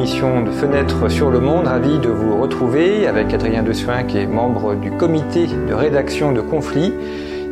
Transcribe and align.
Émission 0.00 0.40
de 0.40 0.50
Fenêtre 0.50 1.10
sur 1.10 1.28
le 1.28 1.40
Monde. 1.40 1.66
Ravi 1.66 1.98
de 1.98 2.08
vous 2.08 2.40
retrouver 2.40 3.06
avec 3.06 3.34
Adrien 3.34 3.62
Dessoin 3.62 4.04
qui 4.04 4.16
est 4.16 4.26
membre 4.26 4.74
du 4.74 4.90
comité 4.92 5.46
de 5.46 5.74
rédaction 5.74 6.32
de 6.32 6.40
Conflit. 6.40 6.94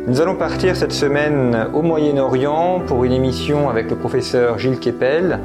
Nous 0.07 0.19
allons 0.19 0.33
partir 0.33 0.75
cette 0.75 0.91
semaine 0.91 1.67
au 1.75 1.83
Moyen-Orient 1.83 2.81
pour 2.87 3.03
une 3.03 3.11
émission 3.11 3.69
avec 3.69 3.91
le 3.91 3.97
professeur 3.97 4.57
Gilles 4.57 4.79
Kepel. 4.79 5.39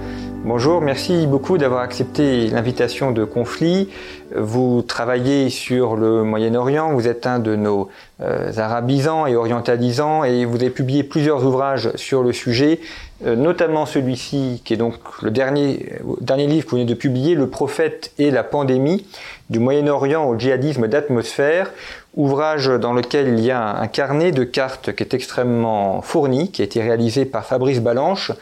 Bonjour, 0.46 0.80
merci 0.80 1.26
beaucoup 1.26 1.58
d'avoir 1.58 1.80
accepté 1.80 2.48
l'invitation 2.48 3.12
de 3.12 3.24
Conflit. 3.24 3.90
Vous 4.34 4.82
travaillez 4.82 5.50
sur 5.50 5.96
le 5.96 6.22
Moyen-Orient, 6.22 6.92
vous 6.92 7.08
êtes 7.08 7.26
un 7.26 7.38
de 7.38 7.54
nos 7.54 7.88
euh, 8.22 8.50
arabisants 8.56 9.26
et 9.26 9.36
orientalisants 9.36 10.24
et 10.24 10.44
vous 10.44 10.56
avez 10.56 10.70
publié 10.70 11.02
plusieurs 11.02 11.46
ouvrages 11.46 11.92
sur 11.96 12.22
le 12.22 12.32
sujet, 12.32 12.80
notamment 13.24 13.86
celui-ci 13.86 14.60
qui 14.64 14.74
est 14.74 14.76
donc 14.76 14.96
le 15.22 15.30
dernier, 15.30 15.92
euh, 16.00 16.16
dernier 16.20 16.46
livre 16.46 16.66
que 16.66 16.70
vous 16.70 16.76
venez 16.76 16.88
de 16.88 16.94
publier, 16.94 17.34
Le 17.34 17.48
prophète 17.48 18.12
et 18.18 18.30
la 18.30 18.44
pandémie, 18.44 19.06
du 19.50 19.58
Moyen-Orient 19.58 20.24
au 20.24 20.38
djihadisme 20.38 20.88
d'atmosphère, 20.88 21.70
ouvrage 22.16 22.68
dans 22.68 22.92
lequel 22.92 23.28
il 23.28 23.40
y 23.40 23.50
a 23.50 23.76
un 23.76 23.86
carnet 23.86 24.30
de 24.30 24.44
cartes 24.44 24.94
qui 24.94 25.02
est 25.02 25.14
extrêmement 25.14 26.00
fourni, 26.02 26.50
qui 26.50 26.62
a 26.62 26.64
été 26.64 26.80
réalisé 26.80 27.24
par 27.24 27.44
Fabrice 27.44 27.80
Balanche, 27.80 28.30
euh, 28.30 28.34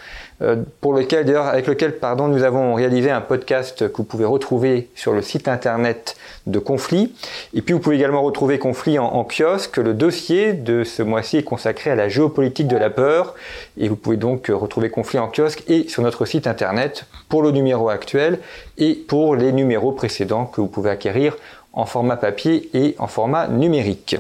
pour 0.81 0.95
lequel, 0.95 1.25
d'ailleurs, 1.25 1.47
avec 1.47 1.67
lequel 1.67 1.97
pardon, 1.99 2.29
nous 2.29 2.43
avons 2.43 2.75
réalisé 2.75 3.11
un 3.11 3.21
podcast 3.21 3.89
que 3.89 3.97
vous 3.97 4.05
pouvez 4.05 4.25
retrouver 4.25 4.89
sur 4.95 5.13
le 5.13 5.23
site 5.23 5.49
internet 5.49 6.17
de 6.47 6.59
Conflit. 6.59 7.15
Et 7.55 7.63
puis 7.63 7.75
vous 7.75 7.81
pouvez 7.81 7.97
également 7.97 8.23
retrouver 8.23 8.59
Conflit 8.59 8.99
en, 8.99 9.07
en 9.07 9.25
kiosque. 9.25 9.77
Le 9.77 9.95
dossier 9.95 10.53
de 10.53 10.85
ce 10.85 11.03
mois-ci 11.03 11.39
est 11.39 11.43
consacré 11.43 11.91
à 11.91 11.95
la 11.95 12.09
géopolitique 12.09 12.69
de 12.69 12.77
la 12.77 12.91
peur. 12.91 13.35
Et 13.79 13.89
vous 13.89 13.97
pouvez 13.97 14.17
donc 14.17 14.49
retrouver 14.49 14.91
Conflit 14.91 15.19
en 15.19 15.29
kiosque 15.29 15.63
et 15.69 15.89
sur 15.89 16.03
notre 16.03 16.25
site 16.25 16.47
internet 16.47 17.07
pour 17.29 17.43
le 17.43 17.51
numéro 17.51 17.89
actuel 17.89 18.39
et 18.79 18.95
pour 18.95 19.37
les 19.37 19.53
numéros 19.53 19.93
précédents 19.93 20.47
que 20.47 20.61
vous 20.61 20.67
pouvez 20.67 20.91
acquérir 20.91 21.37
en 21.73 21.87
format 21.87 22.17
papier 22.17 22.69
et 22.75 22.95
en 22.99 23.07
format 23.07 23.49
numérique. 23.49 24.17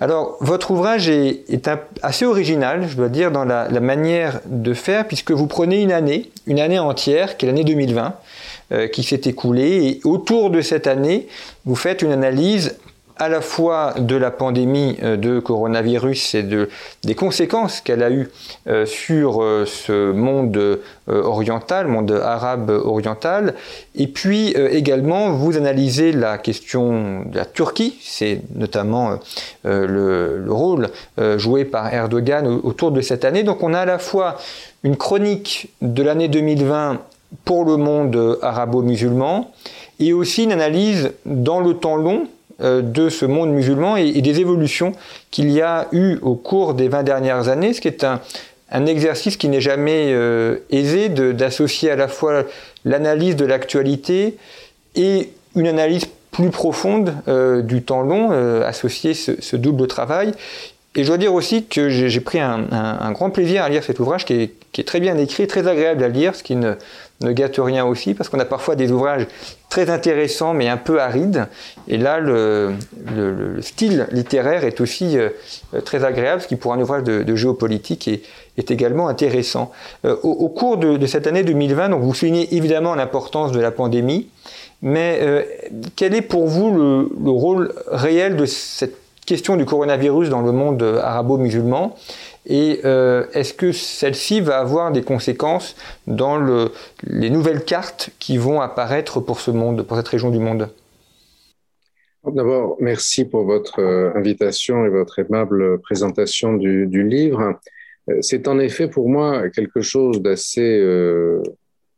Alors, 0.00 0.36
votre 0.40 0.70
ouvrage 0.70 1.08
est, 1.08 1.68
assez 2.02 2.24
original, 2.24 2.86
je 2.88 2.96
dois 2.96 3.08
dire, 3.08 3.32
dans 3.32 3.44
la, 3.44 3.68
manière 3.80 4.40
de 4.46 4.72
faire, 4.72 5.06
puisque 5.06 5.32
vous 5.32 5.46
prenez 5.46 5.82
une 5.82 5.90
année, 5.90 6.30
une 6.46 6.60
année 6.60 6.78
entière, 6.78 7.36
qui 7.36 7.46
est 7.46 7.48
l'année 7.48 7.64
2020, 7.64 8.14
euh, 8.70 8.86
qui 8.86 9.02
s'est 9.02 9.22
écoulée, 9.24 9.86
et 9.86 10.00
autour 10.04 10.50
de 10.50 10.60
cette 10.60 10.86
année, 10.86 11.26
vous 11.64 11.74
faites 11.74 12.02
une 12.02 12.12
analyse 12.12 12.76
à 13.18 13.28
la 13.28 13.40
fois 13.40 13.94
de 13.98 14.16
la 14.16 14.30
pandémie 14.30 14.96
euh, 15.02 15.16
de 15.16 15.40
coronavirus 15.40 16.34
et 16.34 16.42
de, 16.42 16.68
des 17.04 17.14
conséquences 17.14 17.80
qu'elle 17.80 18.02
a 18.02 18.10
eues 18.10 18.28
euh, 18.68 18.86
sur 18.86 19.42
euh, 19.42 19.64
ce 19.66 20.12
monde 20.12 20.78
oriental, 21.06 21.86
monde 21.86 22.12
arabe 22.12 22.68
oriental, 22.68 23.54
et 23.94 24.08
puis 24.08 24.50
également 24.50 25.30
vous 25.30 25.56
analysez 25.56 26.12
la 26.12 26.36
question 26.36 27.22
de 27.24 27.34
la 27.34 27.46
Turquie, 27.46 27.98
c'est 28.02 28.42
notamment 28.54 29.18
le, 29.64 30.44
rôle 30.48 30.88
joué 31.38 31.64
par 31.64 31.92
Erdogan 31.94 32.46
autour 32.62 32.90
de 32.90 33.00
cette 33.00 33.24
année. 33.24 33.42
Donc 33.42 33.62
on 33.62 33.72
a 33.72 33.80
à 33.80 33.86
la 33.86 33.98
fois 33.98 34.36
une 34.82 34.96
chronique 34.96 35.70
de 35.80 36.02
l'année 36.02 36.28
2020 36.28 36.98
pour 37.46 37.64
le 37.64 37.78
monde 37.78 38.38
arabo-musulman 38.42 39.50
et 39.98 40.12
aussi 40.12 40.44
une 40.44 40.52
analyse 40.52 41.12
dans 41.24 41.60
le 41.60 41.72
temps 41.72 41.96
long 41.96 42.28
de 42.60 43.08
ce 43.08 43.24
monde 43.24 43.50
musulman 43.50 43.96
et, 43.96 44.20
des 44.20 44.40
évolutions 44.40 44.92
qu'il 45.30 45.50
y 45.50 45.60
a 45.60 45.86
eu 45.92 46.16
au 46.22 46.34
cours 46.34 46.74
des 46.74 46.88
20 46.88 47.04
dernières 47.04 47.48
années, 47.48 47.72
ce 47.72 47.80
qui 47.80 47.88
est 47.88 48.04
un, 48.04 48.86
exercice 48.86 49.36
qui 49.36 49.48
n'est 49.48 49.60
jamais 49.60 50.12
euh, 50.12 50.58
aisé 50.70 51.08
d'associer 51.08 51.90
à 51.90 51.96
la 51.96 52.08
fois 52.08 52.44
l'analyse 52.84 53.36
de 53.36 53.44
l'actualité 53.44 54.36
et 54.94 55.30
une 55.54 55.68
analyse 55.68 56.04
plus 56.30 56.50
profonde 56.50 57.14
euh, 57.28 57.62
du 57.62 57.82
temps 57.82 58.02
long, 58.02 58.30
associer 58.62 59.14
ce, 59.14 59.56
double 59.56 59.86
travail. 59.86 60.32
Et 60.94 61.04
je 61.04 61.08
dois 61.08 61.18
dire 61.18 61.34
aussi 61.34 61.64
que 61.64 61.88
j'ai 61.90 62.20
pris 62.20 62.40
un, 62.40 63.12
grand 63.12 63.30
plaisir 63.30 63.62
à 63.62 63.68
lire 63.68 63.84
cet 63.84 64.00
ouvrage 64.00 64.24
qui 64.24 64.50
est, 64.74 64.84
très 64.84 65.00
bien 65.00 65.16
écrit, 65.18 65.46
très 65.46 65.66
agréable 65.66 66.02
à 66.02 66.08
lire, 66.08 66.34
ce 66.34 66.42
qui 66.42 66.56
ne, 66.56 66.74
gâte 67.22 67.56
rien 67.58 67.84
aussi, 67.84 68.14
parce 68.14 68.28
qu'on 68.28 68.40
a 68.40 68.44
parfois 68.44 68.74
des 68.74 68.90
ouvrages 68.90 69.26
très 69.68 69.90
intéressants 69.90 70.54
mais 70.54 70.68
un 70.68 70.76
peu 70.76 71.00
arides. 71.00 71.46
Et 71.88 71.98
là, 71.98 72.20
le, 72.20 72.74
style 73.60 74.06
littéraire 74.12 74.64
est 74.64 74.80
aussi 74.80 75.18
euh, 75.18 75.28
très 75.84 76.04
agréable, 76.04 76.40
ce 76.40 76.48
qui 76.48 76.56
pour 76.56 76.72
un 76.72 76.80
ouvrage 76.80 77.04
de, 77.04 77.36
géopolitique 77.36 78.08
est, 78.08 78.22
est, 78.56 78.70
également 78.70 79.08
intéressant. 79.08 79.70
Euh, 80.04 80.16
au, 80.22 80.48
cours 80.48 80.78
de, 80.78 81.06
cette 81.06 81.26
année 81.26 81.44
2020, 81.44 81.90
donc 81.90 82.02
vous 82.02 82.14
soulignez 82.14 82.56
évidemment 82.56 82.94
l'importance 82.94 83.52
de 83.52 83.60
la 83.60 83.70
pandémie, 83.70 84.28
mais 84.80 85.18
euh, 85.22 85.42
quel 85.96 86.14
est 86.14 86.22
pour 86.22 86.46
vous 86.46 86.72
le, 86.72 87.10
le 87.22 87.30
rôle 87.30 87.74
réel 87.90 88.36
de 88.36 88.46
cette 88.46 88.96
question 89.28 89.56
du 89.56 89.66
coronavirus 89.66 90.30
dans 90.30 90.40
le 90.40 90.52
monde 90.52 90.82
arabo-musulman 90.82 91.94
et 92.46 92.80
euh, 92.86 93.26
est-ce 93.34 93.52
que 93.52 93.72
celle-ci 93.72 94.40
va 94.40 94.58
avoir 94.58 94.90
des 94.90 95.02
conséquences 95.02 95.76
dans 96.06 96.38
le, 96.38 96.70
les 97.06 97.28
nouvelles 97.28 97.62
cartes 97.62 98.08
qui 98.18 98.38
vont 98.38 98.62
apparaître 98.62 99.20
pour 99.20 99.40
ce 99.40 99.50
monde, 99.50 99.82
pour 99.82 99.98
cette 99.98 100.08
région 100.08 100.30
du 100.30 100.38
monde? 100.38 100.70
D'abord, 102.24 102.78
merci 102.80 103.26
pour 103.26 103.44
votre 103.44 103.80
euh, 103.80 104.12
invitation 104.14 104.86
et 104.86 104.88
votre 104.88 105.18
aimable 105.18 105.78
présentation 105.82 106.54
du, 106.54 106.86
livre. 107.06 107.58
Euh, 108.08 108.16
c'est 108.22 108.48
en 108.48 108.58
effet 108.58 108.88
pour 108.88 109.10
moi 109.10 109.50
quelque 109.50 109.82
chose 109.82 110.22
d'assez 110.22 110.82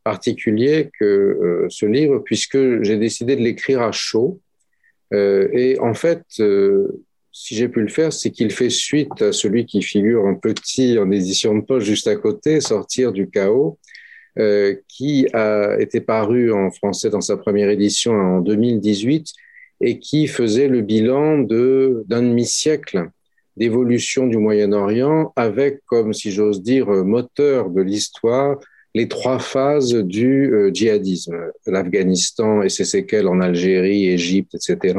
particulier 0.02 0.90
que 0.98 1.66
ce 1.68 1.86
livre, 1.86 2.18
puisque 2.18 2.82
j'ai 2.82 2.96
décidé 2.96 3.36
de 3.36 3.42
l'écrire 3.42 3.82
à 3.82 3.92
chaud. 3.92 4.40
et 5.12 5.76
en 5.80 5.94
fait, 5.94 6.24
si 7.32 7.54
j'ai 7.54 7.68
pu 7.68 7.80
le 7.80 7.88
faire, 7.88 8.12
c'est 8.12 8.30
qu'il 8.30 8.50
fait 8.50 8.70
suite 8.70 9.22
à 9.22 9.32
celui 9.32 9.66
qui 9.66 9.82
figure 9.82 10.24
en 10.24 10.34
petit 10.34 10.98
en 10.98 11.10
édition 11.10 11.54
de 11.54 11.60
poche 11.60 11.84
juste 11.84 12.08
à 12.08 12.16
côté, 12.16 12.60
Sortir 12.60 13.12
du 13.12 13.28
chaos, 13.30 13.78
euh, 14.38 14.74
qui 14.88 15.26
a 15.32 15.76
été 15.78 16.00
paru 16.00 16.52
en 16.52 16.70
français 16.70 17.10
dans 17.10 17.20
sa 17.20 17.36
première 17.36 17.68
édition 17.68 18.12
en 18.12 18.40
2018 18.40 19.32
et 19.80 19.98
qui 19.98 20.26
faisait 20.26 20.68
le 20.68 20.82
bilan 20.82 21.38
de 21.38 22.04
d'un 22.06 22.22
demi-siècle 22.22 23.08
d'évolution 23.56 24.26
du 24.26 24.38
Moyen-Orient 24.38 25.32
avec, 25.36 25.80
comme 25.86 26.12
si 26.14 26.30
j'ose 26.30 26.62
dire, 26.62 26.86
moteur 26.88 27.70
de 27.70 27.82
l'histoire, 27.82 28.58
les 28.94 29.08
trois 29.08 29.38
phases 29.38 29.94
du 29.94 30.52
euh, 30.52 30.70
djihadisme, 30.72 31.36
l'Afghanistan 31.66 32.62
et 32.62 32.68
ses 32.68 32.84
séquelles 32.84 33.28
en 33.28 33.40
Algérie, 33.40 34.08
Égypte, 34.08 34.54
etc., 34.54 34.98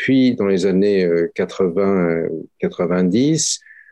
puis 0.00 0.34
dans 0.34 0.46
les 0.46 0.64
années 0.64 1.06
80-90, 1.36 2.30
euh, 2.64 3.36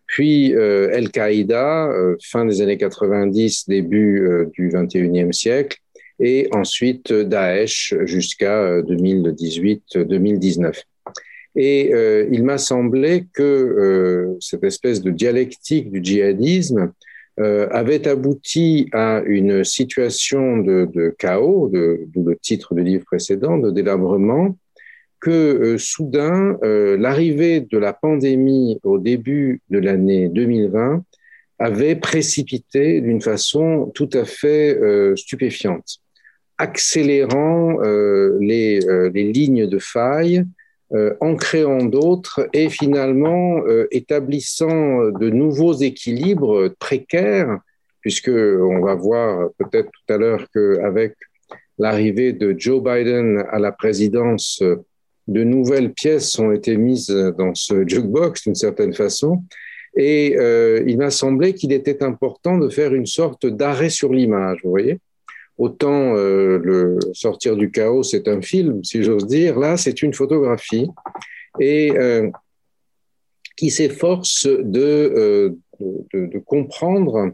puis 0.07 0.55
euh, 0.55 0.89
Al-Qaïda, 0.95 1.89
euh, 1.89 2.17
fin 2.25 2.47
des 2.47 2.63
années 2.63 2.79
90, 2.79 3.69
début 3.69 4.27
du 4.55 4.71
21e 4.71 5.33
siècle, 5.33 5.77
et 6.19 6.49
ensuite 6.53 7.13
Daesh 7.13 7.95
jusqu'à 8.05 8.81
2018-2019. 8.81 10.83
Et 11.57 11.91
il 12.31 12.45
m'a 12.45 12.59
semblé 12.59 13.27
que 13.33 14.37
cette 14.41 14.65
espèce 14.65 15.03
de 15.03 15.11
dialectique 15.11 15.91
du 15.91 16.03
djihadisme 16.03 16.93
avait 17.37 18.09
abouti 18.09 18.89
à 18.93 19.23
une 19.27 19.65
situation 19.65 20.59
de, 20.59 20.89
de 20.93 21.15
chaos, 21.19 21.71
d'où 21.73 22.25
le 22.25 22.37
titre 22.37 22.75
du 22.75 22.83
livre 22.83 23.05
précédent, 23.05 23.59
de 23.59 23.71
délabrement, 23.71 24.57
que 25.21 25.77
soudain, 25.79 26.59
l'arrivée 26.63 27.61
de 27.61 27.79
la 27.79 27.93
pandémie 27.93 28.79
au 28.83 28.99
début 28.99 29.63
de 29.71 29.79
l'année 29.79 30.29
2020 30.29 31.03
avait 31.59 31.97
précipité 31.97 33.01
d'une 33.01 33.21
façon 33.21 33.91
tout 33.95 34.11
à 34.13 34.25
fait 34.25 34.79
stupéfiante, 35.17 35.99
accélérant 36.57 37.81
les, 38.41 38.81
lignes 39.15 39.67
de 39.67 39.79
faille, 39.79 40.45
euh, 40.95 41.15
en 41.21 41.37
créant 41.37 41.85
d'autres 41.85 42.49
et 42.55 42.71
finalement 42.71 43.61
euh, 43.67 43.87
établissant 43.91 45.11
de 45.11 45.29
nouveaux 45.29 45.75
équilibres 45.75 46.71
précaires, 46.79 47.59
puisque 48.01 48.31
on 48.31 48.81
va 48.81 48.95
voir 48.95 49.51
peut-être 49.59 49.91
tout 49.91 50.15
à 50.15 50.17
l'heure 50.17 50.47
qu'avec 50.55 51.15
l'arrivée 51.77 52.33
de 52.33 52.55
Joe 52.59 52.83
Biden 52.83 53.45
à 53.51 53.59
la 53.59 53.71
présidence, 53.71 54.63
de 55.29 55.45
nouvelles 55.45 55.93
pièces 55.93 56.39
ont 56.39 56.53
été 56.53 56.77
mises 56.77 57.09
dans 57.39 57.55
ce 57.55 57.87
jukebox 57.87 58.43
d'une 58.45 58.55
certaine 58.55 58.95
façon. 58.95 59.45
Et 59.97 60.37
euh, 60.37 60.83
il 60.87 60.99
m'a 60.99 61.11
semblé 61.11 61.55
qu'il 61.55 61.73
était 61.73 62.03
important 62.03 62.59
de 62.59 62.69
faire 62.69 62.95
une 62.95 63.07
sorte 63.07 63.47
d'arrêt 63.47 63.91
sur 63.91 64.13
l'image, 64.13 64.61
vous 64.65 64.71
voyez 64.71 64.99
Autant 65.59 66.15
euh, 66.15 66.59
le 66.63 66.99
Sortir 67.13 67.57
du 67.57 67.73
chaos, 67.73 68.05
c'est 68.05 68.29
un 68.29 68.41
film, 68.41 68.85
si 68.85 69.03
j'ose 69.03 69.27
dire. 69.27 69.59
Là, 69.59 69.77
c'est 69.77 70.03
une 70.03 70.15
photographie 70.15 70.87
et 71.59 71.91
euh, 71.99 72.31
qui 73.57 73.71
s'efforce 73.71 74.47
euh, 74.47 74.63
de, 74.63 75.59
de, 76.15 76.39
comprendre 76.39 77.33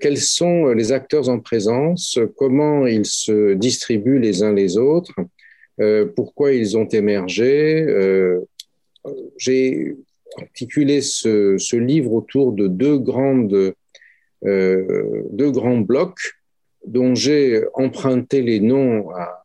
quels 0.00 0.18
sont 0.18 0.66
les 0.66 0.90
acteurs 0.90 1.28
en 1.28 1.38
présence, 1.38 2.18
comment 2.36 2.88
ils 2.88 3.06
se 3.06 3.54
distribuent 3.54 4.18
les 4.18 4.42
uns 4.42 4.52
les 4.52 4.76
autres, 4.76 5.14
pourquoi 6.14 6.52
ils 6.52 6.76
ont 6.76 6.86
émergé. 6.86 7.86
J'ai 9.36 9.96
articulé 10.36 11.00
ce, 11.00 11.76
livre 11.76 12.12
autour 12.12 12.52
de 12.52 12.66
deux, 12.66 12.98
grandes, 12.98 13.74
deux 14.42 15.50
grands 15.50 15.78
blocs 15.78 16.34
dont 16.86 17.14
j'ai 17.14 17.62
emprunté 17.74 18.42
les 18.42 18.60
noms 18.60 19.10
à 19.10 19.44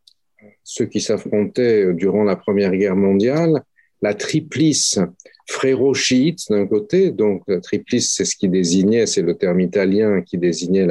ceux 0.63 0.85
qui 0.85 1.01
s'affrontaient 1.01 1.93
durant 1.93 2.23
la 2.23 2.35
Première 2.35 2.75
Guerre 2.75 2.95
mondiale, 2.95 3.61
la 4.01 4.13
triplice 4.13 4.99
fréro-chiite 5.47 6.39
d'un 6.49 6.65
côté, 6.65 7.11
donc 7.11 7.43
la 7.47 7.59
triplice 7.59 8.13
c'est 8.15 8.25
ce 8.25 8.35
qui 8.35 8.49
désignait, 8.49 9.05
c'est 9.05 9.21
le 9.21 9.35
terme 9.35 9.61
italien 9.61 10.21
qui 10.21 10.37
désignait 10.37 10.87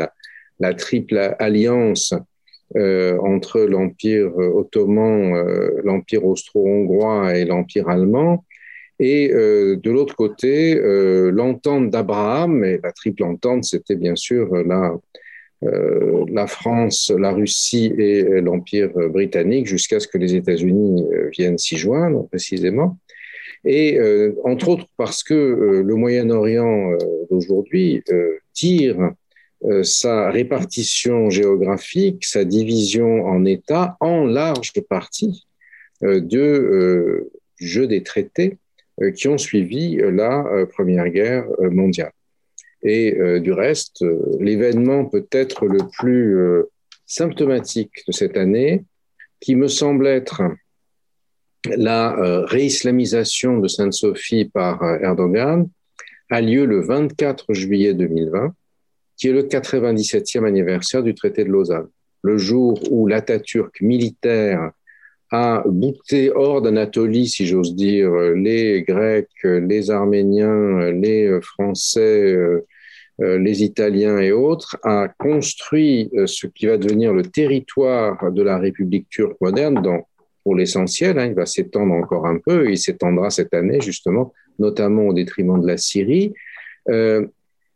la 0.60 0.74
triple 0.74 1.34
alliance 1.38 2.14
euh, 2.76 3.18
entre 3.18 3.60
l'Empire 3.60 4.36
ottoman, 4.36 5.34
euh, 5.34 5.80
l'Empire 5.84 6.24
austro-hongrois 6.24 7.36
et 7.36 7.44
l'Empire 7.44 7.88
allemand, 7.88 8.44
et 9.00 9.32
euh, 9.32 9.76
de 9.76 9.90
l'autre 9.90 10.14
côté, 10.14 10.76
euh, 10.76 11.30
l'entente 11.30 11.90
d'Abraham, 11.90 12.64
et 12.64 12.78
la 12.82 12.92
triple 12.92 13.24
entente, 13.24 13.64
c'était 13.64 13.96
bien 13.96 14.14
sûr 14.14 14.54
la, 14.54 14.94
euh, 15.64 16.46
France, 16.46 17.12
la 17.16 17.32
Russie 17.32 17.92
et 17.98 18.22
l'Empire 18.40 18.90
britannique 19.10 19.66
jusqu'à 19.66 19.98
ce 19.98 20.06
que 20.06 20.18
les 20.18 20.34
États-Unis 20.34 21.04
euh, 21.12 21.28
viennent 21.36 21.58
s'y 21.58 21.76
joindre 21.76 22.28
précisément. 22.28 22.98
Et 23.64 23.98
euh, 23.98 24.34
entre 24.44 24.68
autres 24.68 24.86
parce 24.96 25.24
que 25.24 25.82
le 25.84 25.94
Moyen-Orient 25.94 26.98
d'aujourd'hui 27.30 28.04
tire 28.52 29.12
sa 29.82 30.30
répartition 30.30 31.30
géographique, 31.30 32.24
sa 32.24 32.44
division 32.44 33.24
en 33.24 33.44
États 33.44 33.96
en 34.00 34.24
large 34.26 34.72
partie 34.88 35.46
de, 36.02 37.30
du 37.58 37.66
jeu 37.66 37.86
des 37.86 38.02
traités 38.02 38.58
qui 39.16 39.28
ont 39.28 39.38
suivi 39.38 39.96
la 39.96 40.44
Première 40.70 41.08
Guerre 41.08 41.46
mondiale. 41.58 42.12
Et 42.84 43.18
euh, 43.18 43.40
du 43.40 43.52
reste, 43.52 44.02
euh, 44.02 44.20
l'événement 44.38 45.06
peut-être 45.06 45.66
le 45.66 45.78
plus 45.98 46.36
euh, 46.36 46.70
symptomatique 47.06 48.04
de 48.06 48.12
cette 48.12 48.36
année, 48.36 48.84
qui 49.40 49.56
me 49.56 49.68
semble 49.68 50.06
être 50.06 50.42
la 51.66 52.14
réislamisation 52.46 53.58
de 53.58 53.68
Sainte-Sophie 53.68 54.46
par 54.46 54.82
Erdogan, 55.02 55.68
a 56.30 56.40
lieu 56.42 56.66
le 56.66 56.80
24 56.80 57.52
juillet 57.54 57.94
2020, 57.94 58.54
qui 59.16 59.28
est 59.28 59.32
le 59.32 59.42
97e 59.42 60.44
anniversaire 60.44 61.02
du 61.02 61.14
traité 61.14 61.44
de 61.44 61.50
Lausanne, 61.50 61.88
le 62.22 62.38
jour 62.38 62.78
où 62.90 63.06
l'Atatürk 63.06 63.80
militaire 63.80 64.70
a 65.30 65.62
bouté 65.66 66.30
hors 66.34 66.62
d'Anatolie, 66.62 67.26
si 67.26 67.46
j'ose 67.46 67.74
dire, 67.74 68.10
les 68.34 68.82
Grecs, 68.82 69.28
les 69.42 69.90
Arméniens, 69.90 70.92
les 70.92 71.40
Français, 71.40 72.36
euh, 73.20 73.38
les 73.38 73.62
Italiens 73.62 74.18
et 74.18 74.32
autres, 74.32 74.76
a 74.82 75.06
construit 75.06 76.10
euh, 76.14 76.26
ce 76.26 76.48
qui 76.48 76.66
va 76.66 76.78
devenir 76.78 77.12
le 77.12 77.22
territoire 77.22 78.32
de 78.32 78.42
la 78.42 78.58
République 78.58 79.08
turque 79.08 79.40
moderne, 79.40 79.80
dans, 79.82 80.08
pour 80.42 80.56
l'essentiel, 80.56 81.18
hein, 81.20 81.26
il 81.26 81.34
va 81.34 81.46
s'étendre 81.46 81.94
encore 81.94 82.26
un 82.26 82.38
peu, 82.38 82.68
il 82.68 82.76
s'étendra 82.76 83.30
cette 83.30 83.54
année 83.54 83.80
justement, 83.80 84.32
notamment 84.58 85.06
au 85.06 85.12
détriment 85.12 85.60
de 85.60 85.66
la 85.66 85.76
Syrie. 85.76 86.34
Euh, 86.88 87.24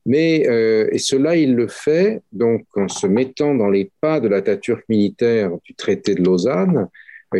mais 0.08 0.48
euh, 0.48 0.88
et 0.90 0.98
cela, 0.98 1.36
il 1.36 1.54
le 1.54 1.68
fait 1.68 2.22
donc 2.32 2.64
en 2.74 2.88
se 2.88 3.06
mettant 3.06 3.54
dans 3.54 3.70
les 3.70 3.92
pas 4.00 4.18
de 4.18 4.26
l'Atatürk 4.28 4.84
militaire 4.88 5.52
du 5.64 5.74
traité 5.74 6.14
de 6.14 6.22
Lausanne, 6.22 6.88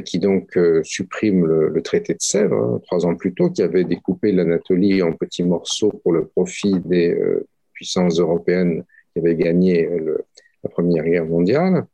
qui 0.05 0.19
donc 0.19 0.57
supprime 0.83 1.47
le, 1.47 1.81
traité 1.81 2.13
de 2.13 2.21
Sèvres 2.21 2.57
hein, 2.57 2.81
trois 2.85 3.07
ans 3.07 3.17
plus 3.17 3.33
tôt, 3.33 3.49
qui 3.49 3.63
avait 3.63 3.85
découpé 3.85 4.33
l'Anatolie 4.33 5.03
en 5.03 5.13
petits 5.13 5.45
morceaux 5.45 5.93
pour 6.03 6.13
le 6.13 6.27
profit 6.27 6.79
des 6.85 7.19
puissances 7.73 8.21
européennes 8.21 8.85
qui 9.13 9.21
avaient 9.21 9.35
gagné 9.35 9.89
la 10.63 10.69
Première 10.69 11.05
Guerre 11.05 11.25
mondiale. 11.25 11.87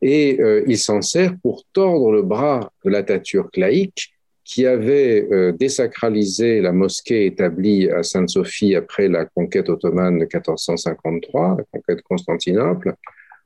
Et 0.00 0.40
euh, 0.40 0.62
il 0.66 0.78
s'en 0.78 1.02
sert 1.02 1.36
pour 1.42 1.64
tordre 1.72 2.12
le 2.12 2.22
bras 2.22 2.72
de 2.84 2.90
l'Atatürk 2.90 3.56
laïque 3.56 4.12
qui 4.48 4.64
avait 4.64 5.28
euh, 5.30 5.52
désacralisé 5.52 6.62
la 6.62 6.72
mosquée 6.72 7.26
établie 7.26 7.90
à 7.90 8.02
Sainte-Sophie 8.02 8.74
après 8.74 9.06
la 9.06 9.26
conquête 9.26 9.68
ottomane 9.68 10.14
de 10.14 10.24
1453, 10.24 11.56
la 11.58 11.64
conquête 11.70 11.98
de 11.98 12.02
Constantinople, 12.02 12.94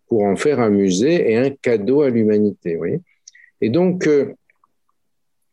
pour 0.07 0.23
en 0.23 0.37
faire 0.37 0.61
un 0.61 0.71
musée 0.71 1.33
et 1.33 1.37
un 1.37 1.51
cadeau 1.51 2.03
à 2.03 2.09
l'humanité. 2.09 2.79
Et 3.61 3.69
donc, 3.69 4.07
euh, 4.07 4.33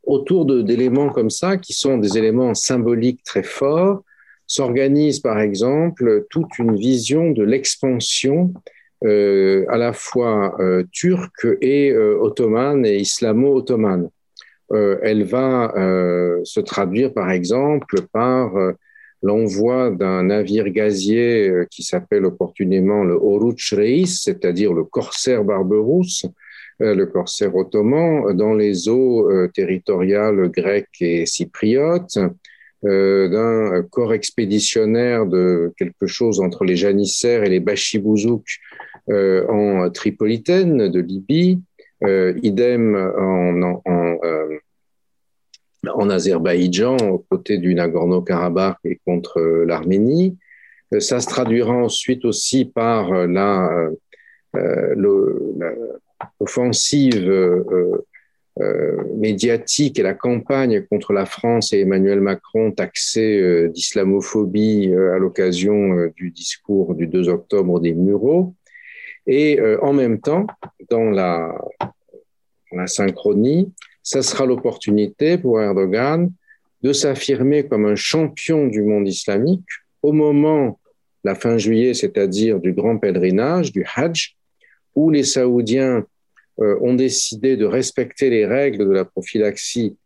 autour 0.04 0.46
d'éléments 0.46 1.10
comme 1.10 1.32
ça, 1.32 1.58
qui 1.58 1.74
sont 1.74 1.98
des 1.98 2.16
éléments 2.16 2.54
symboliques 2.54 3.24
très 3.24 3.44
forts, 3.44 4.04
s'organise 4.46 5.20
par 5.20 5.40
exemple 5.40 6.28
toute 6.30 6.60
une 6.60 6.76
vision 6.76 7.32
de 7.32 7.44
l'expansion 7.44 8.54
euh, 9.04 9.66
à 9.70 9.78
la 9.78 9.94
fois 9.94 10.56
turque 10.92 11.48
et 11.62 11.96
ottomane 11.96 12.86
et 12.86 12.98
islamo-ottomane. 12.98 14.10
Euh, 14.72 14.98
elle 15.02 15.24
va 15.24 15.74
euh, 15.76 16.42
se 16.44 16.60
traduire 16.60 17.14
par 17.14 17.32
exemple 17.32 18.02
par 18.14 18.56
euh, 18.56 18.74
l'envoi 19.24 19.90
d'un 19.90 20.24
navire 20.24 20.70
gazier 20.70 21.52
qui 21.72 21.84
s'appelle 21.84 22.26
opportunément 22.26 23.04
le 23.04 23.16
Oruç 23.16 23.74
Reis, 23.74 24.08
c'est-à-dire 24.08 24.74
le 24.74 24.86
corsaire 24.86 25.44
barberousse, 25.44 26.26
le 26.80 27.04
corsaire 27.04 27.54
ottoman, 27.54 28.32
dans 28.38 28.54
les 28.54 28.88
eaux 28.88 29.30
territoriales 29.50 30.50
grecques 30.50 31.02
et 31.02 31.26
cypriotes. 31.26 32.18
D'un 32.82 33.84
corps 33.92 34.14
expéditionnaire 34.14 35.26
de 35.26 35.74
quelque 35.78 36.08
chose 36.08 36.40
entre 36.40 36.64
les 36.64 36.78
janissaires 36.78 37.44
et 37.44 37.50
les 37.50 37.60
bachibouzouk 37.60 38.46
euh, 39.10 39.48
en 39.48 39.90
Tripolitaine 39.90 40.88
de 40.88 41.00
Libye, 41.00 41.60
idem 42.02 42.96
en, 42.96 43.62
en, 43.62 43.82
en, 43.86 44.18
euh, 44.24 44.58
en 45.94 46.10
Azerbaïdjan, 46.10 46.98
aux 46.98 47.26
côtés 47.30 47.58
du 47.58 47.74
Nagorno-Karabakh 47.76 48.78
et 48.86 49.00
contre 49.06 49.42
l'Arménie. 49.42 50.38
Euh, 50.94 51.00
ça 51.00 51.20
se 51.20 51.28
traduira 51.28 51.74
ensuite 51.74 52.26
aussi 52.26 52.66
par 52.66 53.28
la, 53.28 53.90
l'offensive 56.40 57.30
euh, 58.62 59.04
médiatique 59.16 60.00
et 60.00 60.04
la 60.04 60.14
campagne 60.14 60.86
contre 60.90 61.14
la 61.14 61.26
France 61.26 61.72
et 61.72 61.80
Emmanuel 61.80 62.20
Macron 62.20 62.72
taxé 62.72 63.40
euh, 63.40 63.70
d'islamophobie 63.70 64.90
euh, 64.90 65.16
à 65.16 65.18
l'occasion 65.18 66.12
du 66.18 66.32
discours 66.32 66.94
du 66.94 67.08
2 67.08 67.30
octobre 67.30 67.80
des 67.80 67.94
Mureaux. 67.94 68.54
Et 69.28 69.60
en 69.84 69.94
même 69.94 70.20
temps, 70.20 70.48
dans 70.90 71.12
la, 71.12 71.54
la 72.72 72.88
synchronie, 72.88 73.72
ça 74.04 74.22
sera 74.22 74.46
l'opportunité 74.46 75.38
pour 75.38 75.62
Erdogan 75.62 76.32
de 76.82 76.94
s'affirmer 76.94 77.68
comme 77.68 77.86
un 77.86 77.96
champion 77.96 78.68
du 78.68 78.82
monde 78.82 79.08
islamique 79.08 79.68
au 80.02 80.14
moment, 80.14 80.80
la 81.24 81.36
fin 81.36 81.58
juillet, 81.58 81.94
c'est-à-dire 81.94 82.60
du 82.60 82.74
grand 82.74 82.98
pèlerinage, 82.98 83.72
du 83.72 83.86
Hajj, 83.96 84.38
où 84.96 85.10
les 85.10 85.24
Saoudiens 85.24 86.06
ont 86.58 86.94
décidé 86.94 87.58
de 87.58 87.66
respecter 87.66 88.30
les 88.30 88.46
règles 88.46 88.86
de 88.88 88.92
la 88.92 89.06
prophylaxie 89.06 89.98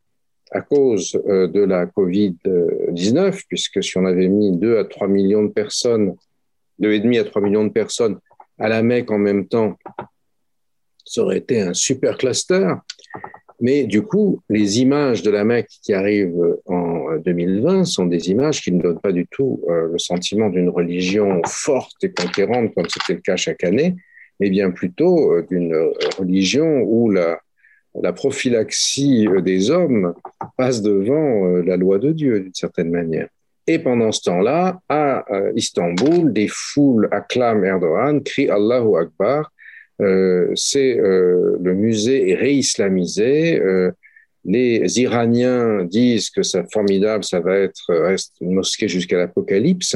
à 0.52 0.62
cause 0.62 1.14
de 1.14 1.64
la 1.64 1.86
Covid-19, 1.86 3.44
puisque 3.48 3.84
si 3.84 3.98
on 3.98 4.06
avait 4.06 4.28
mis 4.28 4.56
2 4.58 4.78
à 4.78 4.86
3 4.86 5.08
millions 5.08 5.44
de 5.44 5.52
personnes, 5.52 6.16
2,5 6.82 7.20
à 7.20 7.24
3 7.24 7.42
millions 7.42 7.66
de 7.66 7.72
personnes 7.72 8.20
à 8.60 8.70
la 8.70 8.84
Mecque 8.84 9.12
en 9.12 9.18
même 9.18 9.48
temps, 9.48 9.78
ça 11.14 11.22
aurait 11.22 11.38
été 11.38 11.62
un 11.62 11.76
super 11.76 12.18
cluster. 12.18 12.74
Mais 13.62 13.84
du 13.84 14.02
coup, 14.02 14.42
les 14.50 14.82
images 14.82 15.22
de 15.22 15.30
la 15.30 15.44
Mecque 15.44 15.70
qui 15.84 15.94
arrivent 15.94 16.58
en 16.66 17.18
2020 17.18 17.86
sont 17.86 18.08
des 18.08 18.32
images 18.32 18.62
qui 18.62 18.72
ne 18.72 18.82
donnent 18.82 19.00
pas 19.00 19.12
du 19.12 19.28
tout 19.28 19.62
euh, 19.70 19.90
le 19.92 20.00
sentiment 20.00 20.50
d'une 20.50 20.70
religion 20.70 21.40
forte 21.46 22.04
et 22.04 22.12
conquérante 22.12 22.74
comme 22.74 22.88
c'était 22.90 23.14
le 23.14 23.20
cas 23.20 23.36
chaque 23.36 23.64
année, 23.64 23.96
mais 24.40 24.50
bien 24.50 24.72
plutôt 24.72 25.34
euh, 25.34 25.46
d'une 25.48 25.76
religion 26.18 26.82
où 26.82 27.12
la, 27.12 27.40
la 28.02 28.12
prophylaxie 28.12 29.28
des 29.44 29.70
hommes 29.70 30.16
passe 30.58 30.82
devant 30.82 31.46
euh, 31.46 31.62
la 31.62 31.78
loi 31.78 32.00
de 32.00 32.12
Dieu 32.12 32.40
d'une 32.40 32.56
certaine 32.56 32.90
manière. 32.90 33.28
Et 33.68 33.78
pendant 33.78 34.12
ce 34.12 34.24
temps-là, 34.24 34.80
à 34.90 35.24
Istanbul, 35.56 36.34
des 36.34 36.50
foules 36.50 37.08
acclament 37.12 37.64
Erdogan, 37.64 38.22
crient 38.22 38.50
Allahu 38.50 38.98
Akbar, 38.98 39.40
euh, 39.40 39.53
c'est 40.56 41.00
euh, 41.00 41.58
le 41.62 41.74
musée 41.74 42.32
est 42.32 42.36
réislamisé. 42.36 43.60
Euh, 43.60 43.92
les 44.46 45.00
Iraniens 45.00 45.86
disent 45.86 46.30
que 46.30 46.44
c'est 46.44 46.70
formidable, 46.72 47.24
ça 47.24 47.40
va 47.40 47.58
être 47.58 47.94
reste 47.94 48.34
une 48.42 48.54
mosquée 48.54 48.90
jusqu'à 48.90 49.18
l'apocalypse. 49.18 49.96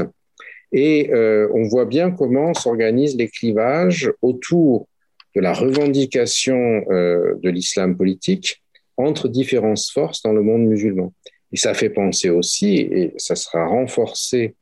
Et 0.71 1.11
on 1.13 1.63
voit 1.63 1.85
bien 1.85 2.11
comment 2.11 2.53
s'organisent 2.53 3.17
les 3.17 3.29
clivages 3.29 4.11
autour 4.21 4.87
de 5.35 5.41
la 5.41 5.53
revendication 5.53 6.81
de 6.89 7.49
l'islam 7.49 7.95
politique 7.97 8.61
entre 8.95 9.27
différentes 9.27 9.81
forces 9.93 10.21
dans 10.21 10.33
le 10.33 10.41
monde 10.41 10.65
musulman. 10.65 11.13
Et 11.51 11.57
ça 11.57 11.73
fait 11.73 11.89
penser 11.89 12.29
aussi, 12.29 12.75
et 12.77 13.13
ça 13.17 13.35
sera 13.35 13.65
renforcé 13.65 14.55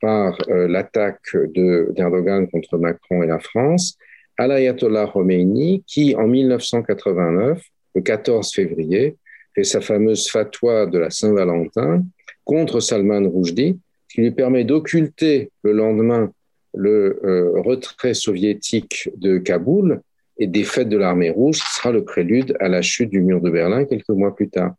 par 0.00 0.36
l'attaque 0.48 1.36
d'Erdogan 1.54 2.48
contre 2.48 2.78
Macron 2.78 3.24
et 3.24 3.26
la 3.26 3.40
France, 3.40 3.98
à 4.42 4.48
l'ayatollah 4.48 5.06
Khomeini 5.06 5.84
qui, 5.86 6.16
en 6.16 6.26
1989, 6.26 7.62
le 7.94 8.00
14 8.00 8.52
février, 8.52 9.16
fait 9.54 9.62
sa 9.62 9.80
fameuse 9.80 10.28
fatwa 10.28 10.86
de 10.86 10.98
la 10.98 11.10
Saint-Valentin 11.10 12.02
contre 12.44 12.80
Salman 12.80 13.30
Rushdie, 13.30 13.78
qui 14.08 14.20
lui 14.20 14.32
permet 14.32 14.64
d'occulter 14.64 15.50
le 15.62 15.72
lendemain 15.72 16.32
le 16.74 17.20
euh, 17.22 17.60
retrait 17.60 18.14
soviétique 18.14 19.10
de 19.16 19.38
Kaboul 19.38 20.00
et 20.38 20.64
fêtes 20.64 20.88
de 20.88 20.96
l'armée 20.96 21.30
rouge, 21.30 21.58
ce 21.58 21.76
sera 21.76 21.92
le 21.92 22.02
prélude 22.02 22.56
à 22.58 22.68
la 22.68 22.82
chute 22.82 23.10
du 23.10 23.20
mur 23.20 23.40
de 23.40 23.50
Berlin 23.50 23.84
quelques 23.84 24.08
mois 24.08 24.34
plus 24.34 24.48
tard. 24.48 24.74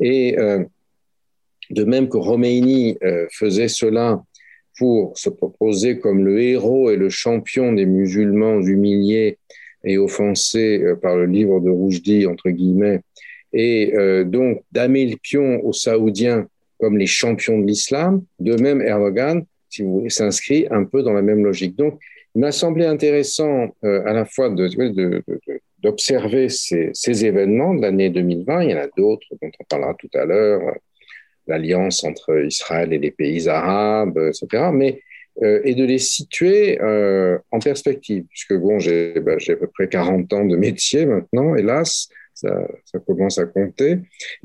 Et 0.00 0.36
euh, 0.36 0.64
de 1.70 1.84
même 1.84 2.08
que 2.08 2.18
Khomeini 2.18 2.98
euh, 3.04 3.26
faisait 3.30 3.68
cela 3.68 4.20
pour 4.76 5.16
se 5.18 5.30
proposer 5.30 5.98
comme 5.98 6.24
le 6.24 6.40
héros 6.40 6.90
et 6.90 6.96
le 6.96 7.08
champion 7.08 7.72
des 7.72 7.86
musulmans 7.86 8.60
humiliés 8.60 9.38
et 9.84 9.98
offensés 9.98 10.80
euh, 10.82 10.96
par 10.96 11.16
le 11.16 11.26
livre 11.26 11.60
de 11.60 11.70
Roujdi, 11.70 12.26
entre 12.26 12.50
guillemets, 12.50 13.00
et 13.52 13.94
euh, 13.94 14.24
donc 14.24 14.62
damer 14.72 15.06
le 15.06 15.16
pion 15.16 15.64
aux 15.64 15.72
Saoudiens 15.72 16.46
comme 16.78 16.98
les 16.98 17.06
champions 17.06 17.58
de 17.58 17.66
l'islam, 17.66 18.22
de 18.38 18.54
même 18.60 18.82
Erdogan, 18.82 19.44
si 19.70 19.82
vous 19.82 20.00
voulez, 20.00 20.10
s'inscrit 20.10 20.66
un 20.70 20.84
peu 20.84 21.02
dans 21.02 21.14
la 21.14 21.22
même 21.22 21.42
logique. 21.44 21.74
Donc, 21.76 21.98
il 22.34 22.40
m'a 22.40 22.52
semblé 22.52 22.84
intéressant 22.84 23.74
euh, 23.84 24.02
à 24.04 24.12
la 24.12 24.26
fois 24.26 24.54
d'observer 25.78 26.48
ces, 26.50 26.90
ces, 26.92 27.24
événements 27.24 27.74
de 27.74 27.80
l'année 27.80 28.10
2020, 28.10 28.62
il 28.62 28.70
y 28.70 28.74
en 28.74 28.78
a 28.78 28.88
d'autres 28.96 29.26
dont 29.40 29.50
on 29.58 29.64
parlera 29.64 29.94
tout 29.94 30.10
à 30.12 30.26
l'heure, 30.26 30.60
l'alliance 31.46 32.04
entre 32.04 32.44
Israël 32.44 32.92
et 32.92 32.98
les 32.98 33.10
pays 33.10 33.48
arabes, 33.48 34.18
etc. 34.18 34.70
Mais 34.72 35.02
euh, 35.42 35.60
et 35.64 35.74
de 35.74 35.84
les 35.84 35.98
situer 35.98 36.80
euh, 36.80 37.36
en 37.50 37.58
perspective, 37.58 38.24
puisque 38.30 38.54
bon, 38.54 38.78
j'ai 38.78 39.20
bah, 39.20 39.32
à 39.34 39.56
peu 39.56 39.66
près 39.66 39.86
40 39.86 40.32
ans 40.32 40.46
de 40.46 40.56
métier 40.56 41.04
maintenant, 41.04 41.54
hélas, 41.56 42.08
ça, 42.32 42.50
commence 43.06 43.38
à 43.38 43.44
compter. 43.44 43.98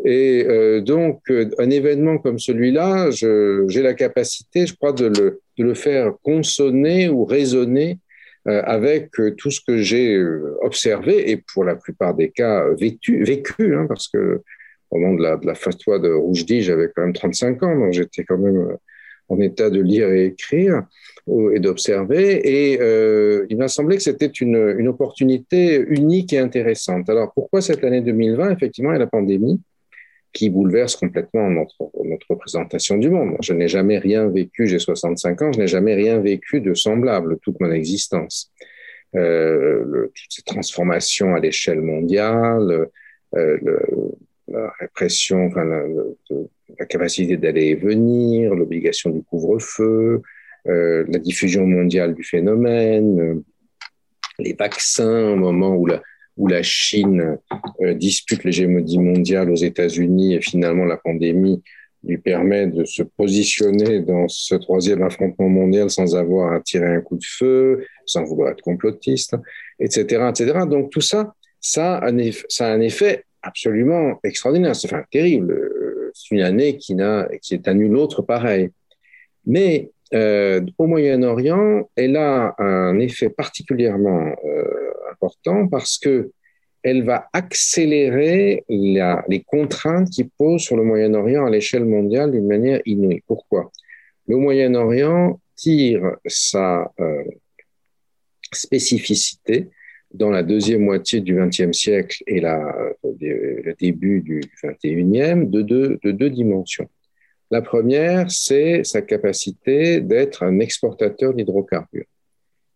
Et 0.03 0.45
euh, 0.45 0.81
donc, 0.81 1.21
un 1.57 1.69
événement 1.69 2.17
comme 2.17 2.39
celui-là, 2.39 3.09
j'ai 3.11 3.81
la 3.81 3.93
capacité, 3.93 4.65
je 4.65 4.75
crois, 4.75 4.91
de 4.91 5.05
le, 5.05 5.41
de 5.57 5.63
le 5.63 5.73
faire 5.73 6.13
consonner 6.23 7.07
ou 7.07 7.23
résonner 7.23 7.99
avec 8.45 9.11
tout 9.37 9.51
ce 9.51 9.61
que 9.61 9.77
j'ai 9.77 10.19
observé 10.61 11.29
et 11.29 11.43
pour 11.53 11.63
la 11.63 11.75
plupart 11.75 12.15
des 12.15 12.31
cas 12.31 12.65
vécu, 12.73 13.23
vécu 13.23 13.75
hein, 13.75 13.85
parce 13.87 14.07
que 14.07 14.41
au 14.91 14.99
moment 14.99 15.15
de 15.15 15.23
la, 15.23 15.37
de 15.37 15.45
la 15.45 15.55
fatwa 15.55 15.99
j'avais 16.59 16.89
quand 16.95 17.01
même 17.01 17.13
35 17.13 17.63
ans, 17.63 17.75
donc 17.75 17.93
j'étais 17.93 18.23
quand 18.23 18.37
même 18.37 18.57
euh, 18.57 18.75
en 19.29 19.39
état 19.39 19.69
de 19.69 19.81
lire 19.81 20.11
et 20.11 20.25
écrire 20.25 20.83
et 21.53 21.59
d'observer. 21.59 22.41
Et 22.43 22.81
euh, 22.81 23.45
il 23.49 23.57
m'a 23.57 23.69
semblé 23.69 23.95
que 23.95 24.03
c'était 24.03 24.25
une, 24.27 24.87
opportunité 24.87 25.77
unique 25.87 26.33
et 26.33 26.39
intéressante. 26.39 27.09
Alors 27.09 27.31
pourquoi 27.33 27.61
cette 27.61 27.83
année 27.83 28.01
2020 28.01 28.51
Effectivement, 28.51 28.91
il 28.91 28.93
y 28.93 28.95
a 28.97 28.99
la 28.99 29.07
pandémie 29.07 29.61
qui 30.33 30.49
bouleverse 30.49 30.95
complètement 30.95 31.49
notre, 31.49 31.75
notre 32.03 32.25
représentation 32.29 32.97
du 32.97 33.09
monde. 33.09 33.37
Je 33.41 33.53
n'ai 33.53 33.67
jamais 33.67 33.97
rien 33.97 34.27
vécu, 34.27 34.67
j'ai 34.67 34.79
65 34.79 35.41
ans, 35.41 35.51
je 35.51 35.59
n'ai 35.59 35.67
jamais 35.67 35.93
rien 35.93 36.19
vécu 36.19 36.61
de 36.61 36.73
semblable 36.73 37.37
toute 37.39 37.59
mon 37.59 37.71
existence. 37.71 38.51
Euh, 39.15 39.83
le, 39.85 40.11
toutes 40.15 40.31
ces 40.31 40.41
transformations 40.43 41.35
à 41.35 41.39
l'échelle 41.39 41.81
mondiale, 41.81 42.87
euh, 43.35 43.57
le, 43.61 43.79
la 44.47 44.71
répression, 44.79 45.47
enfin, 45.47 45.65
la, 45.65 46.85
capacité 46.87 47.37
d'aller 47.37 47.67
et 47.67 47.75
venir, 47.75 48.55
l'obligation 48.55 49.09
du 49.09 49.21
couvre-feu, 49.23 50.21
euh, 50.67 51.05
la 51.07 51.19
diffusion 51.19 51.65
mondiale 51.65 52.15
du 52.15 52.23
phénomène, 52.23 53.19
euh, 53.19 53.43
les 54.39 54.53
vaccins 54.53 55.31
au 55.31 55.35
moment 55.35 55.75
où 55.75 55.85
la, 55.85 56.01
où 56.37 56.47
la 56.47 56.63
Chine 56.63 57.37
euh, 57.81 57.93
dispute 57.93 58.43
l'hégémonie 58.43 58.99
mondiale 58.99 59.51
aux 59.51 59.55
États-Unis 59.55 60.35
et 60.35 60.41
finalement 60.41 60.85
la 60.85 60.97
pandémie 60.97 61.61
lui 62.03 62.17
permet 62.17 62.67
de 62.67 62.83
se 62.83 63.03
positionner 63.03 63.99
dans 63.99 64.27
ce 64.27 64.55
troisième 64.55 65.03
affrontement 65.03 65.49
mondial 65.49 65.89
sans 65.89 66.15
avoir 66.15 66.53
à 66.53 66.59
tirer 66.59 66.87
un 66.95 67.01
coup 67.01 67.17
de 67.17 67.25
feu, 67.25 67.85
sans 68.05 68.23
vouloir 68.23 68.51
être 68.51 68.61
complotiste, 68.61 69.35
etc., 69.79 70.29
etc. 70.29 70.59
Donc 70.67 70.89
tout 70.89 71.01
ça, 71.01 71.35
ça 71.59 71.97
a 71.97 72.07
un 72.07 72.81
effet 72.81 73.25
absolument 73.41 74.19
extraordinaire. 74.23 74.75
C'est 74.75 74.87
enfin, 74.87 75.03
terrible. 75.11 76.11
C'est 76.13 76.35
une 76.35 76.41
année 76.41 76.77
qui, 76.77 76.95
n'a, 76.95 77.27
qui 77.41 77.53
est 77.53 77.67
à 77.67 77.73
nul 77.73 77.95
autre 77.95 78.21
pareil. 78.21 78.69
Mais 79.45 79.89
euh, 80.13 80.61
au 80.77 80.87
Moyen-Orient, 80.87 81.89
elle 81.95 82.17
a 82.17 82.55
un 82.57 82.99
effet 82.99 83.29
particulièrement 83.29 84.35
euh, 84.45 84.91
important 85.11 85.67
parce 85.67 85.97
que 85.97 86.31
elle 86.83 87.03
va 87.03 87.27
accélérer 87.31 88.65
les 88.67 89.43
contraintes 89.45 90.09
qui 90.09 90.23
posent 90.23 90.61
sur 90.61 90.75
le 90.75 90.83
Moyen-Orient 90.83 91.45
à 91.45 91.49
l'échelle 91.51 91.85
mondiale 91.85 92.31
d'une 92.31 92.47
manière 92.47 92.81
inouïe. 92.85 93.21
Pourquoi? 93.27 93.71
Le 94.27 94.37
Moyen-Orient 94.37 95.39
tire 95.55 96.17
sa 96.25 96.91
euh, 96.99 97.23
spécificité 98.51 99.69
dans 100.13 100.29
la 100.29 100.43
deuxième 100.43 100.81
moitié 100.81 101.21
du 101.21 101.35
XXe 101.35 101.71
siècle 101.71 102.23
et 102.27 102.41
la, 102.41 102.73
le 103.19 103.73
début 103.79 104.21
du 104.21 104.41
XXIe 104.63 105.45
de 105.47 105.61
deux, 105.61 105.99
de 106.03 106.11
deux 106.11 106.29
dimensions. 106.29 106.89
La 107.49 107.61
première, 107.61 108.31
c'est 108.31 108.83
sa 108.83 109.01
capacité 109.01 109.99
d'être 109.99 110.43
un 110.43 110.59
exportateur 110.59 111.33
d'hydrocarbures. 111.33 112.05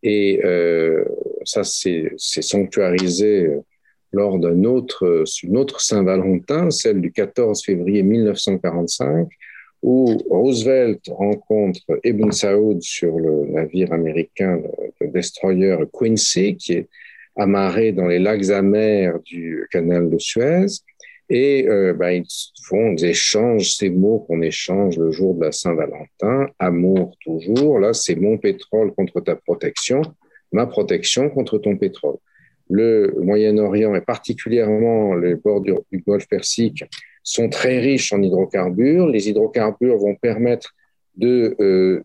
Et 0.04 0.42
euh, 0.44 1.06
ça, 1.46 1.64
c'est 1.64 2.12
sanctuarisé 2.18 3.50
lors 4.12 4.38
d'une 4.38 4.68
autre, 4.68 5.24
autre 5.54 5.82
Saint-Valentin, 5.82 6.72
celle 6.72 7.02
du 7.02 7.12
14 7.12 7.64
février 7.64 8.04
1945, 8.04 9.28
où 9.82 10.06
Roosevelt 10.30 11.02
rencontre 11.10 11.82
Ibn 12.04 12.32
Saoud 12.32 12.82
sur 12.82 13.18
le 13.18 13.46
navire 13.48 13.94
américain, 13.94 14.62
le 15.00 15.08
destroyer 15.08 15.78
Quincy, 15.94 16.56
qui 16.58 16.74
est 16.74 16.90
amarrés 17.36 17.92
dans 17.92 18.08
les 18.08 18.20
lacs 18.20 18.50
amers 18.50 19.20
du 19.20 19.68
canal 19.72 20.10
de 20.10 20.18
Suez. 20.18 20.68
Et 21.30 21.68
euh, 21.68 21.94
ben, 21.94 22.12
ils 22.12 22.26
font, 22.64 22.94
ils 22.94 23.06
échangent 23.06 23.76
ces 23.76 23.90
mots 23.90 24.20
qu'on 24.20 24.42
échange 24.42 24.98
le 24.98 25.12
jour 25.12 25.34
de 25.36 25.46
la 25.46 25.52
Saint-Valentin, 25.52 26.48
amour 26.60 27.16
toujours. 27.22 27.80
Là, 27.80 27.94
c'est 27.94 28.16
mon 28.16 28.38
pétrole 28.38 28.94
contre 28.94 29.22
ta 29.22 29.36
protection, 29.36 30.02
ma 30.52 30.68
protection 30.68 31.30
contre 31.30 31.58
ton 31.58 31.78
pétrole. 31.78 32.18
Le 32.70 33.14
Moyen-Orient 33.22 33.96
et 33.96 34.02
particulièrement 34.02 35.16
les 35.16 35.36
bords 35.36 35.62
du, 35.62 35.74
Golfe 36.06 36.28
Persique 36.28 36.84
sont 37.24 37.50
très 37.50 37.80
riches 37.80 38.14
en 38.14 38.22
hydrocarbures. 38.22 39.08
Les 39.08 39.30
hydrocarbures 39.30 39.98
vont 39.98 40.16
permettre 40.16 40.76
de, 41.16 41.56
euh, 41.60 42.04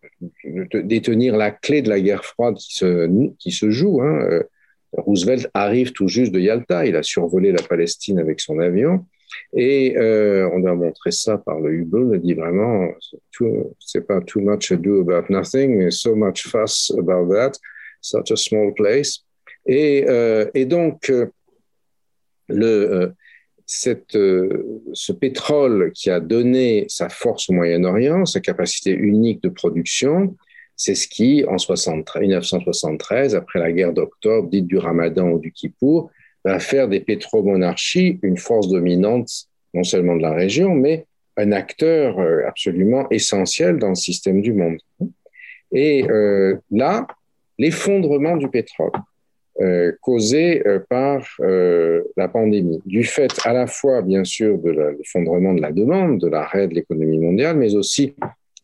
détenir 0.82 1.36
la 1.36 1.50
clé 1.50 1.82
de 1.82 1.90
la 1.90 2.00
guerre 2.00 2.24
froide 2.24 2.56
qui 2.56 3.50
se, 3.50 3.70
joue. 3.70 4.00
Hein 4.02 4.42
Roosevelt 4.92 5.48
arrive 5.54 5.92
tout 5.92 6.08
juste 6.08 6.32
de 6.32 6.40
Yalta, 6.40 6.86
il 6.86 6.96
a 6.96 7.02
survolé 7.02 7.52
la 7.52 7.62
Palestine 7.62 8.18
avec 8.18 8.40
son 8.40 8.58
avion, 8.58 9.06
et 9.52 9.96
euh, 9.96 10.48
on 10.52 10.64
a 10.64 10.74
montré 10.74 11.10
ça 11.10 11.38
par 11.38 11.60
le 11.60 11.72
Hublot, 11.72 12.14
on 12.14 12.16
dit 12.16 12.34
vraiment, 12.34 12.88
c'est 13.78 14.06
pas 14.06 14.20
too 14.20 14.40
much 14.40 14.72
ado 14.72 15.00
about 15.00 15.32
nothing, 15.32 15.76
mais 15.76 15.90
so 15.90 16.14
much 16.14 16.48
fuss 16.48 16.92
about 16.98 17.32
that, 17.32 17.52
such 18.00 18.30
a 18.30 18.36
small 18.36 18.72
place. 18.74 19.24
Et, 19.66 20.04
euh, 20.08 20.50
et 20.54 20.64
donc, 20.64 21.10
euh, 21.10 21.26
le, 22.48 23.12
cette, 23.66 24.14
ce 24.14 25.12
pétrole 25.12 25.92
qui 25.92 26.10
a 26.10 26.18
donné 26.18 26.86
sa 26.88 27.08
force 27.08 27.48
au 27.48 27.52
Moyen-Orient, 27.52 28.26
sa 28.26 28.40
capacité 28.40 28.90
unique 28.90 29.42
de 29.44 29.48
production, 29.48 30.36
c'est 30.80 30.94
ce 30.94 31.06
qui, 31.06 31.44
en 31.46 31.56
1973, 31.56 33.34
après 33.34 33.58
la 33.58 33.70
guerre 33.70 33.92
d'octobre, 33.92 34.48
dite 34.48 34.66
du 34.66 34.78
Ramadan 34.78 35.28
ou 35.28 35.38
du 35.38 35.52
Kippour, 35.52 36.10
va 36.42 36.58
faire 36.58 36.88
des 36.88 37.00
pétromonarchies 37.00 38.18
une 38.22 38.38
force 38.38 38.68
dominante, 38.68 39.28
non 39.74 39.84
seulement 39.84 40.16
de 40.16 40.22
la 40.22 40.32
région, 40.32 40.74
mais 40.74 41.04
un 41.36 41.52
acteur 41.52 42.18
euh, 42.18 42.46
absolument 42.48 43.06
essentiel 43.10 43.76
dans 43.76 43.90
le 43.90 43.94
système 43.94 44.40
du 44.40 44.54
monde. 44.54 44.78
Et 45.70 46.10
euh, 46.10 46.56
là, 46.70 47.06
l'effondrement 47.58 48.38
du 48.38 48.48
pétrole, 48.48 48.92
euh, 49.60 49.92
causé 50.00 50.62
par 50.88 51.26
la 52.16 52.28
pandémie, 52.28 52.80
du 52.86 53.04
fait 53.04 53.32
à 53.44 53.52
la 53.52 53.66
fois, 53.66 54.00
bien 54.00 54.24
sûr, 54.24 54.56
de 54.56 54.70
l'effondrement 54.70 55.52
de 55.52 55.60
la 55.60 55.72
demande, 55.72 56.20
de 56.20 56.28
l'arrêt 56.28 56.68
de 56.68 56.74
l'économie 56.74 57.18
mondiale, 57.18 57.58
mais 57.58 57.74
aussi 57.74 58.14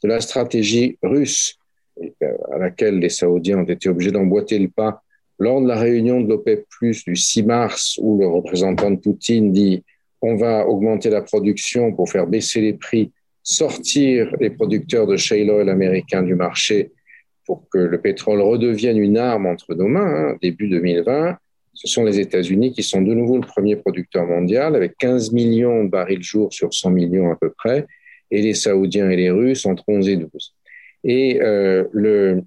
de 0.02 0.08
la 0.08 0.22
stratégie 0.22 0.96
russe 1.02 1.58
à 2.52 2.58
laquelle 2.58 2.98
les 2.98 3.08
Saoudiens 3.08 3.58
ont 3.58 3.64
été 3.64 3.88
obligés 3.88 4.12
d'emboîter 4.12 4.58
le 4.58 4.68
pas 4.68 5.02
lors 5.38 5.60
de 5.60 5.68
la 5.68 5.76
réunion 5.76 6.20
de 6.20 6.28
l'OPEP, 6.28 6.66
du 6.80 7.16
6 7.16 7.42
mars, 7.42 7.98
où 8.02 8.18
le 8.18 8.26
représentant 8.26 8.90
de 8.90 8.96
Poutine 8.96 9.52
dit 9.52 9.84
on 10.22 10.36
va 10.36 10.66
augmenter 10.66 11.10
la 11.10 11.22
production 11.22 11.92
pour 11.92 12.10
faire 12.10 12.26
baisser 12.26 12.60
les 12.60 12.72
prix, 12.72 13.12
sortir 13.42 14.34
les 14.40 14.50
producteurs 14.50 15.06
de 15.06 15.16
shale 15.16 15.50
oil 15.50 15.68
américains 15.68 16.22
du 16.22 16.34
marché 16.34 16.90
pour 17.44 17.68
que 17.68 17.78
le 17.78 18.00
pétrole 18.00 18.40
redevienne 18.40 18.98
une 18.98 19.18
arme 19.18 19.46
entre 19.46 19.74
nos 19.74 19.86
mains, 19.86 20.30
hein, 20.30 20.36
début 20.42 20.68
2020, 20.68 21.36
ce 21.74 21.86
sont 21.86 22.04
les 22.04 22.18
États-Unis 22.18 22.72
qui 22.72 22.82
sont 22.82 23.02
de 23.02 23.14
nouveau 23.14 23.36
le 23.36 23.46
premier 23.46 23.76
producteur 23.76 24.26
mondial, 24.26 24.74
avec 24.74 24.96
15 24.98 25.32
millions 25.32 25.84
de 25.84 25.90
barils 25.90 26.22
jour 26.22 26.52
sur 26.52 26.72
100 26.72 26.90
millions 26.90 27.30
à 27.30 27.36
peu 27.36 27.50
près, 27.50 27.86
et 28.30 28.42
les 28.42 28.54
Saoudiens 28.54 29.10
et 29.10 29.16
les 29.16 29.30
Russes 29.30 29.66
entre 29.66 29.84
11 29.86 30.08
et 30.08 30.16
12. 30.16 30.55
Et 31.04 31.40
euh, 31.42 31.84
le, 31.92 32.42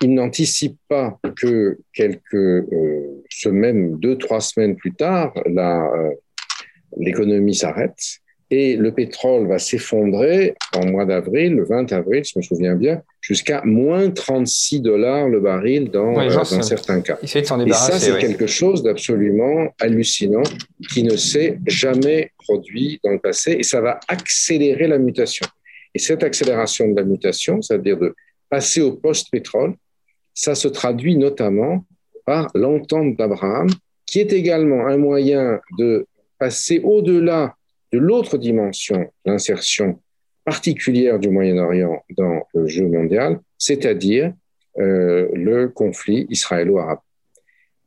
il 0.00 0.14
n'anticipe 0.14 0.76
pas 0.88 1.18
que 1.36 1.78
quelques 1.92 2.34
euh, 2.34 3.22
semaines, 3.28 3.98
deux, 3.98 4.16
trois 4.16 4.40
semaines 4.40 4.76
plus 4.76 4.94
tard, 4.94 5.32
euh, 5.46 6.10
l'économie 6.96 7.54
s'arrête 7.54 8.20
et 8.50 8.76
le 8.76 8.92
pétrole 8.92 9.46
va 9.46 9.58
s'effondrer 9.58 10.54
en 10.74 10.84
mois 10.86 11.04
d'avril, 11.04 11.54
le 11.54 11.64
20 11.64 11.92
avril, 11.92 12.24
si 12.24 12.32
je 12.34 12.38
me 12.40 12.42
souviens 12.42 12.74
bien, 12.74 13.00
jusqu'à 13.20 13.62
moins 13.64 14.10
36 14.10 14.80
dollars 14.80 15.28
le 15.28 15.38
baril 15.38 15.88
dans, 15.90 16.12
dans 16.14 16.62
certains 16.62 17.00
cas. 17.00 17.18
Et 17.22 17.72
ça, 17.74 17.98
c'est 18.00 18.18
quelque 18.18 18.48
chose 18.48 18.82
d'absolument 18.82 19.68
hallucinant 19.80 20.42
qui 20.92 21.04
ne 21.04 21.16
s'est 21.16 21.60
jamais 21.66 22.32
produit 22.38 22.98
dans 23.04 23.12
le 23.12 23.20
passé 23.20 23.52
et 23.52 23.62
ça 23.62 23.80
va 23.80 24.00
accélérer 24.08 24.88
la 24.88 24.98
mutation. 24.98 25.46
Et 25.94 25.98
cette 25.98 26.22
accélération 26.22 26.88
de 26.88 26.96
la 26.96 27.04
mutation, 27.04 27.60
c'est-à-dire 27.62 27.98
de 27.98 28.14
passer 28.48 28.80
au 28.80 28.92
post-pétrole, 28.92 29.74
ça 30.34 30.54
se 30.54 30.68
traduit 30.68 31.16
notamment 31.16 31.84
par 32.24 32.48
l'entente 32.54 33.16
d'Abraham, 33.16 33.68
qui 34.06 34.20
est 34.20 34.32
également 34.32 34.86
un 34.86 34.96
moyen 34.96 35.60
de 35.78 36.06
passer 36.38 36.80
au-delà 36.82 37.54
de 37.92 37.98
l'autre 37.98 38.38
dimension 38.38 39.12
l'insertion 39.24 40.00
particulière 40.44 41.18
du 41.18 41.28
Moyen-Orient 41.28 42.04
dans 42.16 42.46
le 42.54 42.66
jeu 42.66 42.86
mondial, 42.86 43.40
c'est-à-dire 43.58 44.32
euh, 44.78 45.28
le 45.34 45.68
conflit 45.68 46.26
israélo-arabe. 46.30 47.00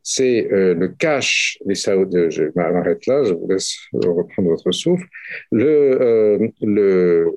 C'est 0.02 0.52
euh, 0.52 0.74
le 0.74 0.88
cash 0.88 1.58
des 1.64 1.74
Saoudiens, 1.74 2.28
je 2.28 2.44
m'arrête 2.54 3.06
là, 3.06 3.24
je 3.24 3.32
vous 3.32 3.48
laisse 3.48 3.76
reprendre 3.92 4.50
votre 4.50 4.70
souffle, 4.70 5.06
le, 5.50 5.66
euh, 5.66 6.48
le, 6.60 7.34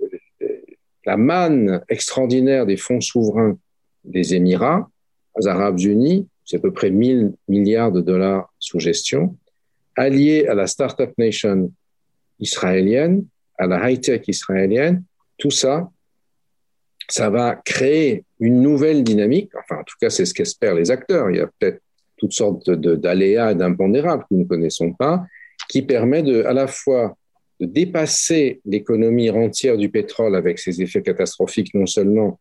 la 1.07 1.15
manne 1.15 1.81
extraordinaire 1.87 2.65
des 2.65 2.75
fonds 2.75 3.01
souverains 3.01 3.57
des 4.03 4.35
Émirats 4.35 4.89
Arabes 5.45 5.79
Unis, 5.79 6.27
c'est 6.43 6.57
à 6.57 6.59
peu 6.59 6.73
près 6.73 6.89
1000 6.89 7.33
milliards 7.47 7.91
de 7.91 8.01
dollars 8.01 8.51
sous 8.59 8.79
gestion, 8.79 9.37
allié 9.95 10.47
à 10.47 10.55
la 10.55 10.67
Startup 10.67 11.11
Nation 11.17 11.71
israélienne, 12.39 13.25
à 13.57 13.67
la 13.67 13.89
high-tech 13.89 14.27
israélienne, 14.27 15.03
tout 15.37 15.51
ça, 15.51 15.89
ça 17.07 17.29
va 17.29 17.55
créer 17.55 18.25
une 18.39 18.61
nouvelle 18.61 19.03
dynamique. 19.03 19.51
Enfin, 19.57 19.81
en 19.81 19.83
tout 19.83 19.95
cas, 20.01 20.09
c'est 20.09 20.25
ce 20.25 20.33
qu'espèrent 20.33 20.75
les 20.75 20.91
acteurs. 20.91 21.29
Il 21.29 21.37
y 21.37 21.39
a 21.39 21.47
peut-être 21.59 21.81
toutes 22.17 22.33
sortes 22.33 22.69
d'aléas 22.69 23.51
et 23.51 23.55
d'impondérables 23.55 24.23
que 24.23 24.33
nous 24.33 24.41
ne 24.41 24.47
connaissons 24.47 24.91
pas, 24.91 25.25
qui 25.69 25.83
permet 25.83 26.23
de, 26.23 26.43
à 26.43 26.53
la 26.53 26.67
fois 26.67 27.15
de 27.59 27.65
dépasser 27.65 28.61
l'économie 28.65 29.29
rentière 29.29 29.77
du 29.77 29.89
pétrole 29.89 30.35
avec 30.35 30.59
ses 30.59 30.81
effets 30.81 31.01
catastrophiques, 31.01 31.73
non 31.73 31.85
seulement 31.85 32.39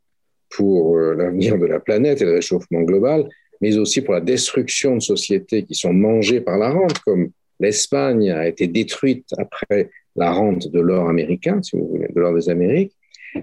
pour 0.51 0.97
euh, 0.97 1.15
l'avenir 1.15 1.59
de 1.59 1.67
la 1.67 1.81
planète 1.81 2.21
et 2.21 2.25
le 2.25 2.35
réchauffement 2.35 2.83
global, 2.83 3.29
mais 3.61 3.79
aussi 3.79 4.03
pour 4.03 4.15
la 4.15 4.21
destruction 4.21 4.97
de 4.97 5.01
sociétés 5.01 5.65
qui 5.65 5.75
sont 5.75 5.93
mangées 5.93 6.41
par 6.41 6.59
la 6.59 6.71
rente, 6.71 6.99
comme 7.01 7.31
l'Espagne 7.59 8.31
a 8.31 8.47
été 8.47 8.67
détruite 8.67 9.27
après 9.39 9.91
la 10.15 10.31
rente 10.33 10.71
de 10.71 10.81
l'or 10.81 11.09
américain, 11.09 11.63
si 11.63 11.77
vous 11.77 11.89
voulez, 11.89 12.09
de 12.15 12.21
l'or 12.21 12.35
des 12.35 12.51
Amériques, 12.51 12.93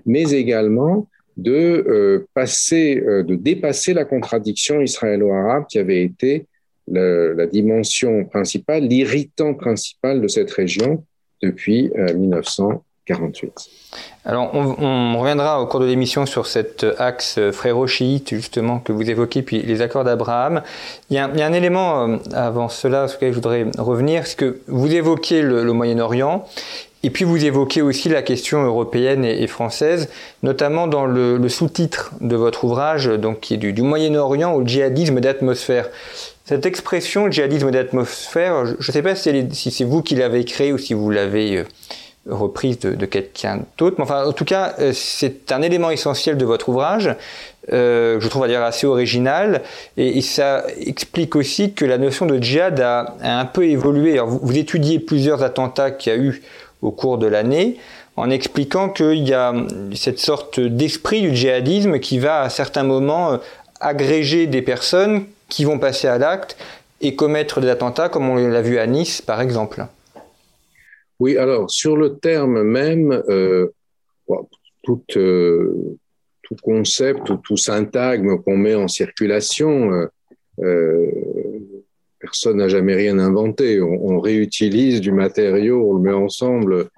mais 0.05 0.31
également 0.31 1.09
de 1.35 1.51
euh, 1.51 2.27
passer, 2.35 3.01
euh, 3.05 3.23
de 3.23 3.35
dépasser 3.35 3.95
la 3.95 4.05
contradiction 4.05 4.81
israélo-arabe 4.81 5.65
qui 5.67 5.79
avait 5.79 6.03
été 6.03 6.45
la 6.85 7.47
dimension 7.47 8.25
principale, 8.25 8.83
l'irritant 8.83 9.53
principal 9.53 10.19
de 10.19 10.27
cette 10.27 10.51
région 10.51 11.05
depuis 11.43 11.91
1900. 11.95 12.83
48. 13.05 13.69
Alors, 14.25 14.51
on, 14.53 15.19
reviendra 15.19 15.61
au 15.61 15.65
cours 15.65 15.81
de 15.81 15.85
l'émission 15.85 16.25
sur 16.25 16.47
cet 16.47 16.85
axe 16.97 17.39
fréro-chiite, 17.51 18.29
justement, 18.29 18.79
que 18.79 18.93
vous 18.93 19.09
évoquez, 19.09 19.41
puis 19.41 19.61
les 19.61 19.81
accords 19.81 20.05
d'Abraham. 20.05 20.61
Il, 21.09 21.15
y 21.15 21.19
a 21.19 21.25
un 21.25 21.53
élément 21.53 22.07
euh, 22.07 22.17
avant 22.33 22.69
cela 22.69 23.07
sur 23.09 23.17
lequel 23.17 23.31
je 23.31 23.35
voudrais 23.35 23.65
revenir, 23.77 24.25
c'est 24.25 24.37
que 24.37 24.59
vous 24.67 24.93
évoquez 24.93 25.41
le, 25.41 25.73
Moyen-Orient, 25.73 26.45
et 27.03 27.09
puis 27.09 27.25
vous 27.25 27.43
évoquez 27.43 27.81
aussi 27.81 28.07
la 28.07 28.21
question 28.21 28.63
européenne 28.63 29.25
et, 29.25 29.47
française, 29.47 30.09
notamment 30.41 30.87
dans 30.87 31.05
le, 31.05 31.49
sous-titre 31.49 32.13
de 32.21 32.37
votre 32.37 32.63
ouvrage, 32.63 33.07
donc 33.07 33.41
qui 33.41 33.55
est 33.55 33.57
du, 33.57 33.81
Moyen-Orient 33.81 34.53
au 34.53 34.65
djihadisme 34.65 35.19
d'atmosphère. 35.19 35.89
Cette 36.45 36.65
expression, 36.65 37.31
djihadisme 37.31 37.71
d'atmosphère, 37.71 38.65
je 38.65 38.73
ne 38.75 38.93
sais 38.93 39.01
pas 39.01 39.15
si, 39.15 39.71
c'est 39.71 39.83
vous 39.83 40.01
qui 40.01 40.15
l'avez 40.15 40.43
créée 40.43 40.73
ou 40.73 40.77
si 40.77 40.93
vous 40.93 41.09
l'avez 41.09 41.57
euh, 41.57 41.63
reprise 42.27 42.79
de, 42.79 43.05
quelqu'un 43.05 43.61
d'autre. 43.77 43.95
Mais 43.97 44.03
enfin, 44.03 44.25
en 44.25 44.33
tout 44.33 44.45
cas, 44.45 44.75
euh, 44.79 44.91
c'est 44.93 45.51
un 45.51 45.61
élément 45.61 45.89
essentiel 45.89 46.37
de 46.37 46.45
votre 46.45 46.69
ouvrage, 46.69 47.15
euh, 47.71 48.19
je 48.19 48.27
trouve 48.27 48.47
dire 48.47 48.61
assez 48.61 48.85
original, 48.85 49.61
et, 49.97 50.21
ça 50.21 50.65
explique 50.79 51.35
aussi 51.35 51.73
que 51.73 51.85
la 51.85 51.97
notion 51.97 52.25
de 52.25 52.41
djihad 52.41 52.79
a, 52.81 53.15
un 53.21 53.45
peu 53.45 53.65
évolué. 53.65 54.19
Vous, 54.19 54.57
étudiez 54.57 54.99
plusieurs 54.99 55.43
attentats 55.43 55.91
qu'il 55.91 56.13
y 56.13 56.15
a 56.15 56.19
eu 56.19 56.41
au 56.81 56.91
cours 56.91 57.17
de 57.17 57.27
l'année, 57.27 57.77
en 58.15 58.29
expliquant 58.29 58.89
qu'il 58.89 59.27
y 59.27 59.33
a 59.33 59.53
cette 59.95 60.19
sorte 60.19 60.59
d'esprit 60.59 61.21
du 61.21 61.35
djihadisme 61.35 61.99
qui 61.99 62.19
va 62.19 62.41
à 62.41 62.49
certains 62.49 62.83
moments 62.83 63.33
euh, 63.33 63.37
agréger 63.79 64.45
des 64.47 64.61
personnes 64.61 65.25
qui 65.53 65.65
vont 65.65 65.77
passer 65.77 66.07
à 66.07 66.17
l'acte 66.17 66.57
et 66.99 67.15
commettre 67.15 67.61
des 67.61 67.69
attentats, 67.69 68.09
comme 68.09 68.27
on 68.27 68.35
l'a 68.35 68.61
vu 68.63 68.79
à 68.79 68.87
Nice, 68.87 69.21
par 69.21 69.39
exemple. 69.39 69.85
Oui, 71.19 71.37
alors 71.37 71.69
sur 71.69 71.95
le 71.95 72.17
terme 72.17 72.63
même, 72.63 73.11
euh, 73.29 73.67
tout, 74.81 75.03
euh, 75.15 75.95
tout, 76.41 76.55
concept 76.63 77.29
ou 77.29 77.37
tout 77.37 77.55
syntagme 77.55 78.41
qu'on 78.41 78.57
met 78.57 78.73
en 78.73 78.87
circulation, 78.87 80.09
euh, 80.59 81.11
personne 82.19 82.57
n'a 82.57 82.67
jamais 82.67 82.95
rien 82.95 83.19
inventé. 83.19 83.79
On, 83.79 84.19
réutilise 84.19 85.01
du 85.01 85.11
matériau, 85.11 85.87
on 85.87 85.93
le 85.93 86.01
met 86.01 86.13
ensemble. 86.13 86.89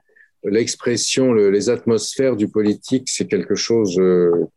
L'expression, 0.46 1.34
les 1.34 1.70
atmosphères 1.70 2.36
du 2.36 2.48
politique, 2.48 3.10
c'est 3.10 3.28
quelque 3.28 3.56
chose 3.56 4.00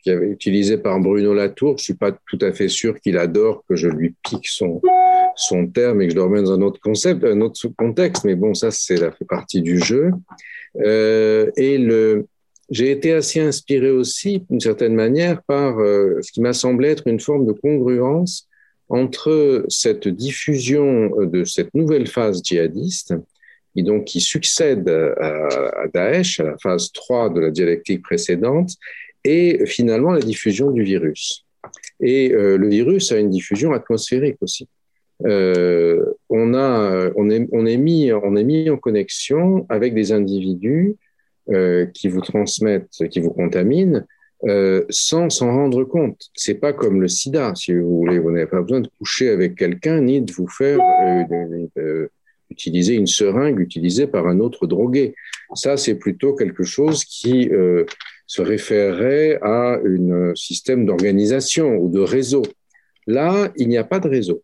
qui 0.02 0.10
avait 0.10 0.28
utilisé 0.28 0.78
par 0.78 1.00
Bruno 1.00 1.32
Latour. 1.34 1.78
Je 1.78 1.84
suis 1.84 1.94
pas 1.94 2.12
tout 2.12 2.38
à 2.40 2.52
fait 2.52 2.68
sûr 2.68 3.00
qu'il 3.00 3.16
adore 3.16 3.64
que 3.68 3.74
je 3.74 3.88
lui 3.88 4.14
pique 4.22 4.48
son, 4.48 4.80
son 5.38 5.66
terme 5.66 6.02
et 6.02 6.06
que 6.06 6.12
je 6.12 6.16
le 6.16 6.24
remets 6.24 6.42
dans 6.42 6.52
un 6.52 6.62
autre 6.62 6.80
concept, 6.80 7.24
un 7.24 7.40
autre 7.40 7.68
contexte, 7.76 8.24
mais 8.24 8.34
bon, 8.34 8.54
ça, 8.54 8.70
c'est 8.70 8.96
la 8.96 9.12
fait 9.12 9.24
partie 9.24 9.62
du 9.62 9.78
jeu. 9.78 10.10
Euh, 10.80 11.50
et 11.56 11.78
le, 11.78 12.26
j'ai 12.70 12.90
été 12.90 13.12
assez 13.12 13.40
inspiré 13.40 13.90
aussi, 13.90 14.44
d'une 14.50 14.60
certaine 14.60 14.94
manière, 14.94 15.42
par 15.42 15.78
euh, 15.78 16.18
ce 16.22 16.32
qui 16.32 16.40
m'a 16.40 16.52
semblé 16.52 16.88
être 16.88 17.06
une 17.06 17.20
forme 17.20 17.46
de 17.46 17.52
congruence 17.52 18.48
entre 18.88 19.64
cette 19.68 20.08
diffusion 20.08 21.10
de 21.20 21.44
cette 21.44 21.74
nouvelle 21.74 22.06
phase 22.06 22.42
djihadiste, 22.42 23.14
donc 23.76 24.04
qui 24.04 24.20
succède 24.20 24.88
à, 24.88 25.86
Daesh, 25.92 26.40
à 26.40 26.44
la 26.44 26.58
phase 26.58 26.90
3 26.92 27.30
de 27.30 27.40
la 27.40 27.50
dialectique 27.50 28.02
précédente, 28.02 28.70
et 29.24 29.66
finalement 29.66 30.12
la 30.12 30.20
diffusion 30.20 30.70
du 30.70 30.82
virus. 30.82 31.44
Et 32.00 32.32
euh, 32.32 32.56
le 32.56 32.68
virus 32.68 33.12
a 33.12 33.18
une 33.18 33.30
diffusion 33.30 33.72
atmosphérique 33.72 34.38
aussi. 34.40 34.68
Euh, 35.26 36.04
on, 36.28 36.54
a, 36.54 37.10
on, 37.16 37.28
est, 37.30 37.48
on, 37.52 37.66
est 37.66 37.76
mis, 37.76 38.12
on 38.12 38.36
est 38.36 38.44
mis 38.44 38.70
en 38.70 38.76
connexion 38.76 39.66
avec 39.68 39.94
des 39.94 40.12
individus 40.12 40.96
euh, 41.50 41.86
qui 41.86 42.08
vous 42.08 42.20
transmettent, 42.20 43.08
qui 43.10 43.20
vous 43.20 43.30
contaminent, 43.30 44.04
euh, 44.44 44.84
sans 44.88 45.30
s'en 45.30 45.52
rendre 45.52 45.82
compte. 45.82 46.28
C'est 46.34 46.54
pas 46.54 46.72
comme 46.72 47.00
le 47.00 47.08
sida, 47.08 47.54
si 47.56 47.74
vous 47.74 47.98
voulez. 47.98 48.18
Vous 48.20 48.30
n'avez 48.30 48.46
pas 48.46 48.62
besoin 48.62 48.80
de 48.80 48.88
coucher 48.98 49.30
avec 49.30 49.56
quelqu'un 49.56 50.00
ni 50.00 50.20
de 50.20 50.32
vous 50.32 50.46
faire 50.46 50.78
euh, 50.78 51.66
euh, 51.78 52.08
utiliser 52.50 52.94
une 52.94 53.06
seringue 53.06 53.60
utilisée 53.60 54.06
par 54.06 54.26
un 54.26 54.40
autre 54.40 54.66
drogué. 54.66 55.14
Ça, 55.54 55.76
c'est 55.76 55.94
plutôt 55.96 56.34
quelque 56.34 56.64
chose 56.64 57.04
qui 57.04 57.50
se 58.26 58.42
référerait 58.42 59.38
à 59.42 59.78
un 59.84 60.34
système 60.34 60.84
d'organisation 60.84 61.76
ou 61.76 61.88
de 61.88 62.00
réseau. 62.00 62.42
Là, 63.06 63.50
il 63.56 63.68
n'y 63.68 63.78
a 63.78 63.84
pas 63.84 64.00
de 64.00 64.08
réseau. 64.08 64.42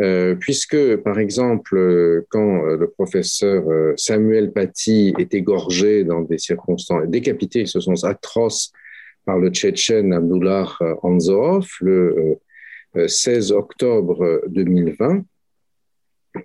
Euh, 0.00 0.34
puisque, 0.34 0.96
par 0.96 1.18
exemple, 1.18 2.24
quand 2.30 2.62
le 2.62 2.88
professeur 2.88 3.64
Samuel 3.96 4.52
Paty 4.52 5.14
est 5.18 5.34
égorgé 5.34 6.04
dans 6.04 6.22
des 6.22 6.38
circonstances, 6.38 7.06
décapité, 7.08 7.66
ce 7.66 7.80
sont 7.80 8.04
atroces 8.04 8.72
par 9.24 9.38
le 9.38 9.50
Tchétchène 9.50 10.12
Abdullah 10.12 10.68
Anzorov 11.02 11.68
le 11.80 12.38
16 13.06 13.52
euh, 13.52 13.56
octobre 13.56 14.42
2020, 14.48 15.24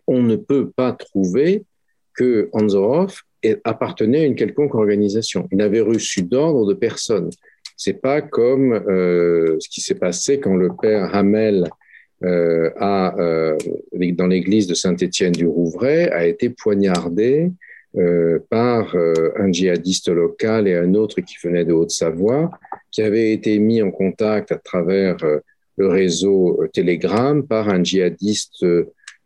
on 0.07 0.21
ne 0.21 0.35
peut 0.35 0.69
pas 0.75 0.93
trouver 0.93 1.63
que 2.15 2.49
Anzorov 2.53 3.21
appartenait 3.63 4.21
à 4.21 4.25
une 4.25 4.35
quelconque 4.35 4.75
organisation. 4.75 5.47
Il 5.51 5.57
n'avait 5.59 5.81
reçu 5.81 6.23
d'ordre 6.23 6.65
de 6.65 6.73
personne. 6.73 7.29
C'est 7.75 8.01
pas 8.01 8.21
comme 8.21 8.73
euh, 8.73 9.57
ce 9.59 9.69
qui 9.69 9.81
s'est 9.81 9.95
passé 9.95 10.39
quand 10.39 10.55
le 10.55 10.69
père 10.81 11.13
Hamel 11.15 11.69
euh, 12.23 12.71
a, 12.77 13.15
dans 13.93 14.27
l'église 14.27 14.65
de 14.65 14.73
Saint-Étienne 14.73 15.33
du 15.33 15.45
Rouvray 15.45 16.09
a 16.09 16.25
été 16.25 16.49
poignardé 16.49 17.51
euh, 17.97 18.37
par 18.49 18.95
euh, 18.95 19.31
un 19.37 19.51
djihadiste 19.51 20.09
local 20.09 20.67
et 20.67 20.75
un 20.75 20.93
autre 20.93 21.21
qui 21.21 21.35
venait 21.41 21.65
de 21.65 21.73
Haute-Savoie, 21.73 22.51
qui 22.91 23.01
avait 23.01 23.31
été 23.31 23.57
mis 23.57 23.81
en 23.81 23.89
contact 23.89 24.51
à 24.51 24.57
travers 24.57 25.15
euh, 25.23 25.39
le 25.77 25.87
réseau 25.87 26.63
Telegram 26.73 27.47
par 27.47 27.69
un 27.69 27.83
djihadiste 27.83 28.63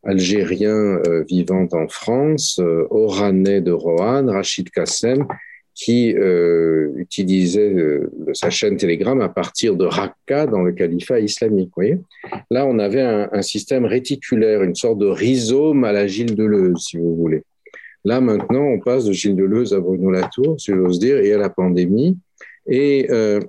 algérien 0.04 1.00
vivant 1.30 1.68
en 1.72 1.88
France, 1.88 2.60
oranais 2.90 3.62
de 3.62 3.72
Rohan, 3.72 4.28
Rachid 4.28 4.70
Kassem, 4.70 5.28
qui 5.76 6.16
utilisait 6.96 8.02
sa 8.34 8.50
chaîne 8.50 8.78
Telegram 8.78 9.20
à 9.22 9.30
partir 9.30 9.76
de 9.76 9.86
Raqqa 9.86 10.48
dans 10.48 10.62
le 10.62 10.72
califat 10.72 11.20
islamique. 11.20 11.72
Voyez 11.76 12.00
Là, 12.50 12.66
on 12.66 12.80
avait 12.80 13.02
un, 13.02 13.30
un, 13.32 13.42
système 13.42 13.86
réticulaire, 13.86 14.64
une 14.64 14.76
sorte 14.76 14.98
de 14.98 15.08
rhizome 15.08 15.84
à 15.84 15.92
la 15.92 16.08
Gilles 16.08 16.36
Deleuze, 16.36 16.80
si 16.80 16.98
vous 16.98 17.16
voulez. 17.16 17.44
Là, 18.04 18.20
maintenant, 18.20 18.64
on 18.64 18.80
passe 18.80 19.06
de 19.06 19.12
Gilles 19.12 19.36
Deleuze 19.36 19.74
à 19.74 19.80
Bruno 19.80 20.10
Latour, 20.10 20.60
si 20.60 20.72
j'ose 20.72 21.00
dire, 21.00 21.18
et 21.18 21.34
à 21.34 21.38
la 21.38 21.50
pandémie. 21.50 22.18
Et 22.68 23.08
euh, 23.12 23.40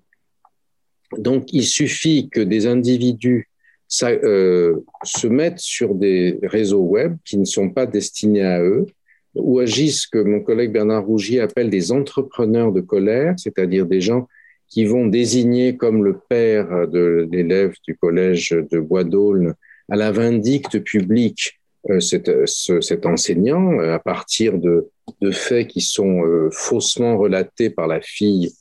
donc, 1.17 1.53
il 1.53 1.65
suffit 1.65 2.29
que 2.29 2.41
des 2.41 2.67
individus 2.67 3.49
ça, 3.93 4.09
euh, 4.09 4.81
se 5.05 5.27
mettent 5.27 5.59
sur 5.59 5.95
des 5.95 6.39
réseaux 6.43 6.81
web 6.81 7.17
qui 7.27 7.37
ne 7.37 7.45
sont 7.45 7.69
pas 7.69 7.85
destinés 7.85 8.43
à 8.43 8.63
eux, 8.63 8.87
ou 9.35 9.59
agissent 9.59 10.07
que 10.07 10.19
mon 10.19 10.41
collègue 10.41 10.73
Bernard 10.73 11.05
Rougier 11.05 11.41
appelle 11.41 11.69
des 11.69 11.93
entrepreneurs 11.93 12.73
de 12.73 12.81
colère, 12.81 13.35
c'est-à-dire 13.37 13.85
des 13.85 14.01
gens 14.01 14.29
qui 14.67 14.87
vont 14.87 15.07
désigner 15.07 15.77
comme 15.77 16.03
le 16.03 16.19
père 16.27 16.89
de 16.89 17.29
l'élève 17.31 17.75
du 17.87 17.95
collège 17.95 18.57
de 18.71 18.79
Bois 18.79 19.05
d'Aulne 19.05 19.53
à 19.91 19.97
la 19.97 20.11
vindicte 20.11 20.79
publique 20.79 21.61
euh, 21.91 22.01
cet, 22.01 22.31
cet, 22.47 23.05
enseignant 23.05 23.79
euh, 23.79 23.95
à 23.95 23.99
partir 23.99 24.57
de, 24.57 24.89
faits 25.33 25.69
qui 25.69 25.83
sont 25.83 26.25
euh, 26.25 26.49
faussement 26.51 27.19
relatés 27.19 27.69
par 27.69 27.89
la 27.89 28.01
fille 28.01 28.53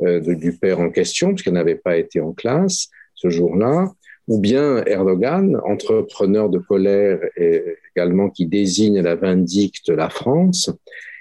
du 0.00 0.56
père 0.56 0.78
en 0.78 0.90
question, 0.90 1.34
puisqu'elle 1.34 1.54
n'avait 1.54 1.74
pas 1.74 1.96
été 1.96 2.20
en 2.20 2.32
classe 2.32 2.88
ce 3.16 3.30
jour-là, 3.30 3.92
ou 4.28 4.38
bien 4.38 4.84
Erdogan, 4.84 5.58
entrepreneur 5.64 6.50
de 6.50 6.58
colère 6.58 7.18
et 7.36 7.62
également 7.96 8.28
qui 8.28 8.46
désigne 8.46 9.00
la 9.00 9.16
vindicte 9.16 9.88
la 9.88 10.10
France. 10.10 10.70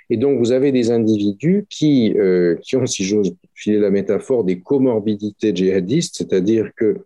Et 0.09 0.17
donc, 0.17 0.39
vous 0.39 0.51
avez 0.51 0.71
des 0.71 0.91
individus 0.91 1.65
qui, 1.69 2.13
euh, 2.17 2.55
qui 2.61 2.75
ont, 2.75 2.85
si 2.85 3.03
j'ose 3.03 3.33
filer 3.55 3.79
la 3.79 3.89
métaphore, 3.89 4.43
des 4.43 4.59
comorbidités 4.59 5.55
djihadistes, 5.55 6.17
c'est-à-dire 6.17 6.69
que 6.75 6.97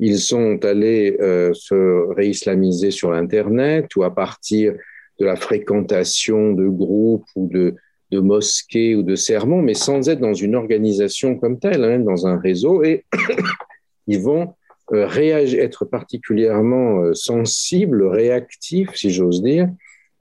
ils 0.00 0.20
sont 0.20 0.64
allés 0.64 1.16
euh, 1.20 1.52
se 1.54 2.08
réislamiser 2.14 2.92
sur 2.92 3.12
Internet 3.12 3.96
ou 3.96 4.04
à 4.04 4.14
partir 4.14 4.74
de 5.18 5.24
la 5.24 5.34
fréquentation 5.34 6.52
de 6.52 6.68
groupes 6.68 7.26
ou 7.34 7.48
de, 7.48 7.74
de 8.12 8.20
mosquées 8.20 8.94
ou 8.94 9.02
de 9.02 9.16
sermons, 9.16 9.60
mais 9.60 9.74
sans 9.74 10.08
être 10.08 10.20
dans 10.20 10.34
une 10.34 10.54
organisation 10.54 11.36
comme 11.36 11.58
telle, 11.58 11.84
hein, 11.84 11.98
dans 11.98 12.28
un 12.28 12.38
réseau, 12.38 12.84
et 12.84 13.04
ils 14.06 14.20
vont 14.20 14.54
être 14.92 15.84
particulièrement 15.84 17.02
euh, 17.02 17.14
sensibles, 17.14 18.04
réactifs, 18.04 18.94
si 18.94 19.10
j'ose 19.10 19.42
dire, 19.42 19.68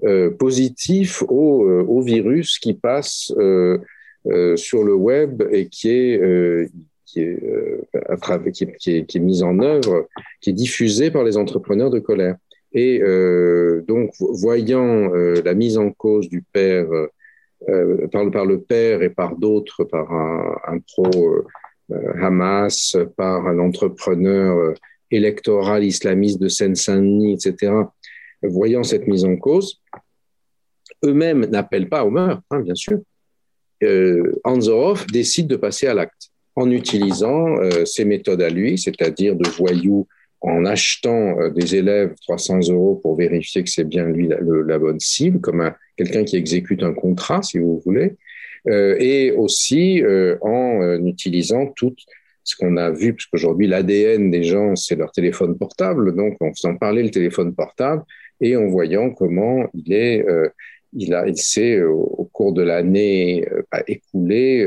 euh, 0.03 0.30
positifs 0.30 1.23
au, 1.27 1.65
euh, 1.65 2.01
virus 2.01 2.60
qui 2.60 2.73
passe 2.73 3.34
euh, 3.38 3.77
sur 4.56 4.84
le 4.84 4.93
web 4.93 5.43
et 5.51 5.67
qui 5.67 5.89
est 5.89 6.69
qui 7.08 7.21
est, 7.21 7.43
euh, 7.43 8.51
qui, 8.51 8.91
est, 8.91 9.19
mise 9.19 9.41
en 9.41 9.60
œuvre, 9.60 10.08
qui 10.41 10.51
est 10.51 10.53
diffusée 10.53 11.10
par 11.10 11.23
les 11.23 11.38
entrepreneurs 11.38 11.89
de 11.89 11.99
colère. 11.99 12.36
Et 12.73 13.01
euh, 13.01 13.82
donc, 13.88 14.12
voyant 14.19 15.13
euh, 15.13 15.41
la 15.43 15.53
mise 15.53 15.77
en 15.77 15.91
cause 15.91 16.27
du 16.30 16.41
père 16.41 16.88
euh, 17.69 18.08
par, 18.12 18.45
le 18.45 18.60
père 18.60 19.01
et 19.01 19.10
par 19.10 19.36
d'autres, 19.38 19.84
par 19.86 20.12
un 20.12 20.80
pro 20.80 21.43
Hamas, 22.21 22.97
par 23.15 23.47
un 23.47 23.60
entrepreneur 23.60 24.73
électoral 25.12 25.84
islamiste 25.84 26.41
de 26.41 26.47
Seine-Saint-Denis, 26.47 27.34
etc., 27.34 27.73
voyant 28.41 28.84
cette 28.84 29.08
mise 29.08 29.26
en 29.26 29.36
cause, 29.38 29.82
eux-mêmes 31.04 31.45
n'appellent 31.45 31.89
pas 31.89 32.04
au 32.04 32.10
meurtre, 32.10 32.43
hein, 32.52 32.60
bien 32.60 32.76
sûr. 32.76 33.00
Euh, 33.84 34.39
Anzorov 34.43 35.06
décide 35.08 35.47
de 35.47 35.56
passer 35.56 35.88
à 35.88 35.93
l'acte 35.93 36.32
en 36.56 36.71
utilisant 36.71 37.58
euh, 37.60 37.86
ses 37.86 38.06
méthodes 38.06 38.41
à 38.41 38.50
lui, 38.50 38.78
c'est-à-dire 38.78 39.36
de 39.36 39.47
voyous 39.50 40.08
en 40.41 40.65
achetant 40.65 41.39
euh, 41.39 41.50
des 41.52 41.76
élèves 41.76 42.15
300 42.23 42.69
euros 42.69 42.95
pour 42.95 43.15
vérifier 43.15 43.63
que 43.63 43.69
c'est 43.69 43.84
bien 43.84 44.06
lui 44.06 44.28
la, 44.28 44.80
bonne 44.80 45.00
cible, 45.00 45.39
comme 45.39 45.71
quelqu'un 45.95 46.23
qui 46.23 46.36
exécute 46.36 46.82
un 46.82 46.93
contrat, 46.93 47.43
si 47.43 47.60
vous 47.60 47.82
voulez, 47.86 48.06
euh, 48.06 48.15
et 48.99 49.32
aussi 49.32 50.01
euh, 50.03 50.38
en 50.41 50.82
euh, 50.82 50.99
utilisant 50.99 51.67
tout 51.75 51.95
ce 52.43 52.56
qu'on 52.56 52.77
a 52.77 52.91
vu, 52.91 53.13
parce 53.13 53.25
qu'aujourd'hui 53.25 53.67
l'ADN 53.67 54.32
des 54.32 54.43
gens, 54.43 54.75
c'est 54.75 54.95
leur 54.95 55.12
téléphone 55.12 55.58
portable, 55.58 56.15
donc 56.15 56.38
en 56.41 56.53
faisant 56.53 56.75
parler 56.77 57.03
le 57.03 57.12
téléphone 57.12 57.53
portable 57.53 58.03
et 58.39 58.56
en 58.56 58.67
voyant 58.67 59.10
comment 59.12 59.67
il 59.73 59.91
est, 59.91 60.25
il 60.93 61.13
a, 61.13 61.27
il 61.27 61.38
s'est 61.38 61.82
au, 61.82 62.30
cours 62.32 62.53
de 62.53 62.62
l'année 62.62 63.45
écoulée 63.88 64.65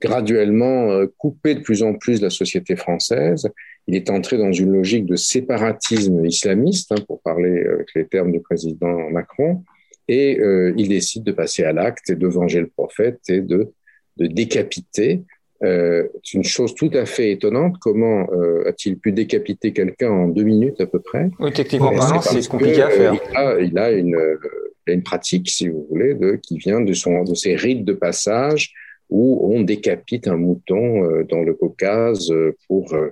graduellement 0.00 0.90
euh, 0.90 1.06
coupé 1.18 1.54
de 1.54 1.60
plus 1.60 1.82
en 1.82 1.94
plus 1.94 2.20
de 2.20 2.24
la 2.24 2.30
société 2.30 2.76
française. 2.76 3.48
Il 3.86 3.94
est 3.94 4.10
entré 4.10 4.38
dans 4.38 4.52
une 4.52 4.72
logique 4.72 5.06
de 5.06 5.16
séparatisme 5.16 6.24
islamiste, 6.24 6.92
hein, 6.92 7.02
pour 7.06 7.20
parler 7.22 7.64
avec 7.64 7.88
les 7.94 8.06
termes 8.06 8.32
du 8.32 8.40
président 8.40 9.10
Macron, 9.10 9.62
et 10.08 10.38
euh, 10.40 10.74
il 10.76 10.88
décide 10.88 11.24
de 11.24 11.32
passer 11.32 11.64
à 11.64 11.72
l'acte 11.72 12.10
et 12.10 12.16
de 12.16 12.26
venger 12.26 12.60
le 12.60 12.66
prophète 12.66 13.20
et 13.28 13.40
de, 13.40 13.72
de 14.16 14.26
décapiter. 14.26 15.22
Euh, 15.62 16.06
c'est 16.22 16.36
une 16.36 16.44
chose 16.44 16.74
tout 16.74 16.90
à 16.92 17.06
fait 17.06 17.30
étonnante. 17.30 17.76
Comment 17.80 18.28
euh, 18.32 18.68
a-t-il 18.68 18.98
pu 18.98 19.12
décapiter 19.12 19.72
quelqu'un 19.72 20.10
en 20.10 20.28
deux 20.28 20.42
minutes 20.42 20.80
à 20.80 20.86
peu 20.86 21.00
près? 21.00 21.30
Oui, 21.38 21.52
techniquement 21.52 21.96
parlant, 21.96 22.20
c'est 22.20 22.46
compliqué 22.48 22.82
à 22.82 22.90
faire. 22.90 23.14
Il 23.14 23.36
a, 23.36 23.60
il 23.60 23.78
a 23.78 23.92
une, 23.92 24.38
une, 24.86 25.02
pratique, 25.02 25.48
si 25.48 25.68
vous 25.68 25.86
voulez, 25.88 26.14
de, 26.14 26.32
qui 26.42 26.58
vient 26.58 26.80
de, 26.80 26.92
son, 26.92 27.24
de 27.24 27.34
ses 27.34 27.54
rites 27.54 27.84
de 27.84 27.94
passage 27.94 28.74
où 29.10 29.54
on 29.54 29.62
décapite 29.62 30.28
un 30.28 30.36
mouton 30.36 31.04
euh, 31.04 31.24
dans 31.24 31.42
le 31.42 31.54
Caucase 31.54 32.30
euh, 32.30 32.56
pour, 32.66 32.92
euh, 32.94 33.10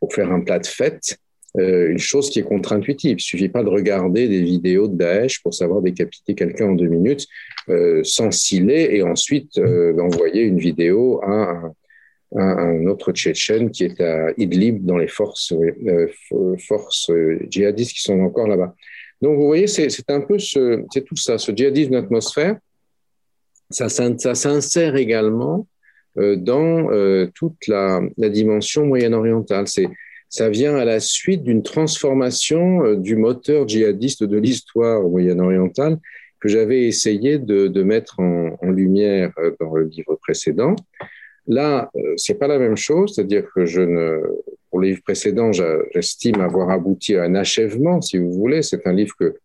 pour 0.00 0.12
faire 0.12 0.32
un 0.32 0.40
plat 0.40 0.58
de 0.58 0.66
fête. 0.66 1.18
Une 1.58 1.98
chose 1.98 2.30
qui 2.30 2.38
est 2.38 2.44
contre-intuitive. 2.44 3.16
Il 3.18 3.22
suffit 3.22 3.48
pas 3.50 3.62
de 3.62 3.68
regarder 3.68 4.26
des 4.26 4.40
vidéos 4.40 4.88
de 4.88 4.96
Daesh 4.96 5.42
pour 5.42 5.52
savoir 5.52 5.82
décapiter 5.82 6.34
quelqu'un 6.34 6.70
en 6.70 6.72
deux 6.72 6.86
minutes, 6.86 7.26
sans 8.04 8.30
ciller 8.30 8.96
et 8.96 9.02
ensuite 9.02 9.58
d'envoyer 9.58 10.42
une 10.42 10.58
vidéo 10.58 11.20
à 11.22 11.72
un, 12.36 12.86
autre 12.86 13.12
Tchétchène 13.12 13.70
qui 13.70 13.84
est 13.84 14.00
à 14.00 14.32
Idlib 14.36 14.84
dans 14.84 14.96
les 14.96 15.08
forces, 15.08 15.52
euh, 15.52 17.38
djihadistes 17.50 17.92
qui 17.92 18.02
sont 18.02 18.20
encore 18.20 18.48
là-bas. 18.48 18.74
Donc 19.20 19.36
vous 19.36 19.46
voyez, 19.46 19.66
c'est 19.66 20.10
un 20.10 20.20
peu 20.20 20.38
ce, 20.38 20.82
tout 21.00 21.16
ça, 21.16 21.38
ce 21.38 21.52
djihadisme 21.52 21.92
d'atmosphère, 21.92 22.56
ça, 23.70 23.88
s'insère 23.88 24.96
également 24.96 25.66
euh, 26.18 26.36
dans 26.36 26.90
euh, 26.90 27.30
toute 27.34 27.66
la, 27.68 28.00
la 28.18 28.28
dimension 28.28 28.86
moyen-orientale. 28.86 29.68
C'est 29.68 29.88
ça 30.32 30.48
vient 30.48 30.76
à 30.76 30.86
la 30.86 30.98
suite 30.98 31.44
d'une 31.44 31.62
transformation 31.62 32.82
euh, 32.84 32.96
du 32.96 33.16
moteur 33.16 33.68
djihadiste 33.68 34.24
de 34.24 34.38
l'histoire 34.38 35.02
moyen-orientale 35.02 35.98
que 36.40 36.48
j'avais 36.48 36.84
essayé 36.84 37.38
de, 37.38 37.82
mettre 37.82 38.18
en, 38.18 38.56
lumière 38.62 39.30
euh, 39.38 39.54
dans 39.60 39.74
le 39.74 39.84
livre 39.84 40.16
précédent. 40.22 40.74
Là, 41.46 41.90
euh, 41.96 42.14
c'est 42.16 42.38
pas 42.38 42.46
la 42.46 42.58
même 42.58 42.78
chose, 42.78 43.14
c'est-à-dire 43.14 43.44
que 43.54 43.66
je 43.66 43.82
ne, 43.82 44.22
pour 44.70 44.80
le 44.80 44.88
livre 44.88 45.02
précédent, 45.02 45.52
j'estime 45.52 46.40
avoir 46.40 46.70
abouti 46.70 47.14
à 47.14 47.24
un 47.24 47.34
achèvement, 47.34 48.00
si 48.00 48.16
vous 48.16 48.32
voulez. 48.32 48.62
C'est 48.62 48.86
un 48.86 48.94
livre 48.94 49.14
que 49.20 49.36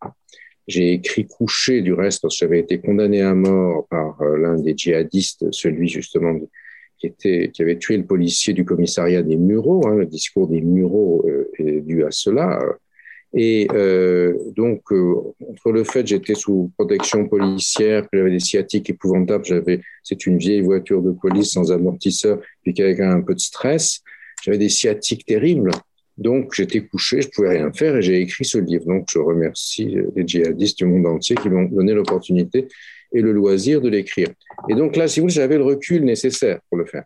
j'ai 0.69 0.93
écrit 0.93 1.27
couché, 1.27 1.81
du 1.81 1.91
reste, 1.91 2.21
parce 2.21 2.35
que 2.35 2.45
j'avais 2.45 2.59
été 2.59 2.79
condamné 2.79 3.21
à 3.21 3.33
mort 3.33 3.87
par 3.89 4.23
l'un 4.23 4.55
des 4.55 4.73
djihadistes, 4.75 5.51
celui 5.51 5.89
justement 5.89 6.33
qui, 6.99 7.61
avait 7.61 7.77
tué 7.77 7.97
le 7.97 8.05
policier 8.05 8.53
du 8.53 8.65
commissariat 8.65 9.21
des 9.21 9.37
Mureaux. 9.37 9.87
Hein, 9.87 9.95
le 9.95 10.05
discours 10.05 10.47
des 10.47 10.61
Mureaux 10.61 11.25
euh, 11.27 11.49
est 11.59 11.81
dû 11.81 12.03
à 12.03 12.11
cela. 12.11 12.59
Et 13.33 13.67
euh, 13.73 14.33
donc, 14.55 14.81
euh, 14.91 15.15
entre 15.49 15.71
le 15.71 15.83
fait 15.83 16.01
que 16.01 16.09
j'étais 16.09 16.33
sous 16.33 16.71
protection 16.77 17.27
policière, 17.27 18.03
que 18.03 18.17
j'avais 18.17 18.31
des 18.31 18.39
sciatiques 18.39 18.89
épouvantables, 18.89 19.45
j'avais, 19.45 19.81
c'est 20.01 20.25
une 20.25 20.37
vieille 20.37 20.61
voiture 20.61 21.01
de 21.01 21.11
police 21.11 21.51
sans 21.51 21.71
amortisseur, 21.71 22.39
puis 22.63 22.73
qu'avec 22.73 22.99
un 22.99 23.21
peu 23.21 23.35
de 23.35 23.39
stress, 23.39 24.01
j'avais 24.43 24.57
des 24.57 24.69
sciatiques 24.69 25.25
terribles. 25.25 25.71
Donc, 26.17 26.53
j'étais 26.55 26.81
couché, 26.81 27.21
je 27.21 27.29
pouvais 27.29 27.49
rien 27.49 27.71
faire 27.71 27.97
et 27.97 28.01
j'ai 28.01 28.21
écrit 28.21 28.45
ce 28.45 28.57
livre. 28.57 28.85
Donc, 28.85 29.07
je 29.11 29.19
remercie 29.19 29.97
les 30.15 30.27
djihadistes 30.27 30.79
du 30.79 30.85
monde 30.85 31.05
entier 31.05 31.35
qui 31.35 31.49
m'ont 31.49 31.65
donné 31.65 31.93
l'opportunité 31.93 32.67
et 33.11 33.21
le 33.21 33.31
loisir 33.31 33.81
de 33.81 33.89
l'écrire. 33.89 34.29
Et 34.69 34.75
donc 34.75 34.95
là, 34.95 35.07
si 35.07 35.19
vous 35.19 35.25
voulez, 35.25 35.35
j'avais 35.35 35.57
le 35.57 35.63
recul 35.63 36.03
nécessaire 36.03 36.59
pour 36.69 36.77
le 36.77 36.85
faire. 36.85 37.03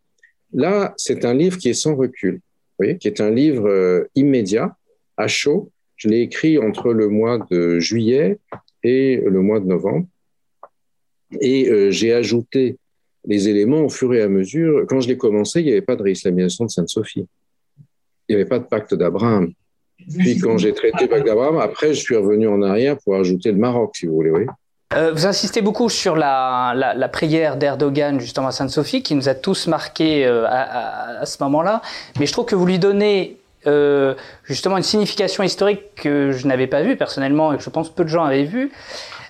Là, 0.53 0.93
c'est 0.97 1.25
un 1.25 1.33
livre 1.33 1.57
qui 1.57 1.69
est 1.69 1.73
sans 1.73 1.95
recul, 1.95 2.41
vous 2.79 2.97
qui 2.97 3.07
est 3.07 3.21
un 3.21 3.31
livre 3.31 3.67
euh, 3.67 4.09
immédiat, 4.15 4.75
à 5.17 5.27
chaud, 5.27 5.71
je 6.01 6.09
l'ai 6.09 6.21
écrit 6.21 6.57
entre 6.57 6.93
le 6.93 7.09
mois 7.09 7.45
de 7.51 7.79
juillet 7.79 8.39
et 8.83 9.17
le 9.17 9.41
mois 9.41 9.59
de 9.59 9.67
novembre. 9.67 10.07
Et 11.39 11.69
euh, 11.69 11.91
j'ai 11.91 12.11
ajouté 12.11 12.77
les 13.25 13.49
éléments 13.49 13.81
au 13.81 13.89
fur 13.89 14.13
et 14.15 14.21
à 14.21 14.27
mesure. 14.27 14.85
Quand 14.87 14.99
je 14.99 15.07
l'ai 15.07 15.17
commencé, 15.17 15.59
il 15.59 15.65
n'y 15.65 15.71
avait 15.71 15.81
pas 15.81 15.95
de 15.95 16.01
réislamisation 16.01 16.65
de 16.65 16.71
Sainte-Sophie. 16.71 17.27
Il 18.27 18.35
n'y 18.35 18.41
avait 18.41 18.49
pas 18.49 18.57
de 18.57 18.65
pacte 18.65 18.95
d'Abraham. 18.95 19.53
Puis 20.17 20.39
quand 20.39 20.57
j'ai 20.57 20.73
traité 20.73 21.03
le 21.03 21.09
pacte 21.09 21.27
d'Abraham, 21.27 21.57
après, 21.57 21.93
je 21.93 21.99
suis 21.99 22.15
revenu 22.15 22.47
en 22.47 22.63
arrière 22.63 22.97
pour 22.97 23.15
ajouter 23.15 23.51
le 23.51 23.59
Maroc, 23.59 23.95
si 23.95 24.07
vous 24.07 24.15
voulez. 24.15 24.31
Oui. 24.31 24.45
Euh, 24.93 25.11
vous 25.13 25.25
insistez 25.25 25.61
beaucoup 25.61 25.89
sur 25.89 26.15
la, 26.15 26.73
la, 26.75 26.93
la 26.93 27.07
prière 27.07 27.55
d'Erdogan 27.55 28.19
justement 28.19 28.47
à 28.47 28.51
Sainte-Sophie, 28.51 29.03
qui 29.03 29.15
nous 29.15 29.29
a 29.29 29.35
tous 29.35 29.67
marqués 29.67 30.25
euh, 30.25 30.45
à, 30.49 31.25
ce 31.25 31.41
moment-là. 31.43 31.81
Mais 32.19 32.25
je 32.25 32.33
trouve 32.33 32.45
que 32.45 32.55
vous 32.55 32.65
lui 32.65 32.77
donnez 32.77 33.37
euh, 33.67 34.15
justement 34.43 34.77
une 34.77 34.83
signification 34.83 35.43
historique 35.43 35.95
que 35.95 36.31
je 36.31 36.47
n'avais 36.47 36.67
pas 36.67 36.81
vue 36.81 36.97
personnellement 36.97 37.53
et 37.53 37.57
que 37.57 37.63
je 37.63 37.69
pense 37.69 37.89
peu 37.89 38.03
de 38.03 38.09
gens 38.09 38.23
avaient 38.23 38.43
vu, 38.43 38.71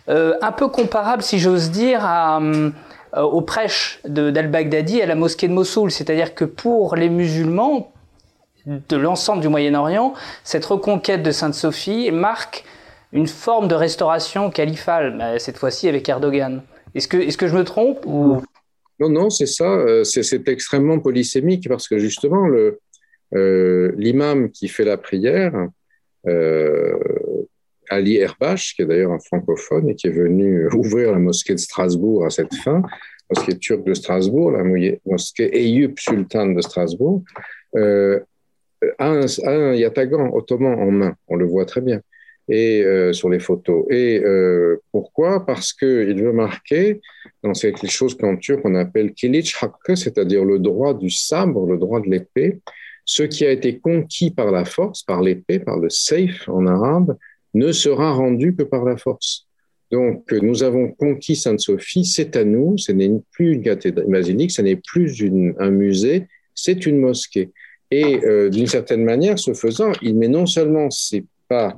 euh, 0.09 0.33
un 0.41 0.51
peu 0.51 0.67
comparable, 0.67 1.21
si 1.21 1.37
j'ose 1.37 1.69
dire, 1.69 2.03
à, 2.03 2.39
euh, 2.39 2.71
au 3.13 3.41
prêche 3.41 3.99
d'Al-Baghdadi 4.05 5.01
à 5.01 5.05
la 5.05 5.15
mosquée 5.15 5.47
de 5.47 5.53
Mossoul. 5.53 5.91
C'est-à-dire 5.91 6.33
que 6.33 6.45
pour 6.45 6.95
les 6.95 7.09
musulmans 7.09 7.91
de 8.65 8.97
l'ensemble 8.97 9.41
du 9.41 9.47
Moyen-Orient, 9.47 10.13
cette 10.43 10.65
reconquête 10.65 11.23
de 11.23 11.31
Sainte-Sophie 11.31 12.09
marque 12.11 12.63
une 13.13 13.27
forme 13.27 13.67
de 13.67 13.75
restauration 13.75 14.49
califale, 14.49 15.39
cette 15.39 15.57
fois-ci 15.57 15.87
avec 15.87 16.07
Erdogan. 16.07 16.61
Est-ce 16.95 17.07
que, 17.07 17.47
je 17.47 17.55
me 17.55 17.63
trompe 17.63 18.05
ou... 18.05 18.41
Non, 18.99 19.09
non, 19.09 19.29
c'est 19.29 19.47
ça. 19.47 19.65
Euh, 19.65 20.03
c'est 20.03 20.47
extrêmement 20.47 20.99
polysémique 20.99 21.67
parce 21.67 21.87
que 21.87 21.97
justement, 21.97 22.47
euh, 23.33 23.91
l'imam 23.97 24.51
qui 24.51 24.67
fait 24.67 24.83
la 24.83 24.97
prière, 24.97 25.53
euh, 26.27 26.97
Ali 27.89 28.17
Erbash, 28.17 28.75
qui 28.75 28.83
est 28.83 28.85
d'ailleurs 28.85 29.11
un 29.11 29.19
francophone 29.19 29.89
et 29.89 29.95
qui 29.95 30.07
est 30.07 30.11
venu 30.11 30.67
ouvrir 30.73 31.11
la 31.11 31.19
mosquée 31.19 31.55
de 31.55 31.59
Strasbourg 31.59 32.25
à 32.25 32.29
cette 32.29 32.53
fin, 32.53 32.83
mosquée 33.33 33.57
turque 33.57 33.85
de 33.85 33.93
Strasbourg, 33.93 34.51
la 34.51 34.63
mosquée 35.05 35.57
Eyüp 35.57 35.99
Sultan 35.99 36.47
de 36.47 36.61
Strasbourg, 36.61 37.23
a, 37.75 37.79
un, 38.99 39.25
un, 39.45 39.73
yatagan 39.73 40.31
ottoman 40.33 40.79
en 40.79 40.91
main, 40.91 41.15
on 41.27 41.35
le 41.35 41.45
voit 41.45 41.65
très 41.65 41.81
bien, 41.81 42.01
et 42.49 42.83
euh, 42.83 43.13
sur 43.13 43.29
les 43.29 43.39
photos. 43.39 43.85
Et 43.89 44.21
euh, 44.23 44.81
pourquoi? 44.91 45.45
Parce 45.45 45.73
qu'il 45.73 46.21
veut 46.21 46.33
marquer 46.33 47.01
dans 47.43 47.53
quelque 47.53 47.87
chose 47.87 48.15
qu'en 48.15 48.37
turc 48.37 48.61
on 48.63 48.75
appelle 48.75 49.13
kilic 49.13 49.53
hakkı, 49.61 49.95
c'est-à-dire 49.95 50.45
le 50.45 50.59
droit 50.59 50.93
du 50.93 51.09
sabre, 51.09 51.65
le 51.65 51.77
droit 51.77 52.01
de 52.01 52.09
l'épée, 52.09 52.59
ce 53.05 53.23
qui 53.23 53.45
a 53.45 53.51
été 53.51 53.79
conquis 53.79 54.31
par 54.31 54.51
la 54.51 54.65
force, 54.65 55.03
par 55.03 55.21
l'épée, 55.21 55.59
par 55.59 55.79
le 55.79 55.89
safe 55.89 56.47
en 56.47 56.65
arabe, 56.67 57.17
ne 57.53 57.71
sera 57.71 58.11
rendu 58.13 58.55
que 58.55 58.63
par 58.63 58.85
la 58.85 58.97
force. 58.97 59.47
Donc, 59.91 60.31
nous 60.31 60.63
avons 60.63 60.89
conquis 60.91 61.35
Sainte-Sophie, 61.35 62.05
c'est 62.05 62.37
à 62.37 62.45
nous, 62.45 62.77
ce 62.77 62.93
n'est 62.93 63.11
plus 63.31 63.53
une 63.53 63.61
cathédrale 63.61 64.07
basilique, 64.07 64.51
ce 64.51 64.61
n'est 64.61 64.77
plus 64.77 65.21
un 65.59 65.69
musée, 65.69 66.27
c'est 66.55 66.85
une 66.85 66.99
mosquée. 66.99 67.49
Et 67.91 68.23
euh, 68.23 68.49
d'une 68.49 68.67
certaine 68.67 69.03
manière, 69.03 69.37
ce 69.37 69.53
faisant, 69.53 69.91
il 70.01 70.15
met 70.15 70.29
non 70.29 70.45
seulement 70.45 70.89
ses 70.89 71.25
pas 71.49 71.77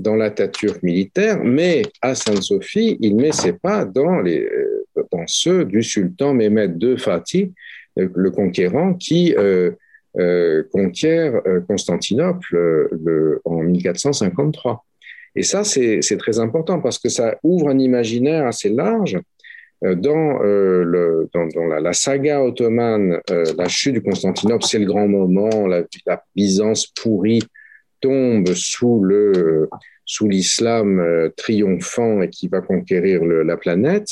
dans 0.00 0.14
l'attature 0.14 0.74
militaire, 0.82 1.42
mais 1.42 1.82
à 2.02 2.14
Sainte-Sophie, 2.14 2.98
il 3.00 3.16
met 3.16 3.32
ses 3.32 3.52
pas 3.52 3.84
dans, 3.84 4.24
euh, 4.24 4.84
ceux 5.26 5.64
du 5.64 5.82
sultan 5.82 6.34
Mehmed 6.34 6.82
II 6.82 6.98
Fatih, 6.98 7.52
le 7.96 8.30
conquérant, 8.30 8.94
qui 8.94 9.34
euh, 9.36 9.72
euh, 10.18 10.64
conquiert 10.72 11.42
euh, 11.46 11.60
Constantinople 11.60 12.56
euh, 12.56 12.88
le, 13.04 13.40
en 13.44 13.62
1453. 13.62 14.84
Et 15.36 15.44
ça, 15.44 15.62
c'est 15.62 16.00
très 16.18 16.40
important 16.40 16.80
parce 16.80 16.98
que 16.98 17.08
ça 17.08 17.38
ouvre 17.44 17.68
un 17.68 17.78
imaginaire 17.78 18.46
assez 18.46 18.70
large 18.70 19.18
dans, 19.82 20.40
la, 20.42 21.80
la, 21.80 21.92
saga 21.92 22.42
ottomane, 22.42 23.20
la 23.28 23.68
chute 23.68 23.94
du 23.94 24.02
Constantinople, 24.02 24.64
c'est 24.64 24.80
le 24.80 24.86
grand 24.86 25.06
moment, 25.06 25.68
la, 25.68 25.82
la, 26.06 26.24
Byzance 26.34 26.88
pourrie 26.88 27.42
tombe 28.00 28.48
sous 28.54 29.02
le 29.02 29.68
sous 30.04 30.28
l'islam 30.28 31.30
triomphant 31.36 32.22
et 32.22 32.30
qui 32.30 32.48
va 32.48 32.60
conquérir 32.62 33.24
la 33.24 33.56
planète. 33.58 34.08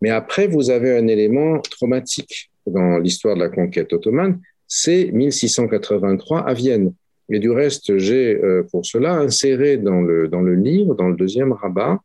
Mais 0.00 0.10
après, 0.10 0.46
vous 0.48 0.70
avez 0.70 0.96
un 0.96 1.06
élément 1.06 1.60
traumatique 1.60 2.50
dans 2.66 2.98
l'histoire 2.98 3.34
de 3.34 3.40
la 3.40 3.48
conquête 3.48 3.92
ottomane, 3.92 4.40
c'est 4.66 5.10
1683 5.12 6.40
à 6.40 6.54
Vienne. 6.54 6.92
Et 7.30 7.38
du 7.38 7.50
reste, 7.50 7.98
j'ai 7.98 8.36
euh, 8.36 8.62
pour 8.70 8.86
cela 8.86 9.16
inséré 9.16 9.76
dans 9.76 10.00
le, 10.00 10.28
dans 10.28 10.40
le 10.40 10.54
livre, 10.54 10.94
dans 10.94 11.08
le 11.08 11.16
deuxième 11.16 11.52
rabat, 11.52 11.98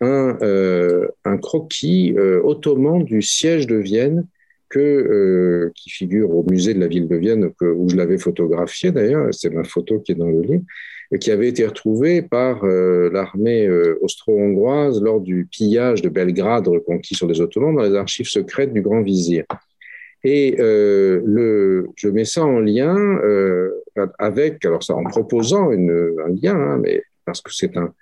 un, 0.00 0.36
euh, 0.42 1.08
un 1.24 1.36
croquis 1.36 2.14
euh, 2.16 2.40
ottoman 2.44 3.04
du 3.04 3.22
siège 3.22 3.66
de 3.66 3.76
Vienne 3.76 4.26
euh, 4.78 5.72
qui 5.74 5.90
figure 5.90 6.30
au 6.30 6.44
musée 6.48 6.74
de 6.74 6.80
la 6.80 6.86
ville 6.86 7.08
de 7.08 7.16
Vienne, 7.16 7.50
où 7.60 7.88
je 7.88 7.96
l'avais 7.96 8.18
photographié 8.18 8.92
d'ailleurs, 8.92 9.28
c'est 9.32 9.50
ma 9.50 9.64
photo 9.64 10.00
qui 10.00 10.12
est 10.12 10.16
dans 10.16 10.30
le 10.30 10.40
livre, 10.40 10.62
et 11.12 11.18
qui 11.18 11.30
avait 11.30 11.48
été 11.48 11.66
retrouvée 11.66 12.22
par 12.22 12.64
euh, 12.64 13.10
l'armée 13.12 13.66
euh, 13.66 13.98
austro-hongroise 14.00 15.02
lors 15.02 15.20
du 15.20 15.46
pillage 15.50 16.02
de 16.02 16.08
Belgrade 16.08 16.68
reconquis 16.68 17.14
sur 17.14 17.26
les 17.26 17.40
Ottomans 17.40 17.74
dans 17.74 17.82
les 17.82 17.96
archives 17.96 18.28
secrètes 18.28 18.72
du 18.72 18.82
Grand 18.82 19.02
Vizir. 19.02 19.44
Et 20.24 20.54
je 20.56 22.08
mets 22.08 22.24
ça 22.24 22.44
en 22.44 22.60
lien 22.60 22.96
avec, 24.20 24.64
alors 24.64 24.84
ça 24.84 24.94
en 24.94 25.02
proposant 25.02 25.70
un 25.70 26.28
lien, 26.28 26.54
hein, 26.54 26.78
mais 26.80 27.02
parce 27.24 27.40
que 27.40 27.52
c'est 27.52 27.76
un, 27.76 27.92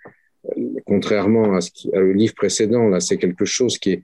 contrairement 0.87 1.55
à 1.55 1.61
ce 1.61 1.71
qui, 1.71 1.95
à 1.95 2.01
le 2.01 2.13
livre 2.13 2.35
précédent, 2.35 2.89
là, 2.89 3.01
c'est 3.01 3.17
quelque 3.17 3.45
chose 3.45 3.79
qui 3.79 3.93
est, 3.93 4.03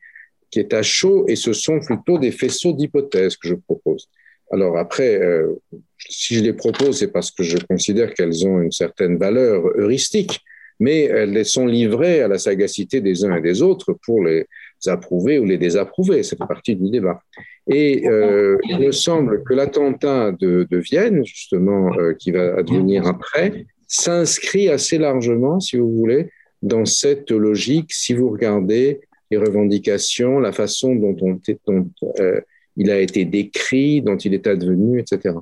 qui 0.51 0.61
est 0.61 0.73
à 0.73 0.83
chaud 0.83 1.25
et 1.29 1.37
ce 1.37 1.53
sont 1.53 1.81
plutôt 1.81 2.19
des 2.19 2.31
faisceaux 2.31 2.73
d'hypothèses 2.73 3.37
que 3.37 3.49
je 3.49 3.55
propose. 3.55 4.09
Alors 4.53 4.79
après, 4.79 5.21
euh, 5.21 5.61
si 5.99 6.37
je 6.37 6.43
les 6.43 6.53
propose, 6.53 6.99
c'est 6.99 7.13
parce 7.13 7.31
que 7.31 7.43
je 7.43 7.59
considère 7.59 8.15
qu'elles 8.15 8.47
ont 8.47 8.61
une 8.61 8.73
certaine 8.73 9.17
valeur 9.19 9.65
heuristique, 9.77 10.41
mais 10.79 11.05
elles 11.05 11.45
sont 11.45 11.67
livrées 11.67 12.21
à 12.21 12.29
la 12.29 12.39
sagacité 12.39 13.01
des 13.01 13.25
uns 13.25 13.37
et 13.37 13.41
des 13.41 13.63
autres 13.63 13.95
pour 14.05 14.25
les 14.25 14.47
approuver 14.87 15.39
ou 15.39 15.45
les 15.45 15.59
désapprouver. 15.59 16.23
C'est 16.23 16.39
partie 16.39 16.77
du 16.77 16.91
débat. 16.91 17.23
Et 17.69 18.07
euh, 18.07 18.59
il 18.69 18.79
me 18.79 18.93
semble 18.93 19.43
que 19.43 19.55
l'attentat 19.55 20.33
de, 20.33 20.67
de, 20.71 20.77
Vienne, 20.77 21.25
justement, 21.25 21.93
euh, 21.99 22.13
qui 22.13 22.31
va 22.31 22.57
advenir 22.57 23.07
après, 23.07 23.67
s'inscrit 23.89 24.69
assez 24.69 24.99
largement, 24.99 25.59
si 25.59 25.77
vous 25.77 25.91
voulez, 25.91 26.31
dans 26.63 26.85
cette 26.85 27.31
logique. 27.31 27.93
Si 27.93 28.15
vous 28.15 28.31
regardez 28.31 29.01
les 29.31 29.37
revendications, 29.37 30.39
la 30.39 30.53
façon 30.53 30.95
dont, 30.95 31.17
on, 31.21 31.41
dont 31.67 31.91
euh, 32.21 32.41
il 32.77 32.91
a 32.91 32.99
été 32.99 33.25
décrit, 33.25 34.03
dont 34.03 34.17
il 34.17 34.35
est 34.35 34.47
advenu, 34.47 35.01
etc. 35.01 35.35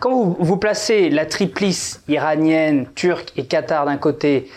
Quand 0.00 0.14
vous, 0.14 0.36
vous 0.38 0.56
placez 0.56 1.10
la 1.10 1.26
triplice 1.26 2.02
iranienne, 2.08 2.86
turque 2.94 3.32
et 3.36 3.44
Qatar 3.44 3.86
d'un 3.86 3.96
côté 3.96 4.48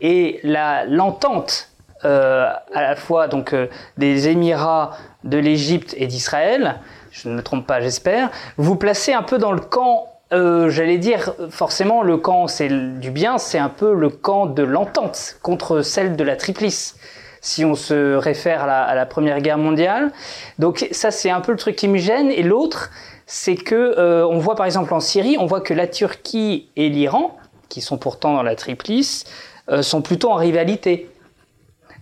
et 0.00 0.40
l'entente 0.42 1.70
euh, 2.04 2.50
à 2.72 2.82
la 2.82 2.96
fois 2.96 3.28
donc 3.28 3.52
euh, 3.52 3.66
des 3.98 4.28
Émirats, 4.28 4.96
de 5.22 5.36
l'Égypte 5.36 5.94
et 5.98 6.06
d'Israël, 6.06 6.76
je 7.10 7.28
ne 7.28 7.34
me 7.34 7.42
trompe 7.42 7.66
pas, 7.66 7.80
j'espère, 7.80 8.30
vous 8.56 8.76
placez 8.76 9.12
un 9.12 9.22
peu 9.22 9.36
dans 9.36 9.52
le 9.52 9.60
camp 9.60 10.06
euh, 10.32 10.70
j'allais 10.70 10.98
dire, 10.98 11.34
forcément, 11.50 12.02
le 12.02 12.16
camp 12.16 12.46
c'est 12.46 12.68
du 12.68 13.10
bien, 13.10 13.36
c'est 13.36 13.58
un 13.58 13.68
peu 13.68 13.92
le 13.92 14.08
camp 14.08 14.46
de 14.46 14.62
l'entente 14.62 15.36
contre 15.42 15.82
celle 15.82 16.16
de 16.16 16.24
la 16.24 16.36
triplice, 16.36 16.96
si 17.40 17.64
on 17.64 17.74
se 17.74 18.14
réfère 18.14 18.62
à 18.64 18.94
la, 18.94 19.06
Première 19.06 19.40
Guerre 19.40 19.58
mondiale. 19.58 20.12
Donc 20.58 20.86
ça, 20.90 21.10
c'est 21.10 21.30
un 21.30 21.40
peu 21.40 21.52
le 21.52 21.58
truc 21.58 21.76
qui 21.76 21.88
me 21.88 21.98
gêne. 21.98 22.30
Et 22.30 22.42
l'autre, 22.42 22.90
c'est 23.26 23.56
que 23.56 23.74
euh, 23.74 24.26
on 24.26 24.38
voit 24.38 24.56
par 24.56 24.66
exemple 24.66 24.92
en 24.94 25.00
Syrie, 25.00 25.36
on 25.38 25.46
voit 25.46 25.60
que 25.60 25.74
la 25.74 25.86
Turquie 25.86 26.68
et 26.76 26.88
l'Iran, 26.88 27.38
qui 27.68 27.80
sont 27.80 27.98
pourtant 27.98 28.34
dans 28.34 28.42
la 28.42 28.56
triplice, 28.56 29.24
euh, 29.70 29.82
sont 29.82 30.02
plutôt 30.02 30.30
en 30.30 30.36
rivalité. 30.36 31.08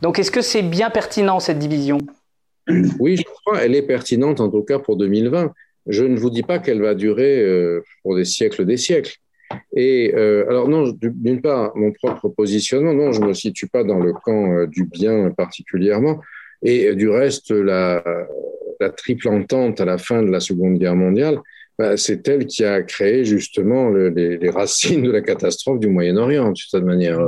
Donc 0.02 0.18
est-ce 0.18 0.30
que 0.30 0.42
c'est 0.42 0.62
bien 0.62 0.90
pertinent 0.90 1.40
cette 1.40 1.58
division? 1.58 1.98
Oui, 3.00 3.16
je 3.16 3.22
crois, 3.22 3.62
elle 3.62 3.74
est 3.74 3.82
pertinente 3.82 4.40
en 4.40 4.50
tout 4.50 4.62
cas 4.62 4.78
pour 4.78 4.96
2020 4.96 5.52
je 5.88 6.04
ne 6.04 6.18
vous 6.18 6.30
dis 6.30 6.42
pas 6.42 6.58
qu'elle 6.58 6.82
va 6.82 6.94
durer 6.94 7.40
euh, 7.40 7.82
pour 8.02 8.14
des 8.14 8.24
siècles 8.24 8.64
des 8.64 8.76
siècles. 8.76 9.16
Et 9.80 10.12
euh, 10.16 10.44
alors 10.48 10.68
non, 10.68 10.92
d'une 11.00 11.40
part, 11.40 11.70
mon 11.76 11.92
propre 11.92 12.28
positionnement, 12.30 12.92
non, 12.92 13.12
je 13.12 13.20
ne 13.20 13.28
me 13.28 13.32
situe 13.32 13.68
pas 13.68 13.84
dans 13.84 14.00
le 14.00 14.12
camp 14.12 14.52
euh, 14.52 14.66
du 14.66 14.84
bien 14.84 15.30
particulièrement. 15.30 16.20
Et 16.62 16.96
du 16.96 17.08
reste, 17.08 17.52
la, 17.52 18.02
triple 18.96 19.28
entente 19.28 19.80
à 19.80 19.84
la 19.84 19.96
fin 19.96 20.20
de 20.24 20.32
la 20.32 20.40
Seconde 20.40 20.78
Guerre 20.78 20.96
mondiale, 20.96 21.38
bah, 21.78 21.96
c'est 21.96 22.26
elle 22.26 22.46
qui 22.46 22.64
a 22.64 22.82
créé 22.82 23.24
justement 23.24 23.88
les, 23.90 24.50
racines 24.50 25.02
de 25.02 25.12
la 25.12 25.20
catastrophe 25.20 25.78
du 25.78 25.86
Moyen-Orient, 25.86 26.50
de 26.50 26.56
cette 26.56 26.82
manière. 26.82 27.20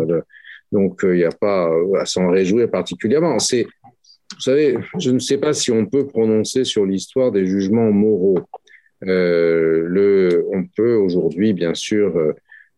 donc, 0.72 1.02
il 1.04 1.12
n'y 1.12 1.24
a 1.24 1.30
pas 1.30 1.70
à 2.00 2.04
s'en 2.04 2.30
réjouir 2.30 2.68
particulièrement. 2.68 3.36
Vous 3.36 4.40
savez, 4.40 4.76
je 4.98 5.12
ne 5.12 5.20
sais 5.20 5.38
pas 5.38 5.52
si 5.52 5.70
on 5.70 5.86
peut 5.86 6.08
prononcer 6.08 6.64
sur 6.64 6.84
l'histoire 6.84 7.30
des 7.30 7.46
jugements 7.46 7.92
moraux. 7.92 8.40
Euh, 9.06 9.84
le, 9.86 10.46
on 10.52 10.64
peut 10.64 10.94
aujourd'hui, 10.94 11.52
bien 11.52 11.74
sûr, 11.74 12.16
euh, 12.16 12.32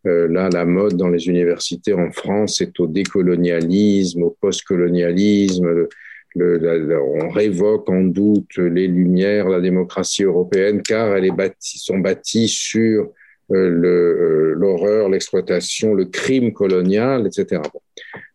euh, 0.05 0.27
là, 0.27 0.49
la 0.49 0.65
mode 0.65 0.95
dans 0.95 1.09
les 1.09 1.27
universités 1.27 1.93
en 1.93 2.11
France 2.11 2.61
est 2.61 2.79
au 2.79 2.87
décolonialisme, 2.87 4.23
au 4.23 4.37
postcolonialisme. 4.39 5.67
Le, 5.67 5.89
on 6.35 7.29
révoque 7.29 7.89
en 7.89 8.01
doute 8.01 8.57
les 8.57 8.87
lumières, 8.87 9.49
la 9.49 9.61
démocratie 9.61 10.23
européenne, 10.23 10.81
car 10.81 11.15
elles 11.15 11.31
sont 11.59 11.99
bâties 11.99 12.47
sur 12.47 13.11
euh, 13.51 14.53
l'horreur, 14.55 15.09
l'exploitation, 15.09 15.93
le 15.93 16.05
crime 16.05 16.53
colonial, 16.53 17.27
etc. 17.27 17.61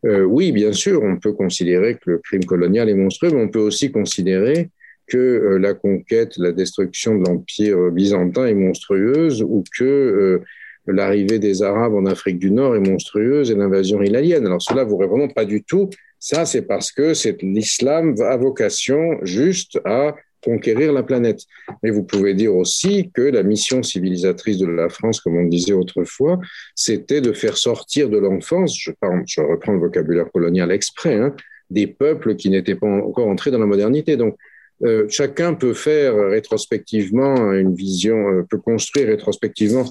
Euh, 0.04 0.22
oui, 0.22 0.52
bien 0.52 0.72
sûr, 0.72 1.02
on 1.02 1.16
peut 1.16 1.32
considérer 1.32 1.94
que 1.94 2.10
le 2.10 2.18
crime 2.18 2.44
colonial 2.44 2.88
est 2.88 2.94
monstrueux, 2.94 3.30
mais 3.32 3.42
on 3.42 3.48
peut 3.48 3.58
aussi 3.58 3.90
considérer 3.90 4.70
que 5.08 5.16
euh, 5.16 5.58
la 5.58 5.74
conquête, 5.74 6.36
la 6.36 6.52
destruction 6.52 7.18
de 7.18 7.26
l'empire 7.26 7.90
byzantin 7.90 8.46
est 8.46 8.54
monstrueuse 8.54 9.42
ou 9.42 9.64
que 9.76 10.40
l'arrivée 10.86 11.38
des 11.38 11.62
Arabes 11.62 11.94
en 11.94 12.06
Afrique 12.06 12.38
du 12.38 12.50
Nord 12.50 12.76
est 12.76 12.80
monstrueuse 12.80 13.50
et 13.50 13.54
l'invasion 13.54 14.02
ilalienne. 14.02 14.46
Alors 14.46 14.62
cela 14.62 14.84
vous 14.84 14.96
répondons 14.96 15.28
pas 15.28 15.44
du 15.44 15.62
tout. 15.62 15.90
Ça, 16.18 16.44
c'est 16.46 16.62
parce 16.62 16.90
que 16.90 17.12
l'islam 17.42 18.14
a 18.20 18.36
vocation 18.36 19.18
juste 19.22 19.78
à 19.84 20.14
conquérir 20.42 20.92
la 20.92 21.02
planète. 21.02 21.40
Mais 21.82 21.90
vous 21.90 22.04
pouvez 22.04 22.34
dire 22.34 22.54
aussi 22.54 23.10
que 23.12 23.22
la 23.22 23.42
mission 23.42 23.82
civilisatrice 23.82 24.58
de 24.58 24.66
la 24.66 24.88
France, 24.88 25.20
comme 25.20 25.36
on 25.36 25.46
disait 25.46 25.72
autrefois, 25.72 26.38
c'était 26.74 27.20
de 27.20 27.32
faire 27.32 27.56
sortir 27.56 28.08
de 28.08 28.18
l'enfance, 28.18 28.78
je, 28.78 28.92
je, 29.26 29.40
reprends 29.40 29.72
le 29.72 29.80
vocabulaire 29.80 30.30
colonial 30.32 30.70
exprès, 30.72 31.16
hein, 31.16 31.34
des 31.70 31.86
peuples 31.86 32.36
qui 32.36 32.50
n'étaient 32.50 32.76
pas 32.76 32.86
encore 32.86 33.28
entrés 33.28 33.50
dans 33.50 33.58
la 33.58 33.66
modernité. 33.66 34.16
Donc, 34.16 34.36
euh, 34.84 35.06
chacun 35.08 35.54
peut 35.54 35.74
faire 35.74 36.14
rétrospectivement 36.30 37.52
une 37.52 37.74
vision, 37.74 38.28
euh, 38.28 38.42
peut 38.48 38.58
construire 38.58 39.08
rétrospectivement 39.08 39.84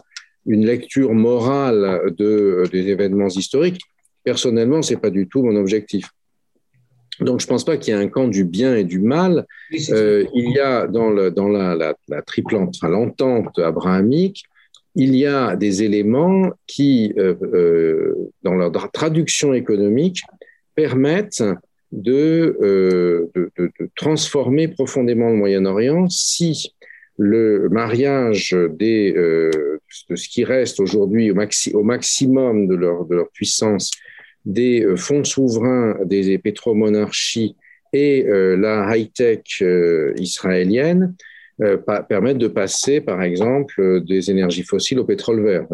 une 0.46 0.66
lecture 0.66 1.14
morale 1.14 2.14
de, 2.18 2.26
euh, 2.26 2.68
des 2.72 2.88
événements 2.88 3.28
historiques. 3.28 3.82
Personnellement, 4.24 4.82
c'est 4.82 4.98
pas 4.98 5.10
du 5.10 5.28
tout 5.28 5.44
mon 5.44 5.56
objectif. 5.56 6.10
Donc, 7.20 7.40
je 7.40 7.46
ne 7.46 7.50
pense 7.50 7.66
pas 7.66 7.78
qu'il 7.78 7.94
y 7.94 7.98
ait 7.98 8.00
un 8.00 8.08
camp 8.08 8.28
du 8.28 8.44
bien 8.44 8.76
et 8.76 8.84
du 8.84 9.00
mal. 9.00 9.46
Euh, 9.90 10.26
il 10.36 10.52
y 10.52 10.60
a 10.60 10.88
dans, 10.88 11.10
le, 11.10 11.32
dans 11.32 11.48
la, 11.48 11.76
la, 11.76 11.96
la 12.08 12.22
triplante, 12.22 12.76
enfin, 12.76 12.90
l'entente 12.90 13.58
abrahamique, 13.60 14.44
il 14.96 15.16
y 15.16 15.26
a 15.26 15.56
des 15.56 15.84
éléments 15.84 16.52
qui, 16.66 17.14
euh, 17.18 17.36
euh, 17.54 18.32
dans 18.44 18.56
leur 18.56 18.92
traduction 18.92 19.54
économique, 19.54 20.22
permettent 20.76 21.44
de, 21.92 22.58
euh, 22.62 23.32
de, 23.58 23.72
transformer 23.96 24.68
profondément 24.68 25.30
le 25.30 25.36
Moyen-Orient 25.36 26.10
si 26.10 26.74
le 27.18 27.68
mariage 27.70 28.56
des, 28.78 29.14
euh, 29.16 29.80
de 30.10 30.16
ce 30.16 30.30
qui 30.30 30.44
reste 30.44 30.80
aujourd'hui 30.80 31.32
au, 31.32 31.36
maxi, 31.36 31.74
au 31.74 31.84
maximum 31.84 32.68
de 32.68 32.76
leur, 32.76 33.06
de 33.06 33.16
leur 33.16 33.30
puissance 33.30 33.92
des 34.46 34.84
euh, 34.84 34.96
fonds 34.96 35.24
souverains 35.24 35.98
des 36.06 36.38
pétromonarchies 36.38 37.56
et 37.94 38.26
la 38.28 38.96
high-tech 38.96 39.64
israélienne 40.18 41.16
permettent 42.10 42.38
de 42.38 42.50
passer, 42.50 43.00
par 43.00 43.24
exemple, 43.24 44.04
des 44.06 44.30
énergies 44.30 44.64
fossiles 44.64 45.00
au 45.00 45.06
pétrole 45.06 45.42
vert. 45.42 45.66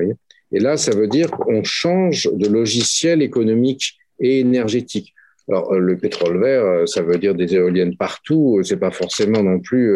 Et 0.51 0.59
là, 0.59 0.77
ça 0.77 0.95
veut 0.95 1.07
dire 1.07 1.31
qu'on 1.31 1.63
change 1.63 2.29
de 2.31 2.47
logiciel 2.47 3.23
économique 3.23 3.97
et 4.19 4.39
énergétique. 4.39 5.12
Alors, 5.49 5.73
le 5.75 5.97
pétrole 5.97 6.39
vert, 6.39 6.87
ça 6.87 7.01
veut 7.01 7.17
dire 7.17 7.35
des 7.35 7.53
éoliennes 7.55 7.97
partout. 7.97 8.61
C'est 8.63 8.77
pas 8.77 8.91
forcément 8.91 9.43
non 9.43 9.59
plus 9.59 9.89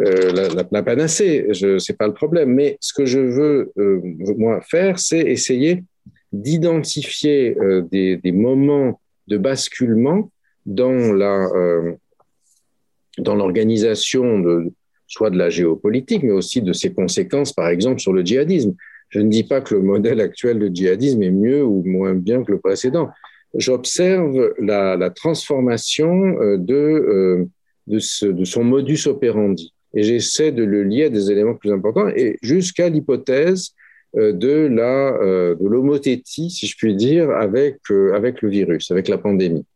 euh, 0.00 0.54
la, 0.70 0.82
panacée. 0.82 1.48
C'est 1.78 1.96
pas 1.96 2.06
le 2.06 2.14
problème. 2.14 2.52
Mais 2.52 2.76
ce 2.80 2.92
que 2.92 3.06
je 3.06 3.20
veux 3.20 3.72
euh, 3.78 4.00
moi 4.36 4.60
faire, 4.60 4.98
c'est 4.98 5.20
essayer 5.20 5.84
d'identifier 6.32 7.56
euh, 7.60 7.82
des, 7.82 8.16
des, 8.16 8.32
moments 8.32 9.00
de 9.28 9.36
basculement 9.36 10.30
euh, 10.68 11.92
dans 13.18 13.34
l'organisation 13.34 14.40
de 14.40 14.72
soit 15.06 15.30
de 15.30 15.36
la 15.36 15.50
géopolitique, 15.50 16.22
mais 16.22 16.30
aussi 16.30 16.62
de 16.62 16.72
ses 16.72 16.94
conséquences, 16.94 17.52
par 17.52 17.68
exemple, 17.68 18.00
sur 18.00 18.14
le 18.14 18.24
djihadisme. 18.24 18.74
Je 19.10 19.20
ne 19.20 19.28
dis 19.28 19.44
pas 19.44 19.60
que 19.60 19.74
le 19.74 19.82
modèle 19.82 20.20
actuel 20.20 20.58
de 20.58 20.68
djihadisme 20.68 21.22
est 21.22 21.30
mieux 21.30 21.62
ou 21.62 21.82
moins 21.84 22.14
bien 22.14 22.42
que 22.42 22.52
le 22.52 22.58
précédent. 22.58 23.10
J'observe 23.54 24.54
la, 24.58 25.10
transformation 25.10 26.40
euh, 26.40 26.56
de, 26.56 26.74
euh, 26.74 27.44
de, 27.86 28.44
son 28.44 28.64
modus 28.64 29.06
operandi 29.06 29.74
et 29.94 30.02
j'essaie 30.02 30.52
de 30.52 30.64
le 30.64 30.84
lier 30.84 31.04
à 31.04 31.08
des 31.10 31.30
éléments 31.30 31.54
plus 31.54 31.70
importants 31.70 32.08
et 32.08 32.38
jusqu'à 32.42 32.88
l'hypothèse 32.88 33.74
euh, 34.16 34.32
de 34.32 34.68
la 34.68 35.18
l'homothétie, 35.60 36.50
si 36.50 36.66
je 36.66 36.76
puis 36.76 36.94
dire, 36.94 37.30
avec 37.30 37.78
le 37.90 38.48
virus, 38.48 38.90
avec 38.90 39.08
la 39.08 39.18
pandémie. 39.18 39.66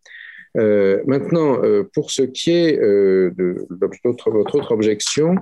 Maintenant, 0.55 1.61
pour 1.93 2.11
ce 2.11 2.23
qui 2.23 2.51
est 2.51 2.79
de 2.81 3.67
votre 4.25 4.55
autre 4.55 4.73
objection, 4.73 5.37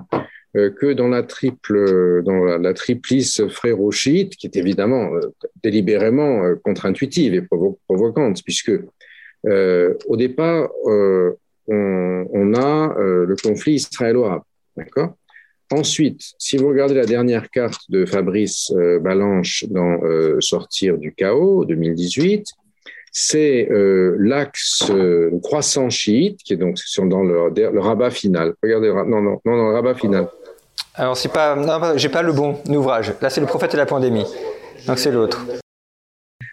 que 0.55 0.93
dans 0.93 1.09
la 1.09 1.23
triple, 1.23 2.23
dans 2.23 2.45
la, 2.45 2.57
la 2.57 2.73
triplice 2.73 3.45
frérochite, 3.47 4.35
qui 4.37 4.47
est 4.47 4.55
évidemment 4.55 5.11
délibérément 5.63 6.55
contre-intuitive 6.63 7.33
et 7.33 7.41
provo 7.41 7.79
provocante, 7.87 8.41
puisque 8.43 8.71
au 9.43 10.17
départ, 10.17 10.69
on, 11.67 12.53
a 12.53 12.95
le 12.97 13.35
conflit 13.43 13.73
israélo-arabe, 13.73 14.43
d'accord? 14.77 15.15
Ensuite, 15.71 16.21
si 16.37 16.57
vous 16.57 16.67
regardez 16.67 16.93
la 16.93 17.05
dernière 17.05 17.49
carte 17.49 17.89
de 17.89 18.05
Fabrice 18.05 18.71
euh, 18.75 18.99
Balanche 18.99 19.65
dans 19.69 20.03
euh, 20.03 20.39
Sortir 20.39 20.97
du 20.97 21.11
chaos 21.11 21.65
2018, 21.65 22.45
c'est 23.11 23.67
euh, 23.71 24.15
l'axe 24.19 24.83
euh, 24.91 25.31
croissant 25.41 25.89
chiite 25.89 26.41
qui 26.43 26.53
est 26.53 26.57
donc 26.57 26.77
dans 26.97 27.23
le, 27.23 27.49
le 27.49 27.79
rabat 27.79 28.11
final. 28.11 28.53
Regardez, 28.61 28.89
non, 28.89 29.21
non, 29.21 29.39
non, 29.43 29.55
non, 29.55 29.69
le 29.69 29.73
rabat 29.73 29.95
final. 29.95 30.27
Alors 30.97 31.17
c'est 31.17 31.31
pas, 31.31 31.97
j'ai 31.97 32.09
pas 32.09 32.21
le 32.21 32.31
bon 32.31 32.57
ouvrage. 32.69 33.13
Là, 33.21 33.29
c'est 33.29 33.41
le 33.41 33.47
prophète 33.47 33.73
et 33.73 33.77
la 33.77 33.85
pandémie. 33.85 34.25
Donc 34.87 34.97
c'est 34.97 35.11
l'autre. 35.11 35.45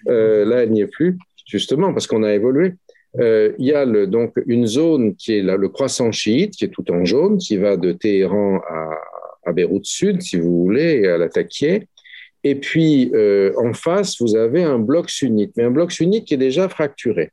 Euh, 0.09 0.45
là, 0.45 0.63
elle 0.63 0.71
n'y 0.73 0.81
est 0.81 0.89
plus, 0.89 1.17
justement, 1.47 1.93
parce 1.93 2.09
qu'on 2.09 2.25
a 2.25 2.33
évolué. 2.33 2.75
Euh, 3.21 3.53
il 3.59 3.67
y 3.67 3.75
a 3.75 3.87
donc 4.07 4.35
une 4.47 4.67
zone 4.67 5.15
qui 5.15 5.39
est 5.39 5.43
là, 5.43 5.57
le 5.57 5.69
croissant 5.69 6.11
chiite, 6.11 6.55
qui 6.55 6.65
est 6.65 6.69
tout 6.69 6.91
en 6.91 7.05
jaune, 7.05 7.39
qui 7.39 7.57
va 7.57 7.77
de 7.77 7.93
Téhéran 7.93 8.61
à, 8.69 8.99
à 9.45 9.53
Beyrouth 9.53 9.85
Sud, 9.85 10.23
si 10.23 10.37
vous 10.39 10.65
voulez, 10.65 11.03
et 11.03 11.09
à 11.09 11.19
l'attaquer. 11.19 11.87
Et 12.43 12.57
puis, 12.57 13.13
euh, 13.15 13.53
en 13.57 13.73
face, 13.73 14.21
vous 14.21 14.35
avez 14.35 14.65
un 14.65 14.81
bloc 14.81 15.09
sunnite, 15.09 15.53
mais 15.57 15.63
un 15.63 15.71
bloc 15.71 15.93
sunnite 15.93 16.25
qui 16.25 16.35
est 16.35 16.39
déjà 16.39 16.69
fracturé 16.69 17.31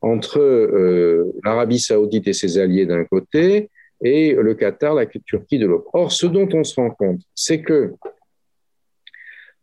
entre 0.00 0.40
euh, 0.40 1.32
l'Arabie 1.44 1.78
saoudite 1.78 2.26
et 2.28 2.32
ses 2.32 2.58
alliés 2.58 2.86
d'un 2.86 3.04
côté, 3.04 3.68
et 4.02 4.34
le 4.34 4.54
Qatar, 4.54 4.94
la 4.94 5.06
Turquie 5.06 5.58
de 5.58 5.66
l'autre. 5.66 5.88
Or, 5.92 6.12
ce 6.12 6.26
dont 6.26 6.48
on 6.52 6.64
se 6.64 6.76
rend 6.76 6.90
compte, 6.90 7.20
c'est 7.34 7.62
que 7.62 7.94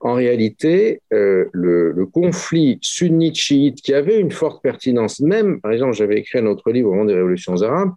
en 0.02 0.14
réalité, 0.14 1.02
euh, 1.14 1.46
le, 1.52 2.06
conflit 2.06 2.78
sunnite-chiite 2.82 3.82
qui 3.82 3.94
avait 3.94 4.20
une 4.20 4.32
forte 4.32 4.62
pertinence, 4.62 5.20
même, 5.20 5.60
par 5.62 5.72
exemple, 5.72 5.94
j'avais 5.94 6.20
écrit 6.20 6.40
un 6.40 6.46
autre 6.46 6.70
livre 6.72 6.90
au 6.90 6.94
moment 6.94 7.06
des 7.06 7.16
révolutions 7.16 7.62
arabes, 7.64 7.94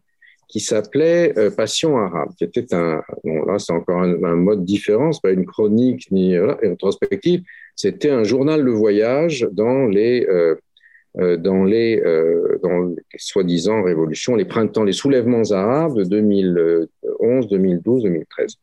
qui 0.49 0.61
s'appelait 0.61 1.39
euh, 1.39 1.51
Passion 1.51 1.99
arabe, 1.99 2.31
qui 2.39 2.45
était 2.45 2.73
un, 2.75 3.03
bon, 3.23 3.45
là 3.45 3.59
c'est 3.59 3.75
encore 3.75 4.01
un, 4.01 4.37
mode 4.37 4.65
différent, 4.65 5.13
c'est 5.13 5.21
pas 5.21 5.33
une 5.33 5.45
chronique 5.45 6.11
ni 6.11 6.35
une 6.35 6.57
rétrospective, 6.63 7.43
c'était 7.77 8.09
un 8.09 8.25
journal 8.25 8.65
de 8.65 8.71
voyage 8.71 9.47
dans 9.53 9.85
les, 9.85 10.27
euh, 10.31 10.55
dans 11.15 11.65
les, 11.65 12.01
dans 12.63 12.83
les 12.85 12.97
soi-disant 13.17 13.83
révolutions, 13.83 14.37
les 14.37 14.45
printemps, 14.45 14.85
les 14.85 14.93
soulèvements 14.93 15.51
arabes 15.51 15.97
de 15.97 16.05
2011, 16.05 17.49
2012, 17.49 18.03
2013. 18.05 18.57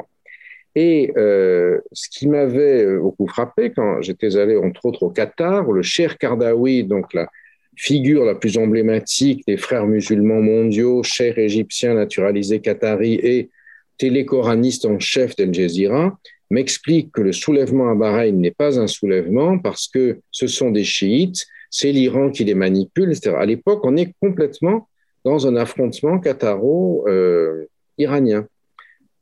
Et 0.76 1.14
euh, 1.16 1.80
ce 1.94 2.10
qui 2.10 2.28
m'avait 2.28 2.84
euh, 2.84 3.00
beaucoup 3.00 3.28
frappé 3.28 3.72
quand 3.72 4.02
j'étais 4.02 4.36
allé 4.36 4.58
entre 4.58 4.86
autres 4.86 5.04
au 5.04 5.10
Qatar, 5.10 5.72
le 5.72 5.82
Cher 5.82 6.18
Kardawi, 6.18 6.84
donc 6.84 7.14
la 7.14 7.30
figure 7.78 8.26
la 8.26 8.36
plus 8.36 8.58
emblématique 8.58 9.44
des 9.48 9.58
frères 9.58 9.88
musulmans 9.88 10.42
mondiaux, 10.42 11.02
cher 11.04 11.38
égyptien 11.38 11.94
naturalisé 11.94 12.60
qatari 12.60 13.14
et 13.16 13.50
télécoraniste 13.98 14.86
en 14.86 15.00
chef 15.00 15.36
d'Al 15.36 15.54
Jazeera, 15.54 16.18
m'explique 16.50 17.12
que 17.12 17.22
le 17.22 17.32
soulèvement 17.32 17.90
à 17.90 17.96
Bahreïn 17.96 18.40
n'est 18.40 18.52
pas 18.52 18.80
un 18.80 18.88
soulèvement 18.88 19.58
parce 19.60 19.88
que 19.88 20.20
ce 20.32 20.48
sont 20.48 20.72
des 20.72 20.84
chiites, 20.84 21.46
c'est 21.78 21.92
l'Iran 21.92 22.32
qui 22.32 22.46
les 22.46 22.56
manipule, 22.56 23.12
etc. 23.12 23.36
À 23.38 23.46
l'époque, 23.46 23.82
on 23.84 23.98
est 23.98 24.14
complètement 24.22 24.88
dans 25.26 25.46
un 25.46 25.58
affrontement 25.58 26.20
qataro-iranien. 26.20 28.40
Euh, 28.40 28.44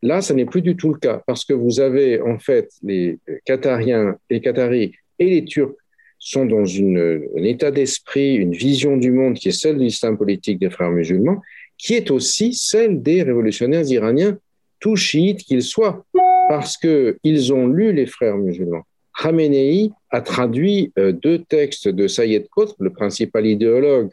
Là, 0.03 0.21
ce 0.21 0.33
n'est 0.33 0.45
plus 0.45 0.61
du 0.61 0.75
tout 0.75 0.93
le 0.93 0.99
cas 0.99 1.23
parce 1.25 1.45
que 1.45 1.53
vous 1.53 1.79
avez 1.79 2.21
en 2.21 2.37
fait 2.37 2.69
les 2.83 3.17
Qatariens, 3.45 4.17
les 4.29 4.41
Qataris 4.41 4.91
et 5.17 5.29
les 5.29 5.45
Turcs 5.45 5.73
sont 6.19 6.45
dans 6.45 6.65
un 6.65 7.43
état 7.43 7.71
d'esprit, 7.71 8.35
une 8.35 8.51
vision 8.51 8.97
du 8.97 9.11
monde 9.11 9.35
qui 9.35 9.47
est 9.47 9.53
celle 9.53 9.77
de 9.77 9.83
l'islam 9.83 10.17
politique 10.17 10.59
des 10.59 10.69
frères 10.69 10.91
musulmans, 10.91 11.41
qui 11.77 11.93
est 11.93 12.11
aussi 12.11 12.53
celle 12.53 13.01
des 13.01 13.23
révolutionnaires 13.23 13.89
iraniens, 13.89 14.37
tout 14.81 14.97
chiites 14.97 15.39
qu'ils 15.39 15.63
soient, 15.63 16.05
parce 16.49 16.75
qu'ils 16.77 17.53
ont 17.53 17.67
lu 17.67 17.93
les 17.93 18.05
frères 18.05 18.37
musulmans. 18.37 18.83
Khamenei 19.19 19.91
a 20.09 20.21
traduit 20.21 20.91
euh, 20.97 21.11
deux 21.11 21.39
textes 21.39 21.87
de 21.87 22.07
Sayed 22.07 22.47
Qutb, 22.55 22.73
le 22.79 22.91
principal 22.91 23.45
idéologue 23.45 24.09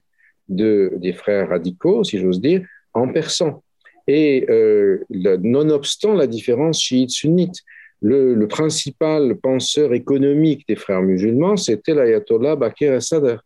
de, 0.49 0.93
des 0.97 1.13
frères 1.13 1.49
radicaux, 1.49 2.05
si 2.05 2.19
j'ose 2.19 2.41
dire, 2.41 2.67
en 2.93 3.09
persan. 3.09 3.63
Et 4.07 4.47
euh, 4.51 5.05
nonobstant 5.11 6.15
la 6.15 6.27
différence 6.27 6.81
chiite-sunnite, 6.81 7.63
le, 8.03 8.47
principal 8.47 9.37
penseur 9.37 9.93
économique 9.93 10.67
des 10.67 10.77
frères 10.77 11.03
musulmans, 11.03 11.57
c'était 11.57 11.95
l'ayatollah 11.95 12.57
Bakr 12.57 12.93
al-Sadr, 12.93 13.45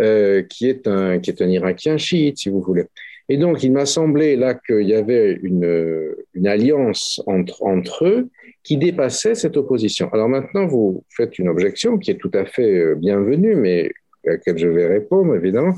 euh, 0.00 0.42
qui, 0.42 0.68
est 0.68 0.86
un, 0.86 1.20
Irakien 1.38 1.98
chiite, 1.98 2.38
si 2.38 2.48
vous 2.48 2.60
voulez. 2.60 2.84
Et 3.28 3.36
donc, 3.36 3.62
il 3.62 3.72
m'a 3.72 3.86
semblé 3.86 4.36
là 4.36 4.54
qu'il 4.54 4.88
y 4.88 4.94
avait 4.94 5.38
une, 5.42 6.14
alliance 6.44 7.22
entre 7.26 8.06
eux 8.06 8.28
qui 8.64 8.76
dépassait 8.76 9.34
cette 9.34 9.56
opposition. 9.56 10.08
Alors 10.12 10.28
maintenant, 10.28 10.66
vous 10.66 11.04
faites 11.08 11.38
une 11.38 11.48
objection 11.48 11.98
qui 11.98 12.10
est 12.10 12.16
tout 12.16 12.30
à 12.34 12.44
fait 12.44 12.78
euh, 12.78 12.94
bienvenue, 12.94 13.56
mais 13.56 13.90
à 14.26 14.32
laquelle 14.32 14.58
je 14.58 14.68
vais 14.68 14.86
répondre, 14.86 15.34
évidemment, 15.34 15.74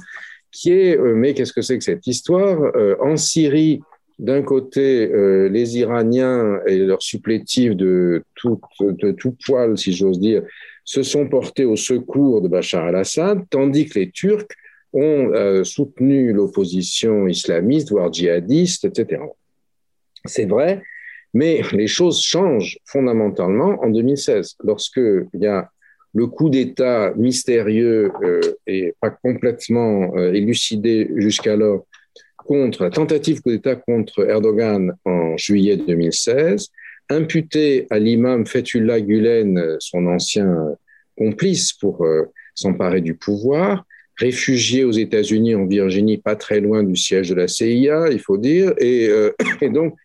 qui 0.52 0.72
est, 0.72 0.98
mais 0.98 1.34
qu'est-ce 1.34 1.52
que 1.52 1.62
c'est 1.62 1.78
que 1.78 1.84
cette 1.84 2.06
histoire 2.06 2.72
En 3.00 3.16
Syrie, 3.16 3.80
d'un 4.18 4.42
côté, 4.42 5.10
euh, 5.12 5.48
les 5.48 5.78
Iraniens 5.78 6.60
et 6.66 6.78
leurs 6.78 7.02
supplétifs 7.02 7.74
de 7.74 8.22
tout, 8.34 8.60
de 8.80 9.10
tout 9.10 9.36
poil, 9.44 9.76
si 9.76 9.92
j'ose 9.92 10.20
dire, 10.20 10.42
se 10.84 11.02
sont 11.02 11.28
portés 11.28 11.64
au 11.64 11.76
secours 11.76 12.40
de 12.40 12.48
Bachar 12.48 12.88
el-Assad, 12.88 13.42
tandis 13.50 13.86
que 13.86 13.98
les 13.98 14.10
Turcs 14.10 14.46
ont 14.92 15.32
euh, 15.32 15.64
soutenu 15.64 16.32
l'opposition 16.32 17.26
islamiste, 17.26 17.90
voire 17.90 18.12
djihadiste, 18.12 18.84
etc. 18.84 19.22
C'est 20.24 20.46
vrai, 20.46 20.82
mais 21.34 21.60
les 21.72 21.86
choses 21.86 22.22
changent 22.22 22.78
fondamentalement 22.84 23.82
en 23.82 23.90
2016, 23.90 24.56
lorsqu'il 24.64 25.28
y 25.34 25.46
a 25.46 25.70
le 26.14 26.26
coup 26.26 26.48
d'État 26.48 27.12
mystérieux 27.16 28.12
euh, 28.22 28.40
et 28.66 28.94
pas 29.00 29.10
complètement 29.10 30.16
élucidé 30.16 31.10
jusqu'alors 31.16 31.86
contre 32.36 32.84
la 32.84 32.90
tentative 32.90 33.42
coup 33.42 33.50
d'État 33.50 33.74
contre 33.74 34.28
Erdogan 34.28 34.94
en 35.04 35.36
juillet 35.36 35.76
2016, 35.76 36.70
imputé 37.10 37.86
à 37.90 37.98
l'imam 37.98 38.46
Fethullah 38.46 39.00
Gulen, 39.00 39.76
son 39.80 40.06
ancien 40.06 40.76
complice 41.16 41.72
pour 41.72 42.04
euh, 42.04 42.24
s'emparer 42.54 43.00
du 43.00 43.14
pouvoir, 43.14 43.84
réfugié 44.16 44.84
aux 44.84 44.92
États-Unis 44.92 45.54
en 45.54 45.66
Virginie, 45.66 46.18
pas 46.18 46.36
très 46.36 46.60
loin 46.60 46.82
du 46.82 46.96
siège 46.96 47.30
de 47.30 47.34
la 47.34 47.48
CIA, 47.48 48.08
il 48.10 48.20
faut 48.20 48.38
dire, 48.38 48.72
et, 48.78 49.08
euh, 49.08 49.30
donc 49.72 49.94
euh, 49.94 49.96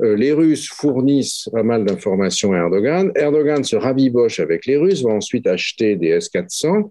les 0.00 0.32
Russes 0.32 0.68
fournissent 0.68 1.48
pas 1.52 1.62
mal 1.62 1.84
d'informations 1.84 2.52
à 2.52 2.58
Erdogan. 2.58 3.12
Erdogan 3.14 3.62
se 3.62 3.76
rabiboche 3.76 4.40
avec 4.40 4.66
les 4.66 4.76
Russes, 4.76 5.02
va 5.02 5.12
ensuite 5.12 5.46
acheter 5.46 5.96
des 5.96 6.08
S-400 6.08 6.90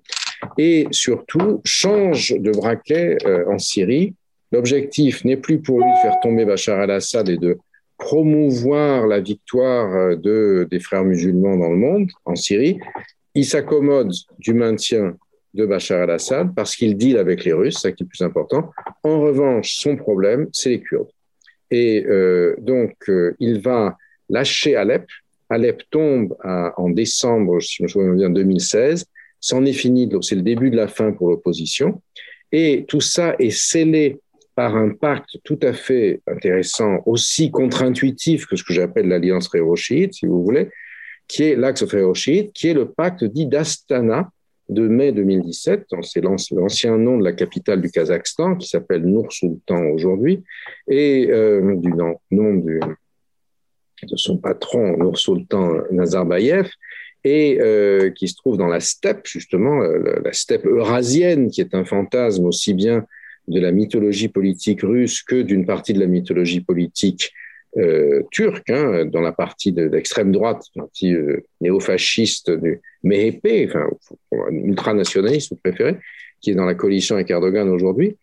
et 0.58 0.88
surtout 0.92 1.62
change 1.66 2.34
de 2.40 2.52
braquet 2.52 3.18
en 3.48 3.60
Syrie 3.60 4.14
L'objectif 4.54 5.26
n'est 5.26 5.38
plus 5.38 5.60
pour 5.60 5.80
lui 5.80 5.90
de 5.90 5.98
faire 6.04 6.20
tomber 6.22 6.46
Bachar 6.46 6.80
al-Assad 6.80 7.28
et 7.28 7.38
de 7.38 7.58
promouvoir 7.98 9.08
la 9.08 9.20
victoire 9.20 9.96
euh, 9.96 10.16
de, 10.16 10.68
des 10.70 10.80
frères 10.80 11.04
musulmans 11.04 11.58
dans 11.58 11.72
le 11.72 11.76
monde, 11.76 12.08
en 12.24 12.36
Syrie. 12.36 12.78
Il 13.34 13.46
s'accommode 13.46 14.12
du 14.38 14.54
maintien 14.54 15.18
de 15.56 15.66
Bachar 15.66 16.04
al-Assad 16.04 16.54
parce 16.56 16.76
qu'il 16.76 16.96
deal 16.98 17.18
avec 17.18 17.46
les 17.46 17.54
Russes, 17.54 17.80
c'est 17.82 17.96
qui 17.96 18.04
est 18.04 18.06
plus 18.06 18.24
important. 18.24 18.70
En 19.02 19.22
revanche, 19.22 19.78
son 19.80 19.96
problème, 19.96 20.48
c'est 20.52 20.70
les 20.70 20.82
Kurdes. 20.82 21.10
Et 21.74 22.06
euh, 22.06 22.56
donc, 22.60 22.94
euh, 23.10 23.36
il 23.40 23.60
va 23.60 23.98
lâcher 24.30 24.76
Alep. 24.76 25.08
Alep 25.50 25.82
tombe 25.90 26.36
en 26.44 26.90
décembre, 26.90 27.60
si 27.62 27.78
je 27.78 27.84
me 27.84 27.88
souviens 27.88 28.14
bien, 28.14 28.30
2016. 28.30 29.06
C'en 29.40 29.66
est 29.66 29.74
fini, 29.74 30.10
c'est 30.22 30.36
le 30.36 30.42
début 30.42 30.70
de 30.70 30.78
la 30.78 30.88
fin 30.88 31.12
pour 31.12 31.30
l'opposition. 31.30 32.02
Et 32.52 32.86
tout 32.88 33.02
ça 33.02 33.36
est 33.40 33.50
scellé 33.50 34.20
par 34.56 34.76
un 34.78 34.92
pacte 34.92 35.38
tout 35.44 35.60
à 35.64 35.74
fait 35.74 36.22
intéressant, 36.28 37.00
aussi 37.08 37.50
contre-intuitif 37.50 38.46
que 38.46 38.56
ce 38.56 38.64
que 38.64 38.74
j'appelle 38.74 39.08
l'alliance 39.08 39.48
réo-chiite, 39.48 40.14
si 40.14 40.28
vous 40.28 40.44
voulez, 40.44 40.70
qui 41.28 41.44
est 41.44 41.56
l'axe 41.56 41.84
réo-chiite, 41.84 42.54
qui 42.54 42.68
est 42.68 42.74
le 42.74 42.90
pacte 42.90 43.24
dit 43.24 43.48
d'Astana 43.48 44.30
de 44.70 44.88
mai 44.88 45.12
2017. 45.12 45.88
C'est 46.02 46.22
l'ancien 46.22 46.98
nom 46.98 47.18
de 47.18 47.24
la 47.24 47.34
capitale 47.34 47.82
du 47.82 47.92
Kazakhstan, 47.92 48.56
qui 48.56 48.68
s'appelle 48.68 49.06
Nour-Sultan 49.06 49.86
aujourd'hui, 49.88 50.44
et 50.88 51.30
euh, 51.30 51.76
du 51.76 51.94
nom, 51.94 52.20
de 52.32 52.80
son 54.16 54.38
patron, 54.38 54.98
Nour-Sultan 54.98 55.82
Nazarbayev, 55.92 56.70
et 57.24 57.60
euh, 57.62 58.10
qui 58.12 58.28
se 58.28 58.36
trouve 58.36 58.58
dans 58.58 58.68
la 58.68 58.82
steppe, 58.82 59.28
justement, 59.28 59.80
la, 59.80 60.20
la 60.20 60.34
steppe 60.34 60.66
eurasienne, 60.66 61.50
qui 61.50 61.62
est 61.62 61.74
un 61.74 61.86
fantasme 61.86 62.46
aussi 62.46 62.74
bien 62.74 63.06
de 63.48 63.60
la 63.60 63.72
mythologie 63.72 64.30
politique 64.30 64.82
russe 64.82 65.22
que 65.22 65.42
d'une 65.42 65.66
partie 65.66 65.94
de 65.94 66.00
la 66.00 66.08
mythologie 66.08 66.62
politique 66.62 67.34
euh, 67.78 68.22
turque, 68.32 68.70
hein, 68.70 69.06
dans 69.06 69.22
la 69.22 69.32
partie 69.32 69.72
de, 69.72 69.84
l'extrême 69.84 70.32
droite, 70.32 70.64
partie 70.76 71.14
euh, 71.14 71.44
néo-fasciste 71.60 72.52
du 72.52 72.80
MHP, 73.04 73.68
enfin, 73.68 73.88
ultranationaliste, 74.52 75.52
vous 75.52 75.60
préférez, 75.64 75.98
qui 76.40 76.52
est 76.52 76.56
dans 76.56 76.66
la 76.66 76.76
coalition 76.76 77.16
avec 77.16 77.32
Erdogan 77.32 77.70
aujourd'hui, 77.70 78.16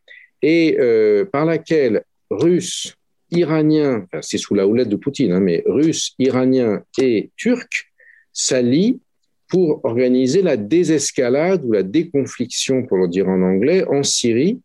et 0.42 0.76
euh, 0.78 1.24
par 1.24 1.44
laquelle 1.46 2.04
Russes, 2.30 2.96
Iraniens, 3.32 4.06
c'est 4.20 4.38
sous 4.38 4.54
la 4.54 4.66
houlette 4.66 4.88
de 4.88 4.96
Poutine, 4.96 5.32
hein, 5.32 5.40
mais 5.40 5.62
Russes, 5.66 6.14
Iraniens 6.18 6.82
et 7.00 7.30
Turcs 7.36 7.90
s'allient 8.32 9.00
pour 9.48 9.84
organiser 9.84 10.42
la 10.42 10.56
désescalade 10.56 11.64
ou 11.64 11.72
la 11.72 11.82
déconfliction, 11.82 12.84
pour 12.86 12.98
le 12.98 13.08
dire 13.08 13.28
en 13.28 13.42
anglais, 13.42 13.84
en 13.88 14.04
Syrie, 14.04 14.60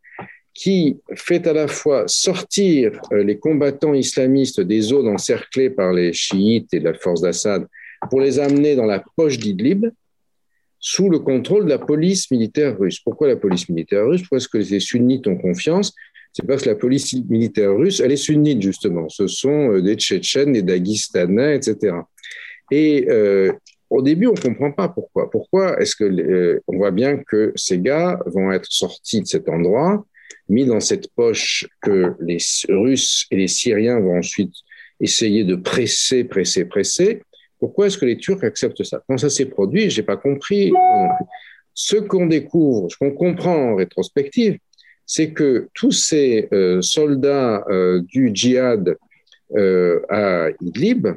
qui 0.56 0.98
fait 1.14 1.46
à 1.46 1.54
la 1.54 1.68
fois 1.68 2.06
sortir 2.08 3.00
euh, 3.12 3.24
les 3.24 3.38
combattants 3.38 3.94
islamistes 3.94 4.62
des 4.62 4.82
zones 4.82 5.10
encerclées 5.10 5.70
par 5.70 5.92
les 5.92 6.14
chiites 6.14 6.74
et 6.74 6.80
la 6.80 6.94
force 6.94 7.22
d'Assad 7.22 7.68
pour 8.10 8.22
les 8.22 8.40
amener 8.40 8.76
dans 8.76 8.86
la 8.86 9.04
poche 9.18 9.38
d'Idlib 9.38 9.86
sous 10.80 11.10
le 11.10 11.20
contrôle 11.20 11.66
de 11.66 11.70
la 11.70 11.78
police 11.78 12.32
militaire 12.32 12.80
russe. 12.80 13.00
Pourquoi 13.02 13.28
la 13.28 13.36
police 13.36 13.68
militaire 13.68 14.06
russe? 14.06 14.22
Pourquoi 14.22 14.38
est-ce 14.38 14.48
que 14.48 14.58
les 14.58 14.80
sunnites 14.80 15.28
ont 15.28 15.36
confiance 15.36 15.94
C'est 16.32 16.48
parce 16.48 16.64
que 16.64 16.70
la 16.70 16.76
police 16.76 17.14
militaire 17.28 17.76
russe, 17.76 18.00
elle 18.00 18.14
est 18.14 18.18
sunnite 18.18 18.62
justement. 18.62 19.10
Ce 19.10 19.28
sont 19.28 19.74
euh, 19.74 19.82
des 19.82 19.96
Tchétchènes, 19.96 20.54
des 20.54 20.62
Daguestanais, 20.62 21.58
etc. 21.58 21.98
Et 22.72 23.08
euh, 23.10 23.52
au 23.90 24.02
début, 24.02 24.28
on 24.28 24.34
ne 24.34 24.40
comprend 24.40 24.72
pas 24.72 24.88
pourquoi. 24.88 25.30
Pourquoi 25.30 25.82
est-ce 25.82 25.98
que 25.98 26.62
on 26.68 26.78
voit 26.78 26.92
bien 26.92 27.18
que 27.18 27.52
ces 27.56 27.80
gars 27.80 28.20
vont 28.26 28.54
être 28.54 28.72
sortis 28.72 29.22
de 29.22 29.28
cet 29.28 29.50
endroit 29.50 30.06
mis 30.50 30.66
dans 30.66 30.80
cette 30.80 31.08
poche 31.16 31.68
que 31.82 32.14
les 32.20 32.38
Russes 32.70 33.26
et 33.32 33.38
les 33.38 33.48
Syriens 33.48 34.00
vont 34.00 34.18
ensuite 34.18 34.54
essayer 35.00 35.44
de 35.44 35.56
presser, 35.56 36.24
presser, 36.24 36.66
presser. 36.66 37.22
Pourquoi 37.60 37.88
est-ce 37.88 37.98
que 37.98 38.06
les 38.06 38.18
Turcs 38.18 38.44
acceptent 38.44 38.84
ça? 38.84 39.02
Quand 39.08 39.18
ça 39.18 39.30
s'est 39.30 39.46
produit, 39.46 39.90
j'ai 39.90 40.04
pas 40.04 40.18
compris. 40.18 40.72
Ce 41.74 41.98
qu'on 41.98 42.28
découvre, 42.28 42.90
ce 42.90 42.98
qu'on 42.98 43.12
comprend 43.12 43.72
en 43.72 43.76
rétrospective, 43.76 44.58
c'est 45.06 45.32
que 45.32 45.70
tous 45.74 45.92
ces 45.92 46.48
euh, 46.52 46.82
soldats 46.82 47.64
euh, 47.70 48.02
du 48.02 48.32
djihad 48.34 48.98
euh, 49.56 50.00
à 50.10 50.50
Idlib, 50.62 51.08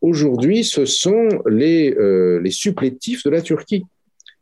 aujourd'hui, 0.00 0.64
ce 0.64 0.84
sont 0.84 1.28
les 1.48 1.94
supplétifs 2.50 3.24
de 3.24 3.30
la 3.30 3.40
Turquie. 3.40 3.84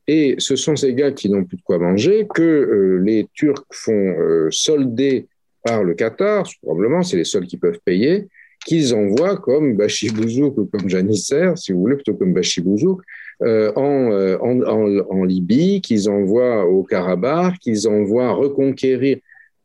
Et 0.09 0.35
ce 0.39 0.57
sont 0.57 0.75
ces 0.75 0.95
gars 0.95 1.13
qui 1.13 1.29
n'ont 1.29 1.45
plus 1.45 1.59
de 1.59 1.63
quoi 1.63 1.79
manger, 1.79 2.27
que 2.35 3.01
les 3.05 3.29
Turcs 3.35 3.67
font 3.71 4.17
solder 4.51 5.29
par 5.63 5.85
le 5.85 5.95
Qatar, 5.95 6.49
probablement, 6.63 7.03
c'est 7.03 7.19
les 7.19 7.25
seuls 7.25 7.47
qui 7.47 7.59
peuvent 7.59 7.81
payer, 7.85 8.27
qu'ils 8.67 8.95
envoient 8.95 9.37
comme 9.37 9.77
Bachibouzouk 9.77 10.59
ou 10.59 10.67
comme 10.67 10.89
Janisser, 10.89 11.53
si 11.57 11.73
vous 11.73 11.81
voulez, 11.81 11.95
plutôt 11.95 12.15
comme 12.15 12.33
Bachibouzouk, 12.33 13.01
euh, 13.43 13.73
euh, 13.77 14.39
en, 14.41 15.25
Libye, 15.25 15.81
qu'ils 15.81 16.11
envoient 16.11 16.67
au 16.67 16.83
Karabakh, 16.83 17.59
qu'ils 17.61 17.89
envoient 17.89 18.33
reconquérir, 18.33 19.19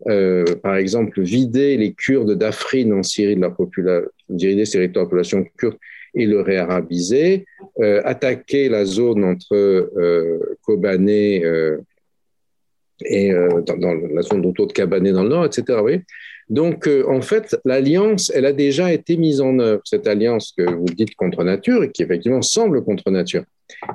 euh, 0.08 0.44
par 0.62 0.76
exemple, 0.76 1.22
vider 1.22 1.78
les 1.78 1.94
Kurdes 1.94 2.38
d'Afrin 2.38 2.92
en 2.92 3.04
Syrie 3.04 3.36
de 3.36 3.42
la 3.42 3.50
population, 3.50 4.10
diriger 4.30 4.66
ces 4.66 4.74
territoires 4.74 5.06
de 5.06 5.10
population 5.10 5.46
kurde 5.58 5.78
et 6.14 6.26
le 6.26 6.42
réarabiser, 6.42 7.46
euh, 7.80 8.02
attaquer 8.06 8.70
la 8.70 8.86
zone 8.86 9.24
entre 9.24 9.56
euh, 9.56 10.40
Kobané 10.62 11.44
euh, 11.44 11.78
et 13.06 13.34
dans, 13.66 13.78
dans, 13.78 13.94
la 13.94 14.22
zone 14.22 14.46
autour 14.46 14.68
de 14.68 14.74
Kabané 14.74 15.12
dans 15.12 15.24
le 15.24 15.30
nord, 15.30 15.46
etc. 15.46 16.02
Donc, 16.50 16.88
euh, 16.88 17.04
en 17.08 17.22
fait, 17.22 17.56
l'alliance, 17.66 18.32
elle 18.34 18.46
a 18.46 18.54
déjà 18.54 18.92
été 18.92 19.18
mise 19.18 19.42
en 19.42 19.58
œuvre, 19.60 19.82
cette 19.86 20.08
alliance 20.08 20.54
que 20.58 20.64
vous 20.64 20.86
dites 20.86 21.16
contre 21.16 21.44
nature 21.44 21.84
et 21.84 21.92
qui 21.92 22.04
effectivement 22.04 22.42
semble 22.42 22.84
contre 22.84 23.10
nature. 23.12 23.44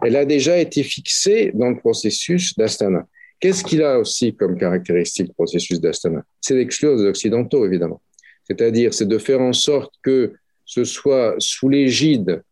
Elle 0.03 0.17
a 0.17 0.25
déjà 0.25 0.59
été 0.59 0.83
fixée 0.83 1.53
dans 1.55 1.71
le 1.71 1.77
processus 1.77 2.57
d'Astana. 2.57 3.07
Qu'est-ce 3.41 3.63
qu'il 3.63 3.83
a 3.83 3.99
aussi 3.99 4.35
comme 4.35 4.59
caractéristique, 4.59 5.29
le 5.29 5.35
processus 5.35 5.81
d'Astana? 5.81 6.25
C'est 6.41 6.55
d'exclure 6.55 6.97
les 6.97 7.05
Occidentaux, 7.05 7.65
évidemment. 7.65 8.01
C'est-à-dire, 8.45 8.95
c'est 8.95 9.07
de 9.07 9.19
faire 9.19 9.41
en 9.41 9.53
sorte 9.53 9.95
que 10.03 10.33
ce 10.69 10.85
soit 10.85 11.35
sous 11.39 11.69
l'égide 11.69 12.45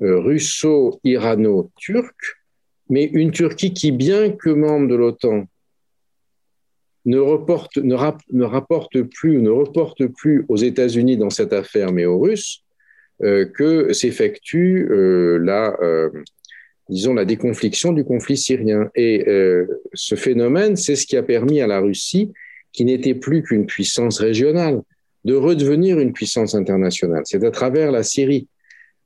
euh, 0.00 0.18
russo-irano-turque, 0.20 2.36
mais 2.88 3.04
une 3.04 3.32
Turquie 3.32 3.74
qui, 3.74 3.90
bien 3.90 4.30
que 4.30 4.50
membre 4.50 4.88
de 4.88 4.94
l'OTAN, 4.94 5.48
ne, 7.06 7.18
reporte, 7.18 7.80
rapporte 8.40 9.02
plus, 9.02 9.42
ne 9.42 9.50
reporte 9.50 10.06
plus 10.06 10.44
aux 10.48 10.56
États-Unis 10.56 11.16
dans 11.16 11.30
cette 11.30 11.52
affaire, 11.52 11.92
mais 11.92 12.04
aux 12.04 12.20
Russes, 12.20 12.62
euh, 13.22 13.46
que 13.46 13.92
s'effectue 13.92 14.86
euh, 14.88 15.38
la, 15.38 15.76
la 16.88 17.24
déconfliction 17.24 17.92
du 17.92 18.04
conflit 18.04 18.36
syrien. 18.36 18.90
Et 18.94 19.24
ce 19.92 20.14
phénomène, 20.14 20.76
c'est 20.76 20.94
ce 20.94 21.04
qui 21.04 21.16
a 21.16 21.24
permis 21.24 21.60
à 21.60 21.66
la 21.66 21.80
Russie, 21.80 22.32
qui 22.72 22.84
n'était 22.84 23.14
plus 23.14 23.42
qu'une 23.42 23.66
puissance 23.66 24.20
régionale, 24.20 24.82
de 25.26 25.34
redevenir 25.34 25.98
une 25.98 26.12
puissance 26.12 26.54
internationale. 26.54 27.22
C'est 27.24 27.44
à 27.44 27.50
travers 27.50 27.90
la 27.90 28.02
Syrie. 28.02 28.48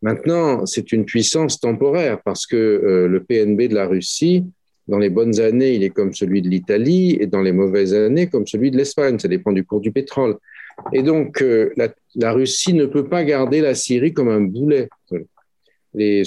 Maintenant, 0.03 0.67
c'est 0.67 0.93
une 0.93 1.05
puissance 1.05 1.61
temporaire 1.61 2.21
parce 2.25 2.47
que 2.47 2.57
euh, 2.57 3.09
le 3.09 3.25
PNB 3.25 3.69
de 3.69 3.75
la 3.75 3.87
Russie 3.87 4.45
dans 4.91 4.99
les 4.99 5.09
bonnes 5.09 5.41
années, 5.41 5.75
il 5.75 5.85
est 5.85 5.91
comme 5.91 6.13
celui 6.13 6.43
de 6.43 6.49
l'Italie, 6.49 7.17
et 7.21 7.27
dans 7.27 7.43
les 7.43 7.53
mauvaises 7.53 7.95
années, 7.95 8.27
comme 8.27 8.47
celui 8.47 8.71
de 8.71 8.77
l'Espagne. 8.77 9.19
Ça 9.19 9.29
dépend 9.29 9.53
du 9.53 9.65
cours 9.65 9.81
du 9.81 9.93
pétrole. 9.93 10.37
Et 10.93 11.03
donc, 11.03 11.43
euh, 11.43 11.73
la, 12.17 12.33
Russie 12.33 12.75
ne 12.75 12.87
peut 12.87 13.07
pas 13.09 13.25
garder 13.25 13.61
la 13.61 13.75
Syrie 13.75 14.13
comme 14.13 14.29
un 14.29 14.41
boulet. 14.41 14.89
Les, 15.95 16.23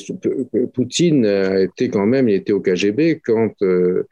Poutine 0.73 1.25
a 1.25 1.61
été 1.61 1.89
quand 1.89 2.05
même, 2.05 2.29
il 2.29 2.35
était 2.35 2.53
au 2.53 2.61
KGB 2.61 3.21
quand 3.23 3.53
euh, 3.61 3.65
euh, 3.65 4.07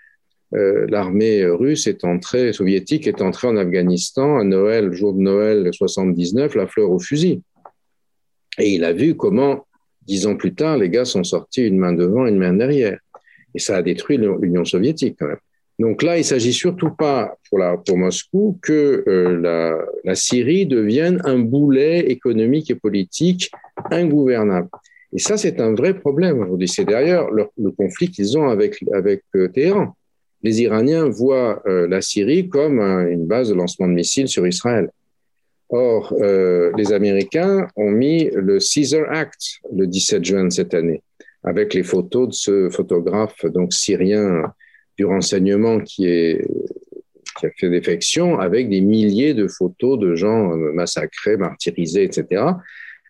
l'armée 0.53 1.45
russe 1.45 1.87
est 1.87 2.03
entrée, 2.03 2.51
soviétique 2.53 3.07
est 3.07 3.21
entrée 3.21 3.47
en 3.47 3.57
Afghanistan 3.57 4.37
à 4.37 4.43
Noël, 4.43 4.91
jour 4.91 5.13
de 5.13 5.21
Noël 5.21 5.69
79, 5.71 6.55
la 6.55 6.67
fleur 6.67 6.91
au 6.91 6.99
fusil. 6.99 7.41
Et 8.57 8.75
il 8.75 8.83
a 8.83 8.91
vu 8.91 9.15
comment, 9.15 9.65
dix 10.01 10.27
ans 10.27 10.35
plus 10.35 10.53
tard, 10.53 10.77
les 10.77 10.89
gars 10.89 11.05
sont 11.05 11.23
sortis 11.23 11.65
une 11.65 11.77
main 11.77 11.93
devant, 11.93 12.25
une 12.25 12.37
main 12.37 12.53
derrière. 12.53 12.99
Et 13.55 13.59
ça 13.59 13.77
a 13.77 13.81
détruit 13.81 14.17
l'Union 14.17 14.65
soviétique 14.65 15.17
quand 15.19 15.27
même. 15.27 15.37
Donc 15.79 16.03
là, 16.03 16.17
il 16.17 16.23
s'agit 16.23 16.53
surtout 16.53 16.91
pas 16.91 17.35
pour, 17.49 17.97
Moscou 17.97 18.59
que 18.61 19.03
euh, 19.07 19.41
la, 19.41 19.77
la, 20.03 20.15
Syrie 20.15 20.67
devienne 20.67 21.21
un 21.25 21.39
boulet 21.39 22.01
économique 22.01 22.69
et 22.69 22.75
politique 22.75 23.49
ingouvernable. 23.89 24.69
Et 25.11 25.17
ça, 25.17 25.37
c'est 25.37 25.59
un 25.59 25.73
vrai 25.73 25.95
problème 25.95 26.39
aujourd'hui. 26.39 26.67
C'est 26.67 26.85
d'ailleurs 26.85 27.31
le, 27.31 27.47
le, 27.57 27.71
conflit 27.71 28.09
qu'ils 28.09 28.37
ont 28.37 28.47
avec, 28.47 28.77
avec 28.93 29.23
euh, 29.35 29.47
Téhéran. 29.47 29.95
Les 30.43 30.61
Iraniens 30.61 31.09
voient 31.09 31.61
euh, 31.67 31.87
la 31.87 32.01
Syrie 32.01 32.49
comme 32.49 32.79
un, 32.79 33.07
une 33.07 33.27
base 33.27 33.49
de 33.49 33.53
lancement 33.53 33.87
de 33.87 33.93
missiles 33.93 34.27
sur 34.27 34.47
Israël. 34.47 34.89
Or, 35.69 36.13
euh, 36.19 36.71
les 36.77 36.91
Américains 36.91 37.67
ont 37.75 37.91
mis 37.91 38.29
le 38.33 38.59
Caesar 38.59 39.09
Act 39.09 39.61
le 39.73 39.87
17 39.87 40.25
juin 40.25 40.45
de 40.45 40.49
cette 40.49 40.73
année 40.73 41.01
avec 41.43 41.73
les 41.73 41.83
photos 41.83 42.27
de 42.27 42.33
ce 42.33 42.69
photographe 42.69 43.45
donc 43.45 43.73
syrien 43.73 44.53
du 44.97 45.05
renseignement 45.05 45.79
qui, 45.79 46.05
a 46.07 47.49
fait 47.57 47.69
défection, 47.69 48.39
avec 48.39 48.69
des 48.69 48.81
milliers 48.81 49.33
de 49.33 49.47
photos 49.47 49.97
de 49.97 50.13
gens 50.13 50.55
massacrés, 50.55 51.37
martyrisés, 51.37 52.03
etc. 52.03 52.43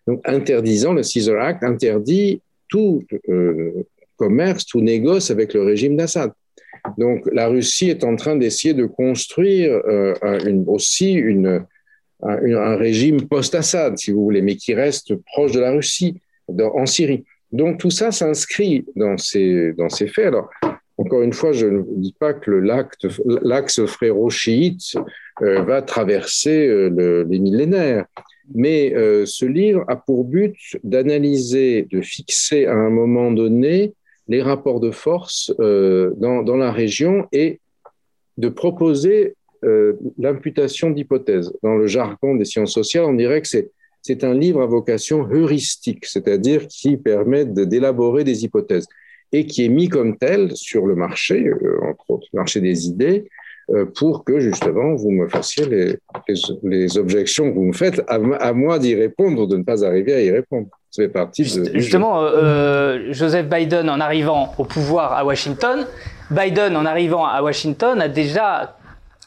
Donc, 0.07 0.21
interdisant, 0.25 0.93
le 0.93 1.01
Caesar 1.03 1.41
Act 1.41 1.63
interdit 1.63 2.41
tout 2.69 3.03
euh, 3.29 3.83
commerce, 4.15 4.65
tout 4.65 4.81
négoce 4.81 5.31
avec 5.31 5.53
le 5.53 5.63
régime 5.63 5.95
d'Assad. 5.95 6.31
Donc, 6.97 7.27
la 7.31 7.47
Russie 7.47 7.89
est 7.89 8.03
en 8.03 8.15
train 8.15 8.35
d'essayer 8.35 8.73
de 8.73 8.85
construire 8.85 9.71
euh, 9.87 10.13
aussi 10.67 11.21
un, 12.23 12.75
régime 12.75 13.27
post-Assad, 13.27 13.97
si 13.97 14.11
vous 14.11 14.23
voulez, 14.23 14.41
mais 14.41 14.55
qui 14.55 14.73
reste 14.73 15.15
proche 15.15 15.51
de 15.51 15.59
la 15.59 15.71
Russie, 15.71 16.21
en 16.59 16.85
Syrie. 16.85 17.23
Donc 17.51 17.79
tout 17.79 17.89
ça 17.89 18.11
s'inscrit 18.11 18.85
dans 18.95 19.17
ces, 19.17 19.73
dans 19.73 19.89
ces 19.89 20.07
faits. 20.07 20.27
Alors, 20.27 20.49
encore 20.97 21.21
une 21.21 21.33
fois, 21.33 21.51
je 21.51 21.67
ne 21.67 21.83
dis 21.97 22.15
pas 22.17 22.33
que 22.33 22.51
l'axe 22.51 23.85
fréro-chiite 23.85 24.95
euh, 25.41 25.61
va 25.63 25.81
traverser 25.81 26.67
euh, 26.67 26.89
le, 26.89 27.23
les 27.23 27.39
millénaires, 27.39 28.05
mais 28.53 28.93
ce 29.25 29.45
livre 29.45 29.85
a 29.87 29.95
pour 29.95 30.25
but 30.25 30.57
d'analyser, 30.83 31.87
de 31.89 32.01
fixer 32.01 32.65
à 32.65 32.73
un 32.73 32.89
moment 32.89 33.31
donné 33.31 33.93
les 34.27 34.41
rapports 34.41 34.79
de 34.79 34.91
force 34.91 35.53
euh, 35.59 36.11
dans, 36.17 36.55
la 36.55 36.71
région 36.71 37.27
et 37.31 37.59
de 38.37 38.49
proposer 38.49 39.35
euh, 39.63 39.93
l'imputation 40.17 40.89
d'hypothèses. 40.89 41.53
Dans 41.63 41.75
le 41.75 41.87
jargon 41.87 42.35
des 42.35 42.45
sciences 42.45 42.73
sociales, 42.73 43.05
on 43.05 43.13
dirait 43.13 43.41
que 43.41 43.47
c'est 43.47 44.23
un 44.23 44.33
livre 44.33 44.61
à 44.61 44.65
vocation 44.65 45.27
heuristique, 45.29 46.05
c'est-à-dire 46.05 46.67
qui 46.67 46.97
permet 46.97 47.45
d'élaborer 47.45 48.23
des 48.23 48.43
hypothèses 48.43 48.87
et 49.31 49.45
qui 49.45 49.65
est 49.65 49.69
mis 49.69 49.87
comme 49.87 50.17
tel 50.17 50.55
sur 50.55 50.85
le 50.85 50.95
marché, 50.95 51.47
euh, 51.47 51.79
entre 51.83 52.11
autres, 52.11 52.27
le 52.33 52.37
marché 52.37 52.61
des 52.61 52.87
idées, 52.87 53.29
pour 53.95 54.25
que 54.25 54.41
justement 54.41 54.95
vous 54.95 55.11
me 55.11 55.29
fassiez 55.29 55.65
les 56.63 56.97
objections 56.97 57.49
que 57.49 57.55
vous 57.55 57.63
me 57.63 57.73
faites, 57.73 58.01
à, 58.07 58.15
à 58.15 58.51
moi 58.51 58.79
d'y 58.79 58.95
répondre 58.95 59.43
ou 59.43 59.47
de 59.47 59.55
ne 59.55 59.63
pas 59.63 59.85
arriver 59.85 60.13
à 60.13 60.21
y 60.21 60.29
répondre. 60.29 60.67
Ça 60.91 61.03
fait 61.03 61.09
partie 61.09 61.43
de, 61.43 61.71
Justement, 61.73 62.19
euh, 62.21 63.13
Joseph 63.13 63.47
Biden, 63.47 63.89
en 63.89 64.01
arrivant 64.01 64.53
au 64.57 64.65
pouvoir 64.65 65.13
à 65.13 65.23
Washington, 65.23 65.87
Biden, 66.29 66.75
en 66.75 66.85
arrivant 66.85 67.25
à 67.25 67.41
Washington, 67.41 68.01
a 68.01 68.09
déjà 68.09 68.75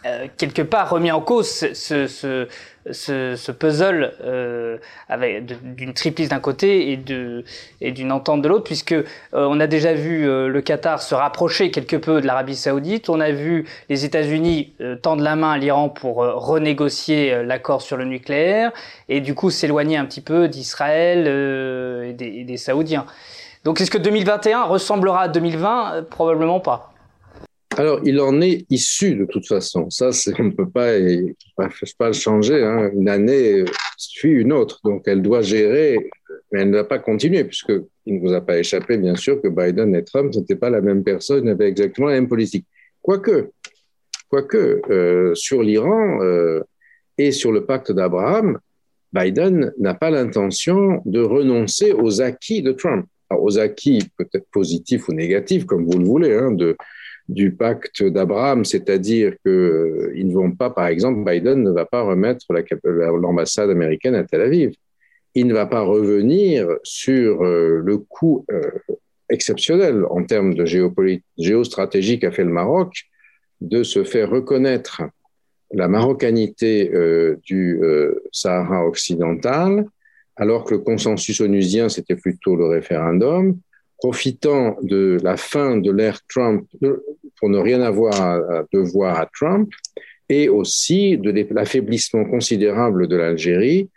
euh, 0.07 0.27
quelque 0.37 0.63
part 0.63 0.91
remis 0.91 1.11
en 1.11 1.21
cause 1.21 1.49
ce, 1.49 2.07
ce, 2.07 2.47
ce, 2.91 3.37
ce 3.37 3.53
puzzle 3.53 4.13
euh, 4.23 4.77
avec 5.09 5.47
d'une 5.75 5.95
triplice 5.95 6.29
d'un 6.29 6.41
côté 6.41 6.93
et 6.93 6.97
de 6.97 7.45
et 7.81 7.93
d'une 7.93 8.13
entente 8.13 8.43
de 8.43 8.49
l'autre, 8.49 8.65
puisque 8.65 8.93
euh, 8.93 9.05
on 9.33 9.61
a 9.61 9.67
déjà 9.67 9.95
vu 9.95 10.29
euh, 10.29 10.49
le 10.49 10.61
Qatar 10.61 11.01
se 11.01 11.15
rapprocher 11.15 11.71
quelque 11.71 11.97
peu 11.97 12.21
de 12.21 12.27
l'Arabie 12.27 12.57
Saoudite, 12.57 13.09
on 13.09 13.21
a 13.21 13.31
vu 13.31 13.67
les 13.89 14.05
États-Unis 14.05 14.75
euh, 14.81 14.97
tendre 14.97 15.23
la 15.23 15.37
main 15.37 15.53
à 15.53 15.59
l'Iran 15.59 15.89
pour 15.89 16.17
renégocier 16.17 17.43
l'accord 17.45 17.83
sur 17.83 17.97
le 17.97 18.05
nucléaire 18.05 18.73
et 19.09 19.21
du 19.21 19.35
coup 19.35 19.51
s'éloigner 19.51 19.97
un 19.97 20.05
petit 20.05 20.21
peu 20.21 20.49
d'Israël 20.49 21.27
et 21.27 22.11
et, 22.11 22.45
des, 22.45 22.57
Saoudiens. 22.57 23.07
Donc 23.65 23.81
est-ce 23.81 23.91
que 23.91 23.99
2021 23.99 24.65
ressemblera 24.65 25.23
à 25.23 25.29
2020 25.29 26.07
Probablement 26.11 26.61
pas. 26.61 26.94
Alors, 27.77 28.01
il 28.05 28.20
en 28.20 28.41
est 28.41 28.66
issu 28.70 29.16
de 29.16 29.25
toute 29.25 29.47
façon. 29.49 29.91
Ça, 29.91 30.11
on 30.39 30.45
ne 30.45 30.51
peut 30.51 30.68
pas, 30.68 30.93
pas 31.99 32.07
le 32.07 32.12
changer. 32.12 32.62
Hein. 32.62 32.91
Une 32.95 33.09
année 33.09 33.64
suit 33.97 34.31
une 34.31 34.53
autre. 34.53 34.81
Donc, 34.85 35.03
elle 35.07 35.22
doit 35.22 35.43
gérer, 35.43 35.99
mais 36.53 36.61
elle 36.61 36.70
ne 36.70 36.77
va 36.77 36.85
pas 36.85 37.01
continuer, 37.01 37.43
puisqu'il 37.43 37.83
ne 38.07 38.20
vous 38.20 38.33
a 38.33 38.41
pas 38.41 38.59
échappé, 38.59 38.97
bien 38.97 39.16
sûr, 39.16 39.43
que 39.43 39.49
Biden 39.49 39.95
et 39.97 40.05
Trump 40.05 40.33
n'étaient 40.35 40.57
pas 40.57 40.70
la 40.70 40.81
même 40.81 41.03
personne, 41.03 41.45
n'avaient 41.45 41.68
exactement 41.68 42.07
la 42.09 42.14
même 42.14 42.29
politique. 42.29 42.64
Quoique, 43.03 43.51
Quoique, 44.29 44.81
euh, 44.91 45.35
sur 45.35 45.62
l'Iran 45.62 46.20
euh, 46.22 46.61
et 47.18 47.33
sur 47.33 47.51
le 47.51 47.66
pacte 47.66 47.93
d'Abraham, 47.93 48.59
Biden 49.12 49.72
n'a 49.79 49.95
pas 49.95 50.11
l'intention 50.11 51.03
de 51.05 51.20
renoncer 51.20 51.93
aux 51.93 52.20
acquis 52.20 52.62
de 52.62 52.72
Trump. 52.72 53.07
aux 53.31 53.59
acquis 53.59 54.01
peut-être 54.16 54.47
positifs 54.53 55.09
ou 55.09 55.12
négatifs, 55.12 55.66
comme 55.66 55.85
vous 55.85 55.99
le 55.99 56.05
voulez, 56.05 56.35
hein, 56.35 56.51
de, 56.53 56.77
du 57.29 57.53
pacte 57.53 58.03
d'Abraham, 58.03 58.64
c'est-à-dire 58.64 59.33
qu'ils 59.45 59.53
euh, 59.53 60.25
ne 60.25 60.35
vont 60.35 60.53
pas, 60.53 60.70
par 60.70 60.89
exemple, 60.89 61.25
Biden 61.25 61.62
ne 61.62 61.70
va 61.70 61.87
pas 61.87 62.03
remettre 62.03 62.47
l'ambassade 62.85 63.70
américaine 63.70 64.14
à 64.14 64.25
Tel 64.25 64.43
Aviv. 64.43 64.75
Il 65.35 65.47
ne 65.47 65.55
va 65.55 65.66
pas 65.66 65.81
revenir 65.81 66.68
sur 66.83 67.43
euh, 67.43 67.81
le 67.83 67.99
coût 67.99 68.45
euh, 68.51 68.61
exceptionnel 69.31 70.05
en 70.11 70.25
termes 70.25 70.55
de 70.55 70.64
géostratégie 71.39 72.18
qu'a 72.18 72.31
fait 72.31 72.45
le 72.45 72.51
Maroc 72.51 73.05
de 73.61 73.83
se 73.83 74.05
faire 74.05 74.31
reconnaître 74.31 75.03
la 75.72 75.89
marocanité 75.89 76.93
du 77.43 77.81
Sahara 78.31 78.87
occidental, 78.87 79.87
alors 80.37 80.64
que 80.64 80.75
le 80.75 80.81
consensus 80.81 81.41
onusien, 81.41 81.89
c'était 81.89 82.14
plutôt 82.14 82.55
le 82.55 82.66
référendum, 82.66 83.59
profitant 83.99 84.77
de 84.83 85.19
la 85.23 85.37
fin 85.37 85.77
de 85.77 85.91
l'ère 85.91 86.21
Trump 86.29 86.67
pour 87.39 87.49
ne 87.49 87.59
rien 87.59 87.81
avoir 87.83 88.21
à, 88.21 88.65
devoir 88.73 89.19
à 89.19 89.29
Trump, 89.33 89.71
et 90.29 90.49
aussi 90.49 91.19
de 91.19 91.31
l'affaiblissement 91.55 92.25
considérable 92.25 93.09
de 93.09 93.17
l'Algérie. 93.17 93.91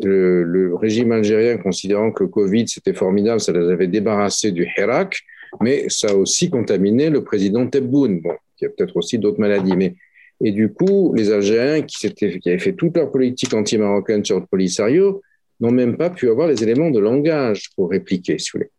Le, 0.00 0.74
régime 0.74 1.12
algérien, 1.12 1.58
considérant 1.58 2.12
que 2.12 2.24
le 2.24 2.28
Covid, 2.28 2.68
c'était 2.68 2.94
formidable, 2.94 3.40
ça 3.40 3.52
les 3.52 3.68
avait 3.68 3.86
débarrassés 3.86 4.52
du 4.52 4.66
Hirak, 4.76 5.20
mais 5.60 5.88
ça 5.88 6.08
a 6.10 6.14
aussi 6.14 6.50
contaminé 6.50 7.10
le 7.10 7.24
président 7.24 7.66
Tebboune, 7.66 8.20
bon, 8.20 8.34
qui 8.56 8.66
a 8.66 8.68
peut-être 8.68 8.96
aussi 8.96 9.18
d'autres 9.18 9.40
maladies. 9.40 9.76
Mais, 9.76 9.94
et 10.42 10.52
du 10.52 10.72
coup, 10.72 11.12
les 11.14 11.32
Algériens 11.32 11.82
qui, 11.82 12.12
qui 12.12 12.48
avaient 12.48 12.58
fait 12.58 12.74
toute 12.74 12.96
leur 12.96 13.10
politique 13.10 13.54
anti-marocaine 13.54 14.24
sur 14.24 14.38
le 14.38 14.46
Polisario 14.46 15.20
n'ont 15.60 15.72
même 15.72 15.96
pas 15.96 16.10
pu 16.10 16.28
avoir 16.28 16.46
les 16.46 16.62
éléments 16.62 16.90
de 16.90 17.00
langage 17.00 17.70
pour 17.74 17.90
répliquer, 17.90 18.38
si 18.38 18.50
vous 18.52 18.58
voulez. 18.58 18.70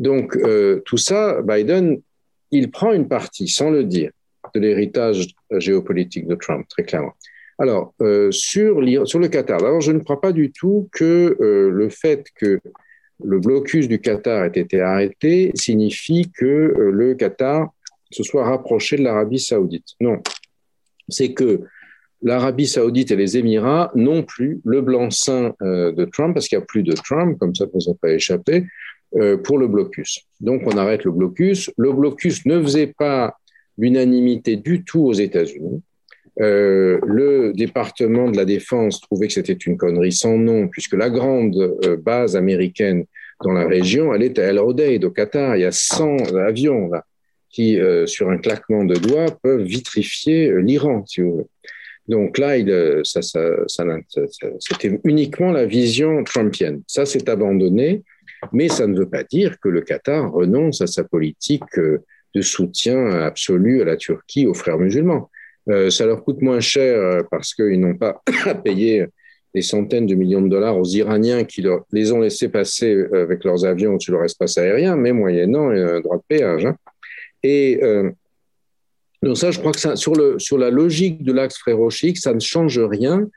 Donc, 0.00 0.34
euh, 0.34 0.80
tout 0.86 0.96
ça, 0.96 1.42
Biden, 1.42 2.00
il 2.50 2.70
prend 2.70 2.92
une 2.92 3.06
partie, 3.06 3.46
sans 3.46 3.70
le 3.70 3.84
dire, 3.84 4.10
de 4.54 4.58
l'héritage 4.58 5.28
géopolitique 5.52 6.26
de 6.26 6.34
Trump, 6.34 6.66
très 6.68 6.84
clairement. 6.84 7.12
Alors, 7.58 7.92
euh, 8.00 8.30
sur, 8.32 8.80
le 8.80 9.26
Qatar, 9.28 9.60
d'abord, 9.60 9.82
je 9.82 9.92
ne 9.92 9.98
crois 9.98 10.20
pas 10.20 10.32
du 10.32 10.50
tout 10.50 10.88
que 10.92 11.36
euh, 11.38 11.70
le 11.70 11.90
fait 11.90 12.24
que 12.34 12.58
le 13.22 13.38
blocus 13.38 13.88
du 13.88 14.00
Qatar 14.00 14.44
ait 14.44 14.58
été 14.58 14.80
arrêté 14.80 15.52
signifie 15.54 16.30
que 16.34 16.44
le 16.90 17.14
Qatar 17.14 17.68
se 18.10 18.22
soit 18.22 18.44
rapproché 18.44 18.96
de 18.96 19.02
l'Arabie 19.02 19.38
saoudite. 19.38 19.88
Non, 20.00 20.22
c'est 21.10 21.34
que 21.34 21.60
l'Arabie 22.22 22.66
saoudite 22.66 23.10
et 23.10 23.16
les 23.16 23.36
Émirats 23.36 23.92
n'ont 23.94 24.22
plus 24.22 24.62
le 24.64 24.80
blanc-seing 24.80 25.52
de 25.60 26.04
Trump, 26.06 26.32
parce 26.32 26.48
qu'il 26.48 26.56
n'y 26.56 26.62
a 26.62 26.66
plus 26.66 26.82
de 26.82 26.94
Trump, 26.94 27.38
comme 27.38 27.54
ça, 27.54 27.66
ça 27.78 27.90
n'a 27.90 27.96
pas 28.00 28.12
échappé, 28.12 28.64
euh, 28.64 28.64
pour 29.44 29.58
le 29.58 29.66
blocus. 29.66 30.20
Donc 30.40 30.62
on 30.66 30.76
arrête 30.76 31.04
le 31.04 31.10
blocus. 31.10 31.70
Le 31.76 31.92
blocus 31.92 32.46
ne 32.46 32.62
faisait 32.62 32.94
pas 32.96 33.36
l'unanimité 33.76 34.56
du 34.56 34.84
tout 34.84 35.06
aux 35.06 35.12
États-Unis. 35.12 35.82
Euh, 36.40 36.98
le 37.04 37.52
département 37.52 38.30
de 38.30 38.36
la 38.36 38.44
défense 38.44 39.00
trouvait 39.00 39.26
que 39.26 39.32
c'était 39.34 39.52
une 39.52 39.76
connerie 39.76 40.12
sans 40.12 40.38
nom, 40.38 40.68
puisque 40.68 40.94
la 40.94 41.10
grande 41.10 41.56
euh, 41.84 41.96
base 41.96 42.36
américaine 42.36 43.04
dans 43.44 43.52
la 43.52 43.66
région, 43.66 44.14
elle 44.14 44.22
est 44.22 44.38
à 44.38 44.44
El 44.44 44.58
Odeid, 44.58 45.04
au 45.04 45.10
Qatar. 45.10 45.56
Il 45.56 45.62
y 45.62 45.64
a 45.64 45.72
100 45.72 46.34
avions 46.36 46.88
là, 46.88 47.04
qui, 47.48 47.78
sur 48.04 48.28
un 48.28 48.36
claquement 48.36 48.84
de 48.84 48.94
doigts, 48.94 49.26
peuvent 49.42 49.62
vitrifier 49.62 50.52
l'Iran, 50.60 51.04
si 51.06 51.22
vous 51.22 51.32
voulez. 51.32 51.46
Donc 52.06 52.38
là, 52.38 52.58
il, 52.58 53.00
ça, 53.04 53.20
c'était 53.22 55.00
uniquement 55.04 55.52
la 55.52 55.64
vision 55.64 56.22
trumpienne. 56.22 56.82
Ça 56.86 57.06
s'est 57.06 57.30
abandonné. 57.30 58.02
Mais 58.52 58.68
ça 58.68 58.86
ne 58.86 58.96
veut 58.96 59.08
pas 59.08 59.24
dire 59.24 59.58
que 59.60 59.68
le 59.68 59.82
Qatar 59.82 60.32
renonce 60.32 60.80
à 60.80 60.86
sa 60.86 61.04
politique 61.04 61.78
euh, 61.78 61.98
de 62.34 62.40
soutien 62.40 63.06
absolu 63.06 63.82
à 63.82 63.84
la 63.84 63.96
Turquie, 63.96 64.46
aux 64.46 64.54
frères 64.54 64.78
musulmans. 64.78 65.30
Euh, 65.68 65.90
ça 65.90 66.06
leur 66.06 66.24
coûte 66.24 66.40
moins 66.40 66.60
cher 66.60 66.98
euh, 66.98 67.22
parce 67.30 67.54
qu'ils 67.54 67.80
n'ont 67.80 67.96
pas 67.96 68.22
à 68.46 68.54
payer 68.54 69.06
des 69.54 69.62
centaines 69.62 70.06
de 70.06 70.14
millions 70.14 70.42
de 70.42 70.48
dollars 70.48 70.78
aux 70.78 70.86
Iraniens 70.86 71.44
qui 71.44 71.64
les 71.92 72.12
ont 72.12 72.20
laissés 72.20 72.48
passer 72.48 73.04
avec 73.12 73.42
leurs 73.42 73.64
avions 73.64 73.94
au-dessus 73.94 74.12
de 74.12 74.16
leur 74.16 74.24
espace 74.24 74.56
aérien, 74.58 74.94
mais 74.94 75.12
moyennant 75.12 75.70
un 75.70 75.98
droit 75.98 76.18
de 76.18 76.22
péage. 76.28 76.66
Hein. 76.66 76.76
Et 77.42 77.80
donc 79.24 79.36
ça, 79.36 79.50
je 79.50 79.58
crois 79.58 79.72
que 79.72 79.96
sur, 79.96 80.14
le, 80.14 80.38
sur 80.38 80.56
la 80.56 80.70
logique 80.70 81.24
de 81.24 81.32
l'axe 81.32 81.58
frérochique, 81.58 82.18
ça 82.18 82.32
ne 82.32 82.38
change 82.38 82.78
rien. 82.78 83.28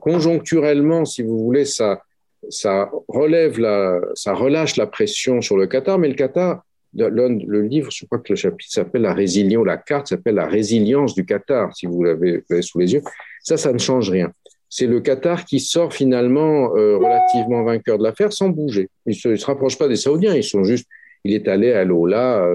conjoncturellement, 0.00 1.04
si 1.04 1.22
vous 1.22 1.38
voulez, 1.38 1.66
ça, 1.66 2.02
ça 2.50 2.90
relève 3.08 3.58
la, 3.58 4.00
ça 4.14 4.34
relâche 4.34 4.76
la 4.76 4.86
pression 4.86 5.40
sur 5.40 5.56
le 5.56 5.66
Qatar, 5.66 5.98
mais 5.98 6.08
le 6.08 6.14
Qatar, 6.14 6.62
le 6.94 7.62
livre, 7.62 7.90
je 7.90 8.06
crois 8.06 8.18
que 8.18 8.32
le 8.32 8.36
chapitre 8.36 8.70
s'appelle 8.70 9.02
la 9.02 9.14
résilience, 9.14 9.66
la 9.66 9.76
carte 9.76 10.08
s'appelle 10.08 10.36
la 10.36 10.46
résilience 10.46 11.14
du 11.14 11.24
Qatar, 11.24 11.74
si 11.76 11.86
vous 11.86 12.02
l'avez 12.02 12.42
sous 12.62 12.78
les 12.78 12.94
yeux. 12.94 13.02
Ça, 13.42 13.56
ça 13.56 13.72
ne 13.72 13.78
change 13.78 14.10
rien. 14.10 14.32
C'est 14.68 14.86
le 14.86 15.00
Qatar 15.00 15.44
qui 15.44 15.60
sort 15.60 15.92
finalement 15.92 16.74
euh, 16.76 16.96
relativement 16.96 17.62
vainqueur 17.62 17.98
de 17.98 18.02
l'affaire 18.02 18.32
sans 18.32 18.48
bouger. 18.48 18.88
Il 19.06 19.16
ne 19.30 19.36
se, 19.36 19.46
rapproche 19.46 19.78
pas 19.78 19.88
des 19.88 19.96
Saoudiens, 19.96 20.34
ils 20.34 20.44
sont 20.44 20.64
juste. 20.64 20.86
Il 21.24 21.34
est 21.34 21.48
allé 21.48 21.72
à 21.72 21.84
l'Ola, 21.84 22.48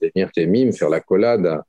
l'émir 0.00 0.30
Temim, 0.32 0.72
faire 0.72 0.88
la 0.88 1.00
collade 1.00 1.46
à, 1.46 1.64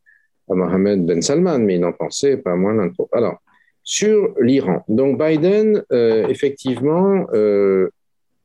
à 0.50 0.54
Mohamed 0.54 1.06
Ben 1.06 1.22
Salman, 1.22 1.60
mais 1.60 1.76
il 1.76 1.82
n'en 1.82 1.92
pensait 1.92 2.38
pas 2.38 2.56
moins 2.56 2.74
l'un 2.74 2.90
Alors, 3.12 3.40
sur 3.84 4.34
l'Iran. 4.40 4.84
Donc 4.88 5.22
Biden, 5.22 5.84
euh, 5.92 6.28
effectivement, 6.28 7.28
euh, 7.34 7.90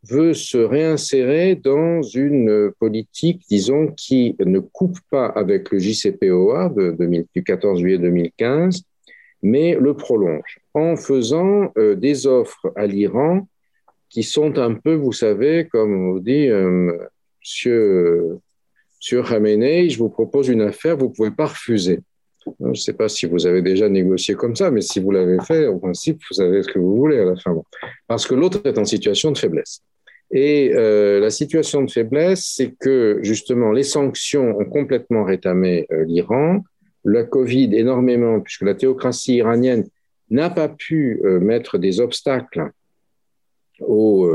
veut 0.09 0.35
se 0.35 0.59
réinsérer 0.59 1.55
dans 1.55 2.03
une 2.03 2.73
politique, 2.79 3.43
disons, 3.49 3.89
qui 3.89 4.37
ne 4.45 4.59
coupe 4.59 4.99
pas 5.11 5.27
avec 5.27 5.71
le 5.71 5.79
JCPOA 5.79 6.71
de, 6.71 6.97
du 7.35 7.45
14 7.45 7.81
juillet 7.81 7.99
2015, 7.99 8.83
mais 9.43 9.77
le 9.79 9.95
prolonge 9.95 10.59
en 10.75 10.97
faisant 10.97 11.73
euh, 11.77 11.95
des 11.95 12.27
offres 12.27 12.73
à 12.75 12.87
l'Iran 12.87 13.47
qui 14.09 14.23
sont 14.23 14.59
un 14.59 14.75
peu, 14.75 14.95
vous 14.95 15.13
savez, 15.13 15.69
comme 15.71 16.13
on 16.13 16.17
dit, 16.17 16.49
Monsieur, 17.43 18.39
Monsieur 18.99 19.23
Khamenei, 19.23 19.91
je 19.91 19.99
vous 19.99 20.09
propose 20.09 20.49
une 20.49 20.63
affaire, 20.63 20.97
vous 20.97 21.09
ne 21.09 21.13
pouvez 21.13 21.31
pas 21.31 21.47
refuser. 21.47 22.01
Je 22.61 22.69
ne 22.69 22.75
sais 22.75 22.93
pas 22.93 23.09
si 23.09 23.27
vous 23.27 23.47
avez 23.47 23.63
déjà 23.63 23.89
négocié 23.89 24.35
comme 24.35 24.57
ça, 24.57 24.71
mais 24.71 24.81
si 24.81 25.01
vous 25.01 25.11
l'avez 25.11 25.39
fait, 25.41 25.67
en 25.67 25.79
principe, 25.79 26.21
vous 26.31 26.35
savez 26.35 26.63
ce 26.63 26.69
que 26.69 26.79
vous 26.79 26.97
voulez 26.97 27.19
à 27.19 27.25
la 27.25 27.37
fin. 27.37 27.57
Parce 28.07 28.27
que 28.27 28.35
l'autre 28.35 28.61
est 28.65 28.79
en 28.79 28.85
situation 28.85 29.31
de 29.31 29.39
faiblesse. 29.39 29.83
Et 30.31 30.73
euh, 30.75 31.21
la 31.21 31.31
situation 31.31 31.83
de 31.83 31.91
faiblesse, 31.91 32.53
c'est 32.57 32.75
que 32.79 33.19
justement, 33.23 33.73
les 33.73 33.83
sanctions 33.83 34.59
ont 34.59 34.65
complètement 34.65 35.25
rétamé 35.25 35.87
euh, 35.91 36.05
l'Iran, 36.05 36.63
la 37.05 37.25
Covid 37.25 37.71
énormément, 37.75 38.41
puisque 38.41 38.63
la 38.63 38.75
théocratie 38.75 39.37
iranienne 39.37 39.87
n'a 40.31 40.51
pas 40.51 40.69
pu 40.69 41.21
euh, 41.25 41.41
mettre 41.41 41.79
des 41.79 42.01
obstacles 42.01 42.71
au 43.81 44.29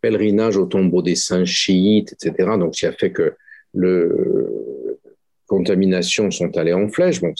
pèlerinage 0.00 0.56
au 0.56 0.66
tombeau 0.66 1.02
des 1.02 1.14
saints 1.14 1.44
chiites, 1.44 2.12
etc. 2.12 2.50
Donc, 2.58 2.72
qui 2.72 2.84
a 2.84 2.92
fait 2.92 3.12
que 3.12 3.34
le, 3.72 4.87
contaminations 5.48 6.30
sont 6.30 6.56
allées 6.56 6.72
en 6.72 6.88
flèche. 6.88 7.20
Bon, 7.20 7.34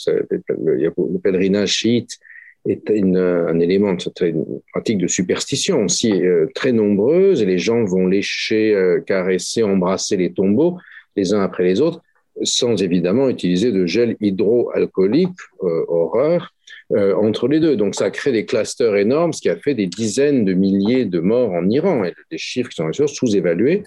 le, 0.49 1.19
pèlerinage 1.19 1.71
chiite 1.71 2.19
est 2.67 2.89
un 2.89 3.59
élément, 3.59 3.95
une 4.21 4.61
pratique 4.73 4.97
de 4.97 5.07
superstition 5.07 5.85
aussi 5.85 6.11
euh, 6.11 6.47
très 6.53 6.73
nombreuse, 6.73 7.41
les 7.43 7.57
gens 7.57 7.85
vont 7.85 8.07
lécher, 8.07 8.73
euh, 8.73 8.99
caresser, 8.99 9.63
embrasser 9.63 10.17
les 10.17 10.33
tombeaux 10.33 10.77
les 11.15 11.33
uns 11.33 11.41
après 11.41 11.63
les 11.63 11.81
autres, 11.81 12.01
sans 12.43 12.81
évidemment 12.81 13.29
utiliser 13.29 13.71
de 13.71 13.85
gel 13.85 14.15
hydroalcoolique, 14.21 15.39
euh, 15.63 15.85
horreur, 15.87 16.53
entre 16.91 17.47
les 17.47 17.59
deux. 17.59 17.75
Donc 17.75 17.93
ça 17.93 18.09
crée 18.09 18.31
des 18.31 18.45
clusters 18.45 18.95
énormes, 18.95 19.31
ce 19.31 19.41
qui 19.41 19.49
a 19.49 19.57
fait 19.57 19.75
des 19.75 19.85
dizaines 19.85 20.43
de 20.43 20.53
milliers 20.53 21.05
de 21.05 21.19
morts 21.19 21.51
en 21.51 21.69
Iran, 21.69 22.03
et 22.03 22.13
des 22.31 22.37
chiffres 22.39 22.69
qui 22.69 22.77
sont 22.77 22.85
bien 22.85 22.93
sûr 22.93 23.09
sous-évalués. 23.09 23.83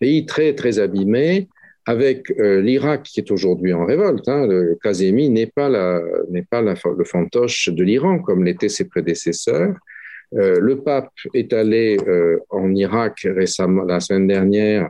Pays 0.00 0.26
très, 0.26 0.54
très 0.54 0.78
abîmé, 0.78 1.48
avec 1.86 2.30
euh, 2.38 2.60
l'Irak 2.60 3.02
qui 3.02 3.20
est 3.20 3.30
aujourd'hui 3.30 3.72
en 3.72 3.84
révolte. 3.84 4.28
Hein, 4.28 4.46
le 4.46 4.78
Kazemi 4.82 5.28
n'est 5.30 5.46
pas, 5.46 5.68
le 5.68 7.04
fantoche 7.04 7.68
de 7.68 7.82
l'Iran 7.82 8.20
comme 8.20 8.44
l'étaient 8.44 8.68
ses 8.68 8.88
prédécesseurs. 8.88 9.74
Euh, 10.34 10.58
le 10.60 10.80
pape 10.80 11.12
est 11.34 11.52
allé 11.52 11.98
euh, 12.06 12.38
en 12.48 12.74
Irak 12.74 13.20
récemment, 13.24 13.84
la 13.84 14.00
semaine 14.00 14.26
dernière, 14.26 14.88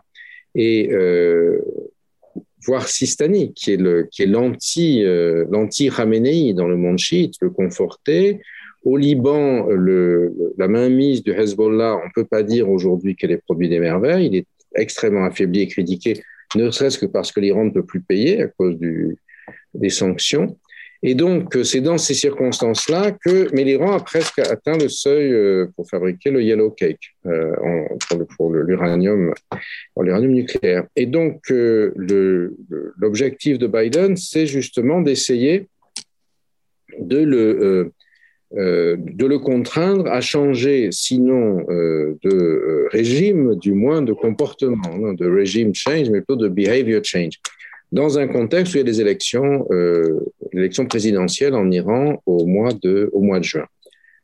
et 0.55 0.91
voir 2.65 2.89
Sistani, 2.89 3.53
qui 3.55 3.73
est, 3.73 4.27
l'anti, 4.27 5.05
euh, 5.05 5.45
l'anti 5.51 5.91
Khamenei 5.91 6.55
dans 6.55 6.69
le 6.69 6.77
monde 6.77 6.99
chiite, 6.99 7.35
le 7.41 7.51
conforter. 7.51 8.41
Au 8.85 8.97
Liban, 8.97 9.69
la 10.59 10.67
mainmise 10.67 11.23
du 11.23 11.31
Hezbollah, 11.31 12.01
on 12.03 12.07
ne 12.07 12.13
peut 12.15 12.25
pas 12.25 12.43
dire 12.43 12.69
aujourd'hui 12.69 13.15
qu'elle 13.15 13.31
est 13.31 13.37
produit 13.37 13.69
des 13.69 13.79
merveilles. 13.79 14.27
Il 14.27 14.37
est 14.37 14.47
extrêmement 14.75 15.25
affaibli 15.25 15.61
et 15.61 15.69
critiqué 15.69 16.21
ne 16.55 16.71
serait-ce 16.71 16.99
que 16.99 17.07
parce 17.07 17.33
que 17.33 17.41
l'Iran 17.41 17.65
ne 17.65 17.71
peut 17.71 17.85
plus 17.85 18.01
payer 18.01 18.43
à 18.43 18.49
cause 18.49 18.79
des 19.75 19.91
sanctions. 19.91 20.59
Et 21.05 21.17
donc, 21.17 21.59
c'est 21.65 21.81
dans 21.81 21.99
ces 21.99 22.15
circonstances-là 22.15 23.11
que 23.11 23.53
Méliran 23.53 23.93
a 23.93 24.01
presque 24.01 24.39
atteint 24.39 24.79
le 24.79 24.89
seuil 24.89 25.67
pour 25.75 25.89
fabriquer 25.89 26.31
le 26.31 26.43
yellow 26.43 26.71
cake 26.71 27.17
pour 28.37 28.53
l'uranium 28.53 29.35
nucléaire. 29.97 30.85
Et 30.95 31.07
donc, 31.07 31.43
l'objectif 32.97 33.59
de 33.59 33.67
Biden, 33.67 34.17
c'est 34.17 34.47
justement 34.47 35.01
d'essayer 35.01 35.67
de 36.99 37.19
le 37.19 37.63
euh, 37.63 37.93
de 38.55 39.27
le 39.27 39.39
contraindre 39.39 40.07
à 40.09 40.21
changer, 40.21 40.91
sinon 40.93 41.65
euh, 41.71 42.19
de 42.23 42.35
euh, 42.35 42.89
régime, 42.91 43.55
du 43.57 43.73
moins 43.73 44.03
de 44.03 44.13
comportement, 44.13 45.13
de 45.13 45.27
régime 45.27 45.75
change, 45.75 46.11
mais 46.11 46.21
plutôt 46.21 46.37
de 46.37 46.49
behavior 46.49 47.03
change, 47.03 47.41
dans 47.91 48.19
un 48.19 48.27
contexte 48.27 48.75
où 48.75 48.77
il 48.77 48.81
y 48.81 48.83
a 48.83 48.85
des 48.85 49.01
élections, 49.01 49.67
l'élection 50.53 50.87
présidentielle 50.87 51.55
en 51.55 51.71
Iran 51.71 52.23
au 52.25 52.47
mois 52.47 52.73
de, 52.73 53.11
au 53.13 53.21
mois 53.21 53.39
de 53.39 53.45
juin. 53.45 53.67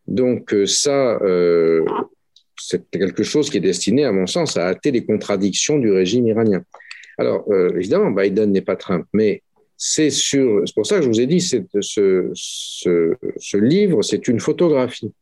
Donc 0.07 0.55
ça, 0.65 1.19
c'est 2.57 2.89
quelque 2.91 3.23
chose 3.23 3.51
qui 3.51 3.59
est 3.59 3.61
destiné, 3.61 4.05
à 4.05 4.13
mon 4.13 4.27
sens, 4.27 4.57
à 4.57 4.69
hâter 4.69 4.91
les 4.91 5.05
contradictions 5.05 5.79
du 5.79 5.91
régime 5.91 6.27
iranien. 6.27 6.63
Alors, 7.19 7.47
évidemment, 7.77 8.11
Biden 8.11 8.53
n'est 8.53 8.63
pas 8.63 8.77
Trump, 8.77 9.05
mais 9.13 9.43
c'est 9.81 10.11
sur, 10.11 10.65
pour 10.75 10.85
ça 10.85 10.97
que 10.97 11.03
je 11.03 11.09
vous 11.09 11.21
ai 11.21 11.27
dit, 11.27 11.41
ce, 11.41 11.63
ce, 12.35 13.57
livre, 13.57 14.03
c'est 14.03 14.27
une 14.27 14.41
photographie. 14.41 15.13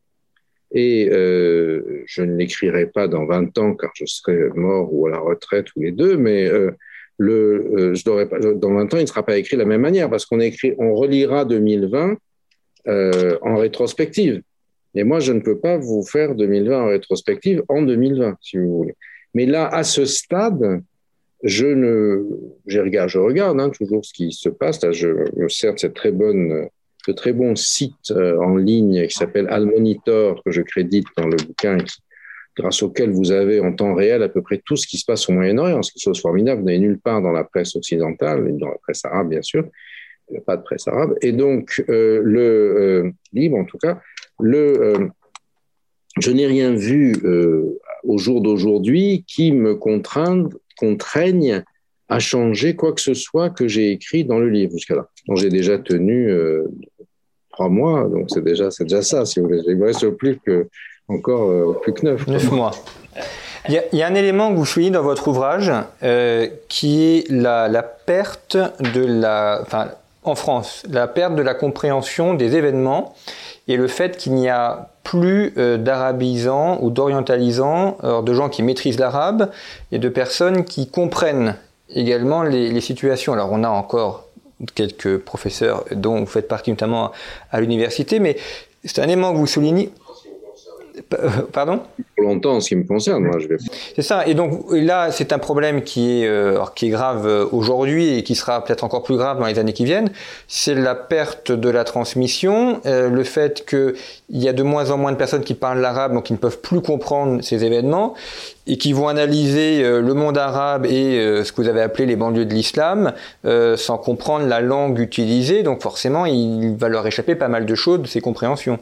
Et 0.73 1.09
euh, 1.13 2.03
je 2.07 2.23
ne 2.23 2.37
l'écrirai 2.37 2.87
pas 2.87 3.07
dans 3.07 3.27
20 3.27 3.57
ans 3.59 3.75
car 3.75 3.91
je 3.95 4.07
serai 4.07 4.49
mort 4.55 4.93
ou 4.93 5.07
à 5.07 5.11
la 5.11 5.19
retraite 5.19 5.67
ou 5.77 5.83
les 5.83 5.93
deux, 5.93 6.17
mais 6.17 6.47
euh, 6.47 6.71
euh, 7.21 7.95
pas, 8.05 8.39
dans 8.55 8.75
20 8.75 8.95
ans, 8.95 8.97
il 8.97 9.03
ne 9.03 9.07
sera 9.07 9.25
pas 9.25 9.37
écrit 9.37 9.57
de 9.57 9.63
la 9.63 9.69
même 9.69 9.83
manière 9.83 10.09
parce 10.09 10.25
qu'on 10.25 10.41
écrit, 10.41 10.75
on 10.79 10.95
relira 10.95 11.45
2020 11.45 12.17
en 13.43 13.57
rétrospective. 13.57 14.41
Et 14.95 15.05
moi, 15.05 15.21
je 15.21 15.33
ne 15.33 15.41
peux 15.41 15.59
pas 15.59 15.77
vous 15.77 16.03
faire 16.03 16.35
2020 16.35 16.83
en 16.83 16.87
rétrospective 16.87 17.63
en 17.69 17.83
2020, 17.83 18.39
si 18.41 18.57
vous 18.57 18.79
voulez. 18.79 18.95
Mais 19.35 19.45
là, 19.45 19.69
à 19.69 19.85
ce 19.85 20.07
stade, 20.07 20.83
je 21.43 21.67
ne, 21.67 22.25
je 22.67 22.81
regarde, 22.81 23.09
je 23.09 23.19
regarde 23.19 23.61
hein, 23.61 23.71
toujours 23.71 24.05
ce 24.05 24.13
qui 24.13 24.33
se 24.33 24.49
passe. 24.49 24.83
Là, 24.83 24.93
je 24.93 25.09
me 25.37 25.49
sers 25.49 25.79
cette 25.79 25.95
très 25.95 26.13
bonne, 26.13 26.69
de 27.07 27.13
très 27.13 27.33
bon 27.33 27.55
site 27.55 28.11
euh, 28.11 28.39
en 28.41 28.57
ligne 28.57 29.07
qui 29.07 29.15
s'appelle 29.15 29.47
Almonitor 29.49 30.43
que 30.45 30.51
je 30.51 30.63
crédite 30.63 31.07
dans 31.17 31.27
le 31.27 31.37
bouquin, 31.37 31.79
grâce 32.57 32.83
auquel 32.83 33.11
vous 33.11 33.33
avez 33.33 33.61
en 33.61 33.73
temps 33.73 33.95
réel 33.95 34.23
à 34.23 34.29
peu 34.29 34.43
près 34.43 34.63
tout 34.65 34.77
ce 34.77 34.87
qui 34.87 34.97
se 34.97 35.05
passe 35.05 35.29
au 35.29 35.33
Moyen-Orient. 35.33 35.83
C'est 35.83 35.93
quelque 35.93 36.05
chose 36.05 36.21
formidable. 36.21 36.61
Vous 36.61 36.67
n'avez 36.67 36.79
nulle 36.79 36.99
part 36.99 37.21
dans 37.21 37.33
la 37.33 37.45
presse 37.45 37.77
occidentale, 37.77 38.57
dans 38.57 38.69
la 38.69 38.79
presse 38.79 39.05
arabe 39.05 39.29
bien 39.29 39.43
sûr. 39.43 39.69
Il 40.29 40.33
n'y 40.33 40.39
a 40.39 40.43
pas 40.43 40.57
de 40.57 40.63
presse 40.63 40.89
arabe. 40.89 41.15
Et 41.21 41.33
donc 41.33 41.85
euh, 41.89 42.21
le 42.25 42.41
euh, 42.41 43.11
livre, 43.33 43.57
en 43.57 43.65
tout 43.65 43.79
cas, 43.79 44.01
le 44.41 45.11
je 46.19 46.31
n'ai 46.31 46.47
rien 46.47 46.75
vu 46.75 47.15
au 48.03 48.17
jour 48.17 48.41
d'aujourd'hui 48.41 49.27
qui 49.29 49.53
me 49.53 49.75
contraigne 49.75 50.49
contraignent 50.79 51.63
à 52.09 52.19
changer 52.19 52.77
quoi 52.77 52.93
que 52.93 53.01
ce 53.01 53.15
soit 53.15 53.51
que 53.51 53.67
j'ai 53.67 53.91
écrit 53.91 54.25
dans 54.25 54.39
le 54.39 54.49
livre 54.49 54.73
jusqu'à 54.73 54.95
là. 54.95 55.09
Donc 55.27 55.39
j'ai 55.39 55.49
déjà 55.49 55.79
tenu 55.79 56.31
euh, 56.31 56.65
trois 57.51 57.69
mois, 57.69 58.09
donc 58.09 58.27
c'est 58.29 58.45
déjà, 58.45 58.69
déjà 58.81 59.03
ça, 59.03 59.27
si 59.27 59.41
vous 59.41 59.47
voulez. 59.47 59.63
Il 59.67 59.77
me 59.77 59.87
reste 59.87 60.09
plus 60.11 60.39
que, 60.39 60.69
encore 61.09 61.51
euh, 61.51 61.79
plus 61.83 61.93
que 61.93 62.05
neuf. 62.05 62.27
Neuf 62.27 62.51
mois. 62.51 62.73
Il 63.69 63.83
y, 63.93 64.03
a, 64.03 64.07
un 64.07 64.15
élément 64.15 64.53
que 64.53 64.57
vous 64.57 64.65
soulignez 64.65 64.93
dans 64.93 65.03
votre 65.03 65.27
ouvrage 65.27 65.73
euh, 66.05 66.47
qui 66.69 67.03
est 67.03 67.29
la, 67.29 67.83
perte 67.83 68.57
de 68.95 69.05
la, 69.05 69.65
en 70.23 70.37
France, 70.37 70.85
la 70.89 71.09
perte 71.09 71.35
de 71.35 71.43
la 71.43 71.55
compréhension 71.55 72.35
des 72.35 72.55
événements 72.55 73.17
et 73.69 73.77
le 73.77 73.89
fait 73.89 74.17
qu'il 74.17 74.35
n'y 74.35 74.49
a 74.49 74.91
plus 75.03 75.53
euh, 75.57 75.77
d'arabisants 75.77 76.79
ou 76.83 76.91
d'orientalisants, 76.91 77.99
de 78.03 78.33
gens 78.35 78.49
qui 78.49 78.63
maîtrisent 78.63 78.99
l'arabe 78.99 79.51
et 79.93 79.99
de 79.99 80.09
personnes 80.09 80.65
qui 80.65 80.89
comprennent 80.89 81.57
également 81.91 82.43
les, 82.43 82.81
situations. 82.81 83.33
Alors 83.33 83.51
on 83.53 83.65
a 83.65 83.69
encore 83.69 84.25
quelques 84.75 85.19
professeurs 85.19 85.85
dont 85.93 86.21
vous 86.21 86.27
faites 86.27 86.49
partie 86.49 86.71
notamment 86.71 87.13
à 87.51 87.61
l'université, 87.61 88.19
mais 88.19 88.37
c'est 88.85 89.01
un 89.01 89.05
élément 89.05 89.33
que 89.33 89.39
vous 89.39 89.47
soulignez. 89.47 89.91
Euh, 91.15 91.29
pardon? 91.53 91.81
Pour 92.17 92.27
longtemps, 92.27 92.57
en 92.57 92.61
ce 92.61 92.69
qui 92.69 92.77
me 92.77 92.85
concerne, 92.85 93.25
moi, 93.25 93.39
je 93.39 93.49
vais. 93.49 93.57
C'est 93.95 94.03
ça. 94.03 94.27
Et 94.27 94.35
donc 94.35 94.65
là, 94.71 95.11
c'est 95.11 95.33
un 95.33 95.39
problème 95.39 95.83
qui 95.83 96.23
est, 96.23 96.27
euh, 96.27 96.59
qui 96.75 96.87
est 96.87 96.91
grave 96.91 97.27
euh, 97.27 97.47
aujourd'hui 97.53 98.19
et 98.19 98.23
qui 98.23 98.35
sera 98.35 98.65
peut-être 98.65 98.85
encore 98.85 99.03
plus 99.03 99.17
grave 99.17 99.39
dans 99.39 99.47
les 99.47 99.59
années 99.59 99.73
qui 99.73 99.85
viennent. 99.85 100.11
C'est 100.49 100.75
la 100.75 100.95
perte 100.95 101.53
de 101.53 101.69
la 101.69 101.85
transmission, 101.85 102.81
le 102.85 103.25
fait 103.25 103.67
qu'il 103.67 103.95
y 104.31 104.49
a 104.49 104.53
de 104.53 104.63
moins 104.63 104.91
en 104.91 104.99
moins 104.99 105.13
de 105.13 105.17
personnes 105.17 105.45
qui 105.45 105.55
parlent 105.55 105.81
l'arabe, 105.81 106.15
donc 106.15 106.25
qui 106.25 106.33
ne 106.33 106.39
peuvent 106.39 106.61
plus 106.61 106.81
comprendre 106.81 107.43
ces 107.43 107.65
événements 107.65 108.15
et 108.67 108.79
qui 108.79 108.93
vont 108.93 109.09
analyser 109.09 109.83
le 109.83 110.15
monde 110.15 110.39
arabe 110.39 110.87
et 110.87 111.43
ce 111.45 111.53
que 111.53 111.61
vous 111.61 111.69
avez 111.69 111.83
appelé 111.83 112.07
les 112.07 112.17
banlieues 112.17 112.47
de 112.47 112.55
l'islam 112.55 113.13
sans 113.45 113.99
comprendre 113.99 114.47
la 114.47 114.61
langue 114.61 114.99
utilisée. 114.99 115.63
Donc 115.63 115.83
forcément, 115.83 116.27
il 116.27 116.77
va 116.77 116.89
leur 116.89 117.07
échapper 117.07 117.35
pas 117.35 117.49
mal 117.49 117.67
de 117.67 117.75
choses 117.75 118.03
de 118.03 118.07
ces 118.07 118.21
compréhensions. 118.21 118.79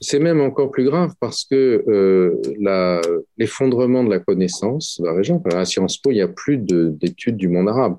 C'est 0.00 0.20
même 0.20 0.40
encore 0.40 0.70
plus 0.70 0.84
grave 0.84 1.12
parce 1.20 1.44
que 1.44 1.84
euh, 1.88 3.22
l'effondrement 3.36 4.04
de 4.04 4.10
la 4.10 4.20
connaissance 4.20 5.00
la 5.02 5.12
région, 5.12 5.42
à 5.52 5.64
Sciences 5.64 5.98
Po, 5.98 6.12
il 6.12 6.14
n'y 6.14 6.20
a 6.20 6.28
plus 6.28 6.58
d'études 6.58 7.36
du 7.36 7.48
monde 7.48 7.68
arabe. 7.68 7.96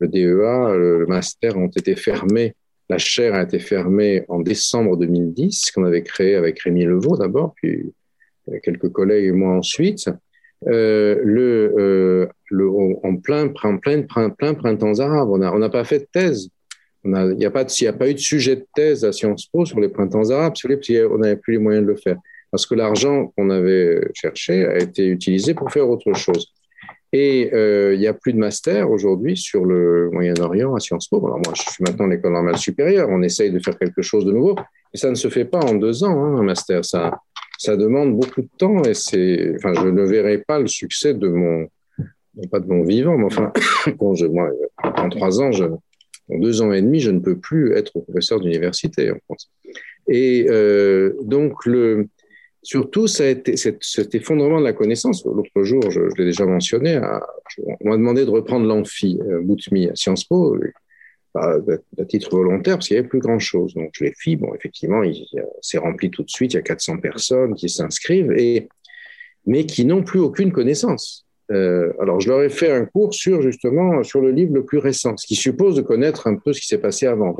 Le 0.00 0.08
DEA, 0.08 0.76
le, 0.76 1.06
master 1.06 1.56
ont 1.56 1.68
été 1.68 1.94
fermés, 1.94 2.54
la 2.88 2.98
chaire 2.98 3.34
a 3.34 3.42
été 3.42 3.60
fermée 3.60 4.24
en 4.28 4.40
décembre 4.40 4.96
2010, 4.96 5.70
qu'on 5.72 5.84
avait 5.84 6.02
créé 6.02 6.34
avec 6.34 6.58
Rémi 6.60 6.84
Levaux 6.84 7.16
d'abord, 7.16 7.54
puis 7.54 7.92
quelques 8.62 8.90
collègues 8.90 9.26
et 9.26 9.32
moi 9.32 9.52
ensuite. 9.54 10.10
Euh, 10.66 11.18
le, 11.22 11.74
euh, 11.78 12.28
le, 12.50 12.68
en 12.68 13.16
plein, 13.16 13.48
plein, 13.48 13.76
plein, 13.78 14.30
plein 14.30 14.54
printemps 14.54 14.98
arabe. 14.98 15.30
On 15.30 15.38
n'a 15.38 15.54
on 15.54 15.62
a 15.62 15.70
pas 15.70 15.84
fait 15.84 16.00
de 16.00 16.08
thèse 16.12 16.50
il 17.04 17.36
n'y 17.36 17.46
a, 17.46 17.50
pas 17.50 17.64
a 17.64 17.92
pas 17.92 18.10
eu 18.10 18.14
de 18.14 18.18
sujet 18.18 18.56
de 18.56 18.66
thèse 18.74 19.04
à 19.04 19.12
Sciences 19.12 19.46
Po 19.46 19.64
sur 19.64 19.80
les 19.80 19.88
printemps 19.88 20.30
arabes, 20.30 20.54
on 20.64 21.18
n'avait 21.18 21.36
plus 21.36 21.54
les 21.54 21.58
moyens 21.58 21.84
de 21.84 21.90
le 21.90 21.96
faire. 21.96 22.16
Parce 22.50 22.66
que 22.66 22.74
l'argent 22.74 23.28
qu'on 23.36 23.48
avait 23.50 24.00
cherché 24.12 24.66
a 24.66 24.78
été 24.78 25.06
utilisé 25.06 25.54
pour 25.54 25.70
faire 25.70 25.88
autre 25.88 26.12
chose. 26.14 26.52
Et 27.12 27.50
euh, 27.54 27.94
il 27.94 28.00
n'y 28.00 28.06
a 28.06 28.14
plus 28.14 28.32
de 28.32 28.38
master 28.38 28.90
aujourd'hui 28.90 29.36
sur 29.36 29.64
le 29.64 30.10
Moyen-Orient 30.12 30.74
à 30.74 30.80
Sciences 30.80 31.08
Po. 31.08 31.24
Alors 31.24 31.40
moi, 31.44 31.54
je 31.56 31.62
suis 31.62 31.82
maintenant 31.82 32.06
à 32.06 32.08
l'école 32.08 32.32
normale 32.32 32.56
supérieure. 32.56 33.08
On 33.10 33.22
essaye 33.22 33.50
de 33.50 33.58
faire 33.58 33.78
quelque 33.78 34.02
chose 34.02 34.24
de 34.24 34.32
nouveau. 34.32 34.56
Et 34.92 34.96
ça 34.96 35.10
ne 35.10 35.14
se 35.14 35.28
fait 35.28 35.44
pas 35.44 35.60
en 35.60 35.74
deux 35.74 36.04
ans, 36.04 36.22
hein, 36.22 36.38
un 36.38 36.42
master. 36.42 36.84
Ça, 36.84 37.20
ça 37.58 37.76
demande 37.76 38.16
beaucoup 38.16 38.42
de 38.42 38.48
temps 38.58 38.82
et 38.84 38.94
c'est, 38.94 39.54
enfin, 39.56 39.74
je 39.74 39.88
ne 39.88 40.02
verrai 40.02 40.38
pas 40.38 40.58
le 40.58 40.66
succès 40.66 41.14
de 41.14 41.28
mon, 41.28 41.66
pas 42.50 42.60
de 42.60 42.66
mon 42.66 42.82
vivant, 42.82 43.18
mais 43.18 43.24
enfin, 43.24 43.52
quand 43.98 44.14
je, 44.14 44.26
moi, 44.26 44.50
en 44.82 45.08
trois 45.08 45.42
ans, 45.42 45.52
je, 45.52 45.64
en 46.32 46.38
deux 46.38 46.62
ans 46.62 46.72
et 46.72 46.82
demi, 46.82 47.00
je 47.00 47.10
ne 47.10 47.20
peux 47.20 47.38
plus 47.38 47.74
être 47.74 48.00
professeur 48.00 48.40
d'université 48.40 49.10
en 49.10 49.18
France. 49.24 49.50
Et 50.08 50.46
euh, 50.48 51.12
donc, 51.22 51.54
surtout, 52.62 53.06
cet, 53.06 53.48
effondrement 54.14 54.60
de 54.60 54.64
la 54.64 54.72
connaissance. 54.72 55.24
L'autre 55.24 55.62
jour, 55.62 55.90
je, 55.90 56.00
l'ai 56.16 56.24
déjà 56.24 56.46
mentionné, 56.46 57.00
on 57.58 57.88
m'a 57.88 57.96
demandé 57.96 58.24
de 58.24 58.30
reprendre 58.30 58.66
l'amphi 58.66 59.18
euh, 59.22 59.40
Boutmi 59.40 59.88
à 59.88 59.94
Sciences 59.94 60.24
Po, 60.24 60.56
à, 61.34 61.58
titre 62.08 62.30
volontaire, 62.30 62.76
parce 62.76 62.88
qu'il 62.88 62.96
n'y 62.96 63.00
avait 63.00 63.08
plus 63.08 63.20
grand-chose. 63.20 63.74
Donc, 63.74 63.90
je 63.92 64.04
l'ai 64.04 64.12
fait. 64.16 64.36
Bon, 64.36 64.52
effectivement, 64.54 65.02
c'est 65.60 65.78
rempli 65.78 66.10
tout 66.10 66.22
de 66.22 66.30
suite. 66.30 66.54
Il 66.54 66.56
y 66.56 66.60
a 66.60 66.62
400 66.62 66.98
personnes 66.98 67.54
qui 67.54 67.68
s'inscrivent, 67.68 68.34
mais 69.46 69.66
qui 69.66 69.84
n'ont 69.84 70.02
plus 70.02 70.20
aucune 70.20 70.52
connaissance. 70.52 71.26
Euh, 71.50 71.92
alors, 71.98 72.20
je 72.20 72.28
leur 72.28 72.42
ai 72.42 72.48
fait 72.48 72.70
un 72.70 72.84
cours 72.84 73.12
sur 73.12 73.42
justement 73.42 74.02
sur 74.02 74.20
le 74.20 74.30
livre 74.30 74.54
le 74.54 74.64
plus 74.64 74.78
récent, 74.78 75.16
ce 75.16 75.26
qui 75.26 75.34
suppose 75.34 75.76
de 75.76 75.82
connaître 75.82 76.26
un 76.26 76.36
peu 76.36 76.52
ce 76.52 76.60
qui 76.60 76.66
s'est 76.66 76.78
passé 76.78 77.06
avant. 77.06 77.34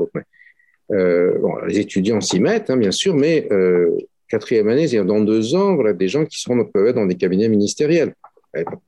Euh, 0.91 1.37
les 1.67 1.79
étudiants 1.79 2.19
s'y 2.19 2.39
mettent, 2.39 2.69
hein, 2.69 2.77
bien 2.77 2.91
sûr, 2.91 3.15
mais 3.15 3.47
euh, 3.51 3.97
quatrième 4.27 4.67
année, 4.67 4.87
dans 5.03 5.21
deux 5.21 5.55
ans, 5.55 5.75
voilà, 5.75 5.93
des 5.93 6.09
gens 6.09 6.25
qui 6.25 6.39
seront 6.41 6.63
peuvent 6.65 6.87
être 6.87 6.95
dans 6.95 7.05
des 7.05 7.15
cabinets 7.15 7.47
ministériels, 7.47 8.13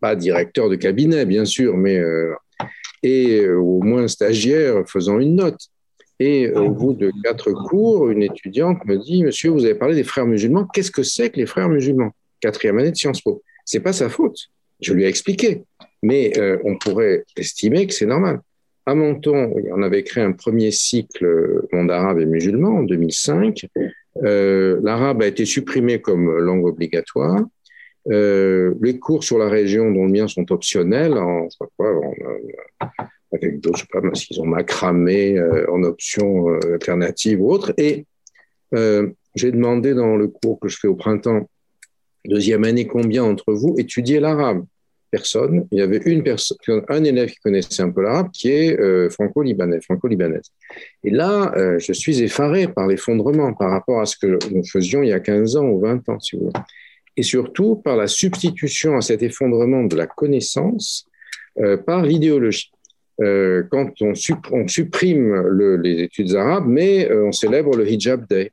pas 0.02 0.16
directeurs 0.16 0.70
de 0.70 0.76
cabinet, 0.76 1.26
bien 1.26 1.46
sûr, 1.46 1.78
mais 1.78 2.02
et 3.02 3.48
au 3.48 3.82
moins 3.82 4.08
stagiaires 4.08 4.84
faisant 4.88 5.20
une 5.20 5.36
note. 5.36 5.60
Et 6.20 6.52
au 6.52 6.70
bout 6.70 6.94
de 6.94 7.12
quatre 7.24 7.52
cours, 7.52 8.10
une 8.10 8.24
étudiante 8.24 8.86
me 8.86 8.98
dit 8.98 9.24
Monsieur, 9.24 9.50
vous 9.50 9.66
avez 9.66 9.76
parlé 9.76 9.96
des 9.96 10.04
frères 10.04 10.26
musulmans. 10.26 10.66
Qu'est-ce 10.74 10.92
que 10.92 11.04
c'est 11.04 11.30
que 11.30 11.38
les 11.38 11.46
frères 11.46 11.70
musulmans? 11.70 12.12
Quatrième 12.40 12.78
année 12.78 12.92
de 12.92 12.96
Sciences 12.96 13.22
Po. 13.22 13.42
C'est 13.66 13.80
pas 13.80 13.94
sa 13.94 14.10
faute. 14.10 14.50
Je 14.84 14.94
lui 14.94 15.06
ai 15.06 15.08
expliqué. 15.08 15.64
Mais 16.04 16.38
euh, 16.38 16.58
on 16.66 16.78
pourrait 16.78 17.24
estimer 17.38 17.88
que 17.88 17.94
c'est 17.94 18.06
normal. 18.06 18.42
À 18.86 18.94
Menton, 18.94 19.54
on 19.72 19.82
avait 19.82 20.04
créé 20.04 20.24
un 20.24 20.34
premier 20.34 20.70
cycle 20.72 21.26
euh, 21.26 21.68
monde 21.72 21.90
arabe 21.90 22.20
et 22.20 22.26
musulman 22.26 22.80
en 22.80 22.84
2005. 22.84 23.66
Euh, 24.24 24.80
l'arabe 24.84 25.22
a 25.22 25.28
été 25.28 25.46
supprimé 25.46 26.02
comme 26.02 26.30
langue 26.40 26.66
obligatoire. 26.66 27.42
les 28.06 29.00
cours 29.00 29.24
sur 29.24 29.38
la 29.38 29.48
région 29.48 29.90
dont 29.92 30.06
le 30.06 30.12
mien 30.12 30.28
sont 30.28 30.52
optionnels 30.52 31.16
je 31.16 31.58
sais 31.58 32.86
avec 33.32 33.62
d'autres, 33.62 33.80
je 33.80 33.84
sais 33.84 34.02
pas, 34.02 34.14
s'ils 34.14 34.42
ont 34.42 34.46
macramé 34.46 35.40
en 35.70 35.82
option 35.84 36.54
alternative 36.74 37.42
ou 37.42 37.50
autre. 37.50 37.74
Et 37.78 38.06
j'ai 39.36 39.52
demandé 39.52 39.94
dans 39.94 40.18
le 40.18 40.28
cours 40.28 40.60
que 40.60 40.68
je 40.68 40.78
fais 40.78 40.90
au 40.90 40.96
printemps, 40.96 41.50
deuxième 42.26 42.66
année, 42.66 42.86
combien 42.86 43.24
d'entre 43.24 43.54
vous 43.54 43.76
étudiez 43.78 44.20
l'arabe? 44.20 44.66
Il 45.72 45.78
y 45.78 45.82
avait 45.82 46.02
une 46.06 46.24
personne, 46.24 46.58
un 46.90 47.04
élève 47.04 47.30
qui 47.30 47.40
connaissait 47.40 47.84
un 47.84 47.92
peu 47.92 48.02
l'arabe, 48.02 48.30
qui 48.32 48.50
est 48.50 48.80
euh, 48.80 49.10
franco-libanais, 49.10 49.82
franco-libanaise. 49.82 50.52
Et 51.04 51.12
là, 51.12 51.54
euh, 51.56 51.78
je 51.80 51.94
suis 51.94 52.22
effaré 52.22 52.68
par 52.68 52.88
l'effondrement 52.88 53.54
par 53.54 53.70
rapport 53.72 54.02
à 54.02 54.06
ce 54.06 54.18
que 54.18 54.40
nous 54.52 54.66
faisions 54.66 55.04
il 55.04 55.10
y 55.10 55.14
a 55.14 55.20
15 55.20 55.56
ans 55.58 55.66
ou 55.66 55.80
20 55.80 56.10
ans, 56.10 56.20
si 56.20 56.36
vous 56.36 56.44
voulez. 56.44 56.64
Et 57.16 57.24
surtout 57.24 57.76
par 57.76 57.96
la 57.96 58.08
substitution 58.08 58.98
à 58.98 59.02
cet 59.02 59.22
effondrement 59.22 59.84
de 59.84 59.96
la 59.96 60.08
connaissance 60.08 61.06
euh, 61.60 61.78
par 61.78 62.02
l'idéologie. 62.02 62.72
quand 63.20 63.92
on, 64.02 64.16
supprime 64.68 65.34
le, 65.60 65.78
les 65.78 66.02
études 66.02 66.34
arabes, 66.34 66.66
mais 66.68 67.08
on 67.14 67.32
célèbre 67.32 67.78
le 67.78 67.88
hijab 67.88 68.28
day. 68.28 68.52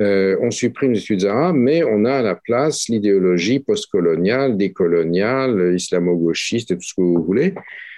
Euh, 0.00 0.36
on 0.40 0.50
supprime 0.50 0.92
les 0.92 1.00
études 1.00 1.24
arabes, 1.24 1.56
mais 1.56 1.82
on 1.82 2.04
a 2.04 2.14
à 2.14 2.22
la 2.22 2.36
place 2.36 2.88
l'idéologie 2.88 3.58
postcoloniale, 3.58 4.56
décoloniale, 4.56 5.74
islamo-gauchiste, 5.74 6.76
tout 6.76 6.82
ce 6.82 6.94
que 6.94 7.00
vous 7.00 7.24
voulez. 7.24 7.54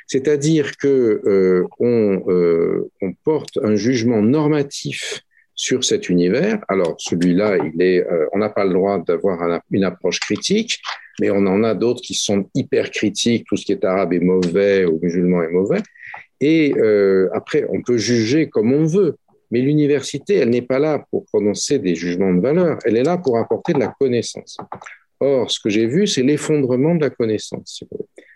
C'est-à-dire 0.07 0.77
que 0.77 1.21
euh, 1.27 1.67
on, 1.79 2.25
euh, 2.29 2.91
on, 3.03 3.13
porte 3.13 3.59
un 3.63 3.77
jugement 3.77 4.23
normatif 4.23 5.21
sur 5.55 5.85
cet 5.85 6.09
univers. 6.09 6.59
Alors 6.69 6.97
celui-là, 6.99 7.59
il 7.59 7.83
est, 7.83 8.05
on 8.33 8.39
n'a 8.39 8.49
pas 8.49 8.65
le 8.65 8.73
droit 8.73 8.99
d'avoir 8.99 9.61
une 9.71 9.85
approche 9.85 10.19
critique, 10.19 10.81
mais 11.21 11.31
on 11.31 11.47
en 11.47 11.63
a 11.63 11.75
d'autres 11.75 12.01
qui 12.01 12.15
sont 12.15 12.49
hyper 12.55 12.91
critiques. 12.91 13.45
Tout 13.47 13.59
ce 13.59 13.67
qui 13.67 13.73
est 13.73 13.85
arabe 13.85 14.15
est 14.15 14.21
mauvais 14.21 14.87
ou 14.87 14.99
musulman 15.03 15.43
est 15.43 15.51
mauvais. 15.51 15.83
Et 16.41 16.73
après, 17.35 17.67
on 17.69 17.83
peut 17.83 17.99
juger 17.99 18.49
comme 18.49 18.73
on 18.73 18.87
veut. 18.87 19.17
Mais 19.51 19.61
l'université, 19.61 20.37
elle 20.37 20.51
n'est 20.51 20.63
pas 20.63 20.79
là 20.79 21.05
pour 21.11 21.25
prononcer 21.27 21.79
des 21.79 21.95
jugements 21.95 22.33
de 22.33 22.41
valeur, 22.41 22.79
elle 22.85 22.97
est 22.97 23.03
là 23.03 23.19
pour 23.19 23.39
apporter 23.39 23.73
de 23.73 23.81
la 23.81 23.95
connaissance. 23.99 24.57
Or, 25.19 25.51
ce 25.51 25.61
que 25.61 25.69
j'ai 25.69 25.87
vu, 25.87 26.07
c'est 26.07 26.23
l'effondrement 26.23 26.95
de 26.95 27.03
la 27.03 27.11
connaissance. 27.11 27.83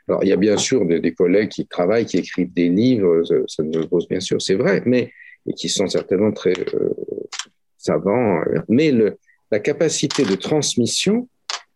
Alors, 0.06 0.22
il 0.22 0.28
y 0.28 0.32
a 0.32 0.36
bien 0.36 0.58
sûr 0.58 0.84
des, 0.84 1.14
collègues 1.14 1.48
qui 1.48 1.66
travaillent, 1.66 2.04
qui 2.04 2.18
écrivent 2.18 2.52
des 2.52 2.68
livres, 2.68 3.22
ça 3.48 3.62
nous 3.62 3.88
pose 3.88 4.06
bien 4.06 4.20
sûr, 4.20 4.40
c'est 4.42 4.54
vrai, 4.54 4.82
mais 4.84 5.12
et 5.46 5.52
qui 5.54 5.68
sont 5.68 5.86
certainement 5.86 6.32
très 6.32 6.54
euh, 6.74 6.90
savants. 7.78 8.40
Mais 8.68 8.92
la 9.50 9.58
capacité 9.60 10.24
de 10.24 10.34
transmission, 10.34 11.28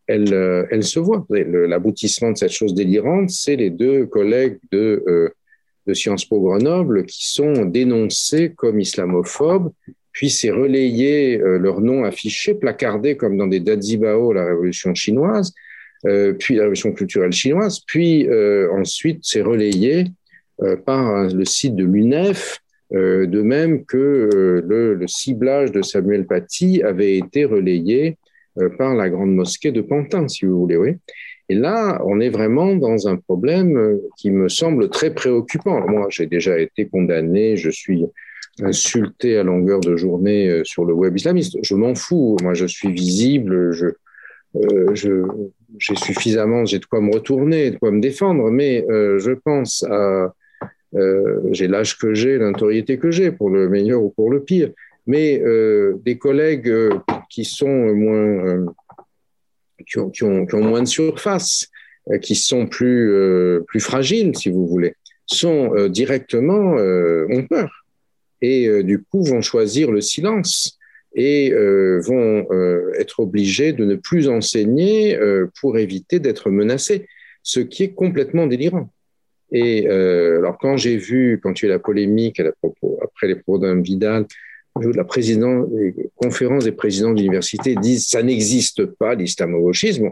elle, 0.06 0.32
euh, 0.32 0.66
elle 0.70 0.84
se 0.84 0.98
voit. 0.98 1.26
L'aboutissement 1.30 2.32
de 2.32 2.36
cette 2.36 2.52
chose 2.52 2.74
délirante, 2.74 3.30
c'est 3.30 3.56
les 3.56 3.70
deux 3.70 4.06
collègues 4.06 4.58
de 4.72 5.04
euh, 5.06 5.34
de 5.88 5.94
Sciences 5.94 6.26
Po 6.26 6.38
Grenoble 6.40 7.06
qui 7.06 7.32
sont 7.32 7.64
dénoncés 7.64 8.52
comme 8.54 8.78
islamophobes, 8.78 9.72
puis 10.12 10.30
c'est 10.30 10.50
relayé, 10.50 11.40
euh, 11.40 11.58
leur 11.58 11.80
nom 11.80 12.04
affiché, 12.04 12.54
placardé 12.54 13.16
comme 13.16 13.36
dans 13.36 13.46
des 13.46 13.60
Dazibao, 13.60 14.32
la 14.32 14.44
révolution 14.44 14.94
chinoise, 14.94 15.54
euh, 16.06 16.34
puis 16.34 16.56
la 16.56 16.62
révolution 16.62 16.92
culturelle 16.92 17.32
chinoise, 17.32 17.80
puis 17.86 18.28
euh, 18.28 18.70
ensuite 18.72 19.20
c'est 19.22 19.42
relayé 19.42 20.04
par 20.86 21.28
le 21.28 21.44
site 21.44 21.76
de 21.76 21.84
l'UNEF, 21.84 22.58
de 22.90 23.42
même 23.42 23.84
que 23.84 24.60
le, 24.66 24.94
le, 24.94 25.06
ciblage 25.06 25.70
de 25.70 25.82
Samuel 25.82 26.26
Paty 26.26 26.82
avait 26.82 27.16
été 27.16 27.44
relayé 27.44 28.18
par 28.76 28.96
la 28.96 29.08
grande 29.08 29.32
mosquée 29.32 29.70
de 29.70 29.82
Pantin, 29.82 30.26
si 30.26 30.46
vous 30.46 30.58
voulez. 30.58 30.76
Oui. 30.76 30.96
Et 31.48 31.54
là, 31.54 32.00
on 32.04 32.20
est 32.20 32.28
vraiment 32.28 32.76
dans 32.76 33.08
un 33.08 33.16
problème 33.16 33.76
euh, 33.76 33.96
qui 34.18 34.30
me 34.30 34.48
semble 34.48 34.90
très 34.90 35.14
préoccupant. 35.14 35.86
moi, 35.88 36.06
j'ai 36.10 36.26
déjà 36.26 36.58
été 36.58 36.86
condamné, 36.86 37.56
je 37.56 37.70
suis 37.70 38.04
insulté 38.60 39.38
à 39.38 39.44
longueur 39.44 39.80
de 39.80 39.96
journée 39.96 40.48
euh, 40.48 40.64
sur 40.64 40.84
le 40.84 40.92
web 40.92 41.16
islamiste. 41.16 41.56
Je 41.62 41.74
m'en 41.74 41.94
fous. 41.94 42.36
Moi, 42.42 42.52
je 42.52 42.66
suis 42.66 42.92
visible, 42.92 43.72
euh, 44.56 44.94
j'ai 44.94 45.96
suffisamment, 45.96 46.66
j'ai 46.66 46.80
de 46.80 46.84
quoi 46.84 47.00
me 47.00 47.12
retourner, 47.14 47.70
de 47.70 47.78
quoi 47.78 47.92
me 47.92 48.00
défendre, 48.00 48.50
mais 48.50 48.84
je 48.88 49.32
pense 49.32 49.84
à, 49.84 50.34
j'ai 51.52 51.68
l'âge 51.68 51.98
que 51.98 52.14
j'ai, 52.14 52.38
l'autorité 52.38 52.98
que 52.98 53.10
j'ai, 53.10 53.30
pour 53.30 53.50
le 53.50 53.68
meilleur 53.68 54.02
ou 54.02 54.08
pour 54.08 54.30
le 54.30 54.42
pire. 54.42 54.70
Mais 55.06 55.40
des 56.04 56.18
collègues 56.18 56.72
qui 57.28 57.44
sont 57.44 57.94
moins 57.94 58.64
qui 59.86 60.24
ont, 60.24 60.46
moins 60.54 60.82
de 60.82 60.88
surface, 60.88 61.68
euh, 62.10 62.18
qui 62.18 62.34
sont 62.34 62.66
plus, 62.66 63.12
euh, 63.12 63.60
plus 63.66 63.80
fragiles, 63.80 64.36
si 64.36 64.50
vous 64.50 64.66
voulez, 64.66 64.94
sont 65.26 65.74
euh, 65.74 65.88
directement, 65.88 66.74
ont 66.74 67.46
peur. 67.48 67.84
Et 68.40 68.84
du 68.84 69.02
coup, 69.02 69.24
vont 69.24 69.42
choisir 69.42 69.90
le 69.90 70.00
silence 70.00 70.78
et 71.12 71.50
vont 71.50 72.46
être 72.96 73.18
obligés 73.18 73.72
de 73.72 73.84
ne 73.84 73.96
plus 73.96 74.28
enseigner 74.28 75.18
pour 75.60 75.76
éviter 75.76 76.20
d'être 76.20 76.48
menacés, 76.48 77.08
ce 77.42 77.58
qui 77.58 77.82
est 77.82 77.94
complètement 77.94 78.46
délirant. 78.46 78.92
Et 79.50 79.88
alors, 79.88 80.56
quand 80.58 80.76
j'ai 80.76 80.96
vu, 80.96 81.40
quand 81.42 81.60
il 81.60 81.64
y 81.64 81.66
a 81.66 81.70
eu 81.70 81.72
la 81.72 81.78
polémique 81.80 82.38
à 82.38 82.52
propos, 82.62 83.00
après 83.02 83.26
les 83.26 83.34
propos 83.34 83.58
d'un 83.58 83.80
Vidal, 83.80 84.24
la 84.94 85.04
présidente, 85.04 85.68
les 85.72 85.94
conférences 86.16 86.64
des 86.64 86.72
présidents 86.72 87.12
d'université 87.12 87.74
disent 87.74 88.08
ça 88.08 88.22
n'existe 88.22 88.84
pas 88.86 89.14
l'islamo-gauchisme. 89.14 90.10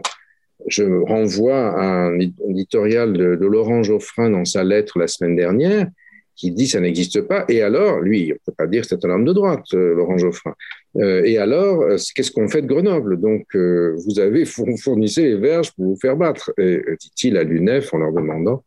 Je 0.67 0.83
renvoie 0.83 1.69
à 1.79 2.07
un 2.07 2.19
éditorial 2.49 3.13
de, 3.13 3.45
Laurent 3.45 3.83
Geoffrin 3.83 4.29
dans 4.29 4.45
sa 4.45 4.63
lettre 4.63 4.99
la 4.99 5.07
semaine 5.07 5.35
dernière 5.35 5.87
qui 6.35 6.51
dit 6.51 6.67
ça 6.67 6.79
n'existe 6.79 7.21
pas. 7.21 7.45
Et 7.49 7.61
alors, 7.61 7.99
lui, 7.99 8.31
on 8.31 8.35
ne 8.35 8.39
peut 8.45 8.55
pas 8.55 8.67
dire 8.67 8.83
que 8.83 8.87
c'est 8.87 9.03
un 9.05 9.09
homme 9.09 9.25
de 9.25 9.33
droite, 9.33 9.65
euh, 9.73 9.95
Laurent 9.95 10.19
Geoffrin. 10.19 10.53
Euh, 10.97 11.23
et 11.25 11.39
alors, 11.39 11.81
euh, 11.81 11.97
qu'est-ce 12.15 12.31
qu'on 12.31 12.47
fait 12.47 12.61
de 12.61 12.67
Grenoble? 12.67 13.19
Donc, 13.19 13.45
vous 13.55 14.19
avez 14.19 14.45
fournissez 14.45 15.23
les 15.23 15.37
verges 15.37 15.71
pour 15.71 15.85
vous 15.85 15.97
faire 15.99 16.15
battre, 16.15 16.53
dit-il 16.57 17.37
à 17.37 17.43
l'UNEF 17.43 17.93
en 17.93 17.97
leur 17.97 18.13
demandant 18.13 18.63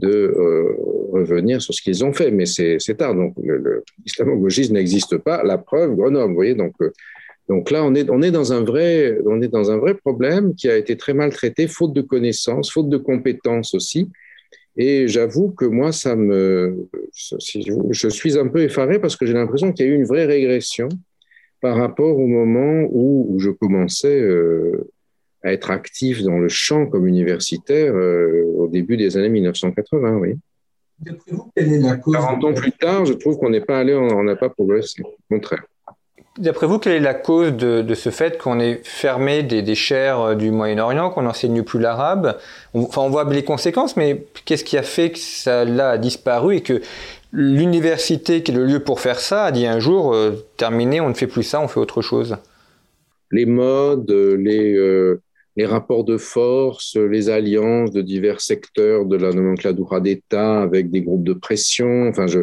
de 0.00 0.08
euh, 0.08 0.76
revenir 1.12 1.60
sur 1.60 1.74
ce 1.74 1.82
qu'ils 1.82 2.04
ont 2.04 2.12
fait. 2.12 2.30
Mais 2.30 2.46
c'est 2.46 2.78
tard. 2.96 3.14
Donc, 3.14 3.34
l'islamo-gauchisme 4.04 4.74
n'existe 4.74 5.18
pas. 5.18 5.42
La 5.42 5.58
preuve, 5.58 5.94
Grenoble. 5.94 6.30
Vous 6.30 6.34
voyez, 6.34 6.54
donc, 6.54 6.74
euh, 6.80 6.92
donc 7.48 7.70
là, 7.70 7.84
on 7.84 7.94
est, 7.94 8.08
on, 8.10 8.22
est 8.22 8.30
dans 8.30 8.52
un 8.52 8.62
vrai, 8.62 9.18
on 9.26 9.42
est 9.42 9.48
dans 9.48 9.70
un 9.70 9.78
vrai 9.78 9.94
problème 9.94 10.54
qui 10.54 10.68
a 10.68 10.76
été 10.76 10.96
très 10.96 11.14
mal 11.14 11.32
traité, 11.32 11.66
faute 11.66 11.92
de 11.92 12.00
connaissances, 12.00 12.70
faute 12.70 12.88
de 12.88 12.98
compétences 12.98 13.74
aussi. 13.74 14.08
Et 14.76 15.08
j'avoue 15.08 15.50
que 15.50 15.64
moi, 15.64 15.92
ça 15.92 16.16
me, 16.16 16.88
je 17.12 18.08
suis 18.08 18.38
un 18.38 18.46
peu 18.46 18.62
effaré 18.62 19.00
parce 19.00 19.16
que 19.16 19.26
j'ai 19.26 19.32
l'impression 19.32 19.72
qu'il 19.72 19.86
y 19.86 19.88
a 19.88 19.92
eu 19.92 19.96
une 19.96 20.04
vraie 20.04 20.26
régression 20.26 20.88
par 21.60 21.76
rapport 21.76 22.18
au 22.18 22.26
moment 22.26 22.88
où, 22.90 23.36
je 23.38 23.50
commençais 23.50 24.20
euh, 24.20 24.90
à 25.42 25.52
être 25.52 25.70
actif 25.70 26.22
dans 26.22 26.38
le 26.38 26.48
champ 26.48 26.86
comme 26.86 27.06
universitaire 27.06 27.94
euh, 27.94 28.44
au 28.56 28.68
début 28.68 28.96
des 28.96 29.16
années 29.16 29.28
1980, 29.28 30.16
oui. 30.16 30.34
D'après 30.98 31.32
vous, 31.32 31.50
quelle 31.56 31.72
est 31.72 31.78
la 31.78 31.96
cause 31.96 32.14
40 32.14 32.44
ans 32.44 32.52
plus 32.52 32.72
tard, 32.72 33.06
je 33.06 33.14
trouve 33.14 33.38
qu'on 33.38 33.48
n'est 33.48 33.62
pas 33.62 33.78
allé, 33.78 33.94
on 33.94 34.22
n'a 34.22 34.36
pas 34.36 34.50
progressé, 34.50 35.02
au 35.02 35.34
contraire. 35.34 35.64
D'après 36.38 36.66
vous, 36.66 36.78
quelle 36.78 36.92
est 36.92 37.00
la 37.00 37.14
cause 37.14 37.52
de, 37.52 37.82
de 37.82 37.94
ce 37.94 38.10
fait 38.10 38.38
qu'on 38.38 38.60
ait 38.60 38.80
fermé 38.84 39.42
des, 39.42 39.62
des 39.62 39.74
chaires 39.74 40.20
euh, 40.20 40.34
du 40.34 40.50
Moyen-Orient, 40.50 41.10
qu'on 41.10 41.22
n'enseigne 41.22 41.62
plus 41.62 41.80
l'arabe? 41.80 42.38
Enfin, 42.74 43.02
on 43.02 43.10
voit 43.10 43.24
les 43.32 43.44
conséquences, 43.44 43.96
mais 43.96 44.26
qu'est-ce 44.44 44.64
qui 44.64 44.78
a 44.78 44.82
fait 44.82 45.10
que 45.10 45.18
ça 45.18 45.64
là 45.64 45.90
a 45.90 45.98
disparu 45.98 46.56
et 46.56 46.60
que 46.60 46.82
l'université, 47.32 48.42
qui 48.42 48.52
est 48.52 48.54
le 48.54 48.64
lieu 48.64 48.80
pour 48.80 49.00
faire 49.00 49.20
ça, 49.20 49.44
a 49.44 49.52
dit 49.52 49.66
un 49.66 49.80
jour, 49.80 50.14
euh, 50.14 50.46
terminé, 50.56 51.00
on 51.00 51.08
ne 51.08 51.14
fait 51.14 51.26
plus 51.26 51.42
ça, 51.42 51.60
on 51.60 51.68
fait 51.68 51.80
autre 51.80 52.02
chose? 52.02 52.36
Les 53.32 53.46
modes, 53.46 54.10
les, 54.10 54.76
les 55.56 55.66
rapports 55.66 56.04
de 56.04 56.16
force, 56.16 56.96
les 56.96 57.28
alliances 57.28 57.90
de 57.90 58.02
divers 58.02 58.40
secteurs 58.40 59.06
de 59.06 59.16
la 59.16 59.32
nomenclature 59.32 60.00
d'État 60.00 60.62
avec 60.62 60.90
des 60.90 61.02
groupes 61.02 61.24
de 61.24 61.32
pression. 61.32 62.08
Enfin, 62.08 62.26
je, 62.26 62.40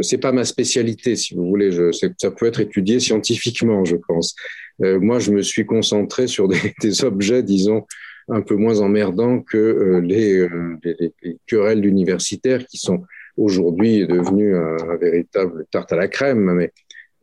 c'est 0.00 0.18
pas 0.18 0.32
ma 0.32 0.44
spécialité, 0.44 1.16
si 1.16 1.34
vous 1.34 1.46
voulez. 1.46 1.72
Je, 1.72 1.90
ça 1.92 2.30
peut 2.30 2.46
être 2.46 2.60
étudié 2.60 3.00
scientifiquement, 3.00 3.84
je 3.84 3.96
pense. 3.96 4.34
Euh, 4.82 5.00
moi, 5.00 5.18
je 5.18 5.32
me 5.32 5.42
suis 5.42 5.66
concentré 5.66 6.26
sur 6.26 6.48
des, 6.48 6.58
des, 6.80 7.04
objets, 7.04 7.42
disons, 7.42 7.84
un 8.28 8.42
peu 8.42 8.56
moins 8.56 8.80
emmerdants 8.80 9.40
que 9.40 9.56
euh, 9.56 10.00
les, 10.00 10.38
euh, 10.38 10.76
les, 10.84 11.12
les, 11.22 11.38
querelles 11.46 11.84
universitaires 11.84 12.66
qui 12.66 12.76
sont 12.78 13.04
aujourd'hui 13.36 14.06
devenues 14.06 14.56
un, 14.56 14.76
un, 14.90 14.96
véritable 14.96 15.66
tarte 15.70 15.92
à 15.92 15.96
la 15.96 16.08
crème. 16.08 16.52
Mais 16.52 16.72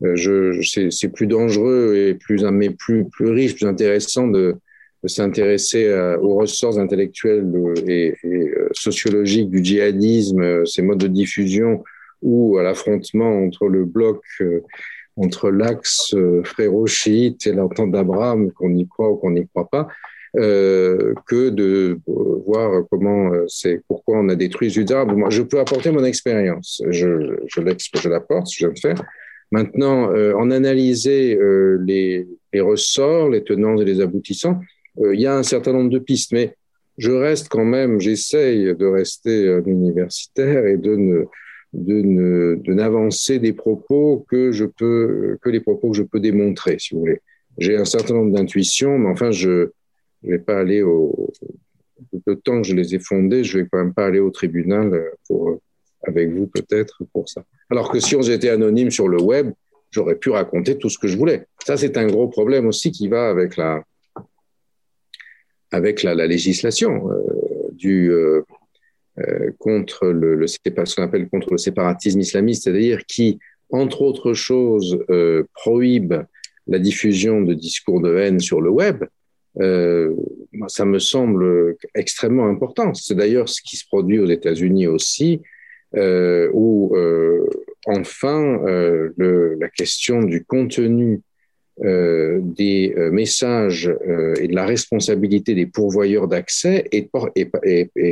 euh, 0.02 0.16
je, 0.16 0.88
c'est, 0.90 1.08
plus 1.08 1.26
dangereux 1.26 1.94
et 1.96 2.14
plus, 2.14 2.42
mais 2.44 2.70
plus, 2.70 3.08
plus 3.08 3.30
riche, 3.30 3.54
plus 3.54 3.66
intéressant 3.66 4.26
de, 4.26 4.56
de 5.04 5.08
s'intéresser 5.08 5.84
euh, 5.84 6.18
aux 6.18 6.36
ressorts 6.36 6.78
intellectuels 6.78 7.46
et, 7.86 8.14
euh, 8.24 8.68
sociologiques 8.72 9.50
du 9.50 9.62
djihadisme, 9.62 10.40
euh, 10.40 10.64
ses 10.64 10.80
modes 10.80 10.98
de 10.98 11.08
diffusion, 11.08 11.84
ou 12.22 12.56
à 12.56 12.62
l'affrontement 12.62 13.44
entre 13.44 13.68
le 13.68 13.84
bloc, 13.84 14.22
entre 15.16 15.50
l'axe 15.50 16.14
frérot-chiite 16.42 17.46
et 17.46 17.52
l'entente 17.52 17.92
d'Abraham, 17.92 18.50
qu'on 18.52 18.74
y 18.74 18.88
croit 18.88 19.10
ou 19.10 19.16
qu'on 19.16 19.32
n'y 19.32 19.46
croit 19.46 19.68
pas, 19.68 19.88
euh, 20.38 21.12
que 21.26 21.50
de 21.50 21.98
voir 22.06 22.84
comment 22.90 23.30
c'est, 23.46 23.82
pourquoi 23.88 24.20
on 24.20 24.30
a 24.30 24.36
détruit 24.36 24.70
Judas. 24.70 25.04
Je 25.28 25.42
peux 25.42 25.60
apporter 25.60 25.90
mon 25.90 26.02
expérience. 26.02 26.82
Je, 26.88 27.36
je, 27.46 27.60
je 28.00 28.08
l'apporte, 28.08 28.50
je 28.50 28.64
viens 28.64 28.72
de 28.72 28.78
faire. 28.78 29.04
Maintenant, 29.50 30.10
en 30.10 30.50
analyser 30.50 31.38
les, 31.84 32.26
les, 32.54 32.60
ressorts, 32.62 33.28
les 33.28 33.44
tenants 33.44 33.76
et 33.76 33.84
les 33.84 34.00
aboutissants, 34.00 34.60
il 34.98 35.20
y 35.20 35.26
a 35.26 35.36
un 35.36 35.42
certain 35.42 35.72
nombre 35.72 35.90
de 35.90 35.98
pistes, 35.98 36.32
mais 36.32 36.54
je 36.98 37.10
reste 37.10 37.48
quand 37.48 37.64
même, 37.64 38.00
j'essaye 38.00 38.74
de 38.74 38.86
rester 38.86 39.48
un 39.48 39.64
universitaire 39.64 40.66
et 40.66 40.76
de 40.76 40.96
ne 40.96 41.24
de 41.74 42.72
n'avancer 42.72 43.38
des 43.38 43.52
propos 43.52 44.24
que 44.30 44.52
je 44.52 44.64
peux 44.64 45.38
que 45.42 45.50
les 45.50 45.60
propos 45.60 45.90
que 45.90 45.96
je 45.96 46.02
peux 46.02 46.20
démontrer, 46.20 46.78
si 46.78 46.94
vous 46.94 47.00
voulez. 47.00 47.20
J'ai 47.58 47.76
un 47.76 47.84
certain 47.84 48.14
nombre 48.14 48.32
d'intuitions, 48.32 48.98
mais 48.98 49.08
enfin 49.08 49.30
je 49.30 49.70
ne 50.22 50.30
vais 50.30 50.38
pas 50.38 50.58
aller 50.58 50.82
au 50.82 51.32
le 52.26 52.36
temps 52.36 52.62
que 52.62 52.68
je 52.68 52.74
les 52.74 52.94
ai 52.94 52.98
fondées, 52.98 53.44
je 53.44 53.58
vais 53.58 53.66
quand 53.70 53.78
même 53.78 53.94
pas 53.94 54.06
aller 54.06 54.20
au 54.20 54.30
tribunal 54.30 55.10
avec 56.06 56.30
vous 56.30 56.46
peut-être 56.46 57.02
pour 57.12 57.28
ça. 57.28 57.44
Alors 57.70 57.90
que 57.90 57.98
si 57.98 58.14
on 58.14 58.22
était 58.22 58.50
anonyme 58.50 58.90
sur 58.90 59.08
le 59.08 59.20
web, 59.20 59.52
j'aurais 59.90 60.16
pu 60.16 60.30
raconter 60.30 60.76
tout 60.78 60.90
ce 60.90 60.98
que 60.98 61.08
je 61.08 61.16
voulais. 61.16 61.46
Ça 61.64 61.76
c'est 61.76 61.96
un 61.96 62.06
gros 62.06 62.28
problème 62.28 62.66
aussi 62.66 62.92
qui 62.92 63.08
va 63.08 63.28
avec 63.28 63.56
la 63.56 63.82
avec 65.74 66.04
la, 66.04 66.14
la 66.14 66.26
législation 66.26 67.10
euh, 67.10 67.24
euh, 67.84 68.42
euh, 69.18 69.50
contre 69.58 70.06
le, 70.06 70.46
ce 70.46 70.58
qu'on 70.94 71.02
appelle 71.02 71.28
contre 71.28 71.50
le 71.50 71.58
séparatisme 71.58 72.20
islamiste, 72.20 72.64
c'est-à-dire 72.64 73.04
qui, 73.06 73.38
entre 73.70 74.02
autres 74.02 74.34
choses, 74.34 74.98
prohibe 75.52 76.14
la 76.66 76.78
diffusion 76.78 77.40
de 77.40 77.54
discours 77.54 78.00
de 78.00 78.16
haine 78.16 78.38
sur 78.38 78.60
le 78.60 78.70
web, 78.70 79.04
ça 80.68 80.84
me 80.84 80.98
semble 80.98 81.76
extrêmement 81.94 82.46
important. 82.46 82.94
C'est 82.94 83.16
d'ailleurs 83.16 83.48
ce 83.48 83.60
qui 83.62 83.76
se 83.76 83.86
produit 83.86 84.18
aux 84.18 84.28
États-Unis 84.28 84.86
aussi, 84.86 85.42
où 85.96 86.96
enfin 87.86 88.60
la 89.18 89.68
question 89.70 90.22
du 90.22 90.44
contenu 90.44 91.20
euh, 91.82 92.38
des 92.42 92.94
messages 93.10 93.88
euh, 93.88 94.34
et 94.40 94.48
de 94.48 94.54
la 94.54 94.66
responsabilité 94.66 95.54
des 95.54 95.66
pourvoyeurs 95.66 96.28
d'accès 96.28 96.88
est, 96.92 97.10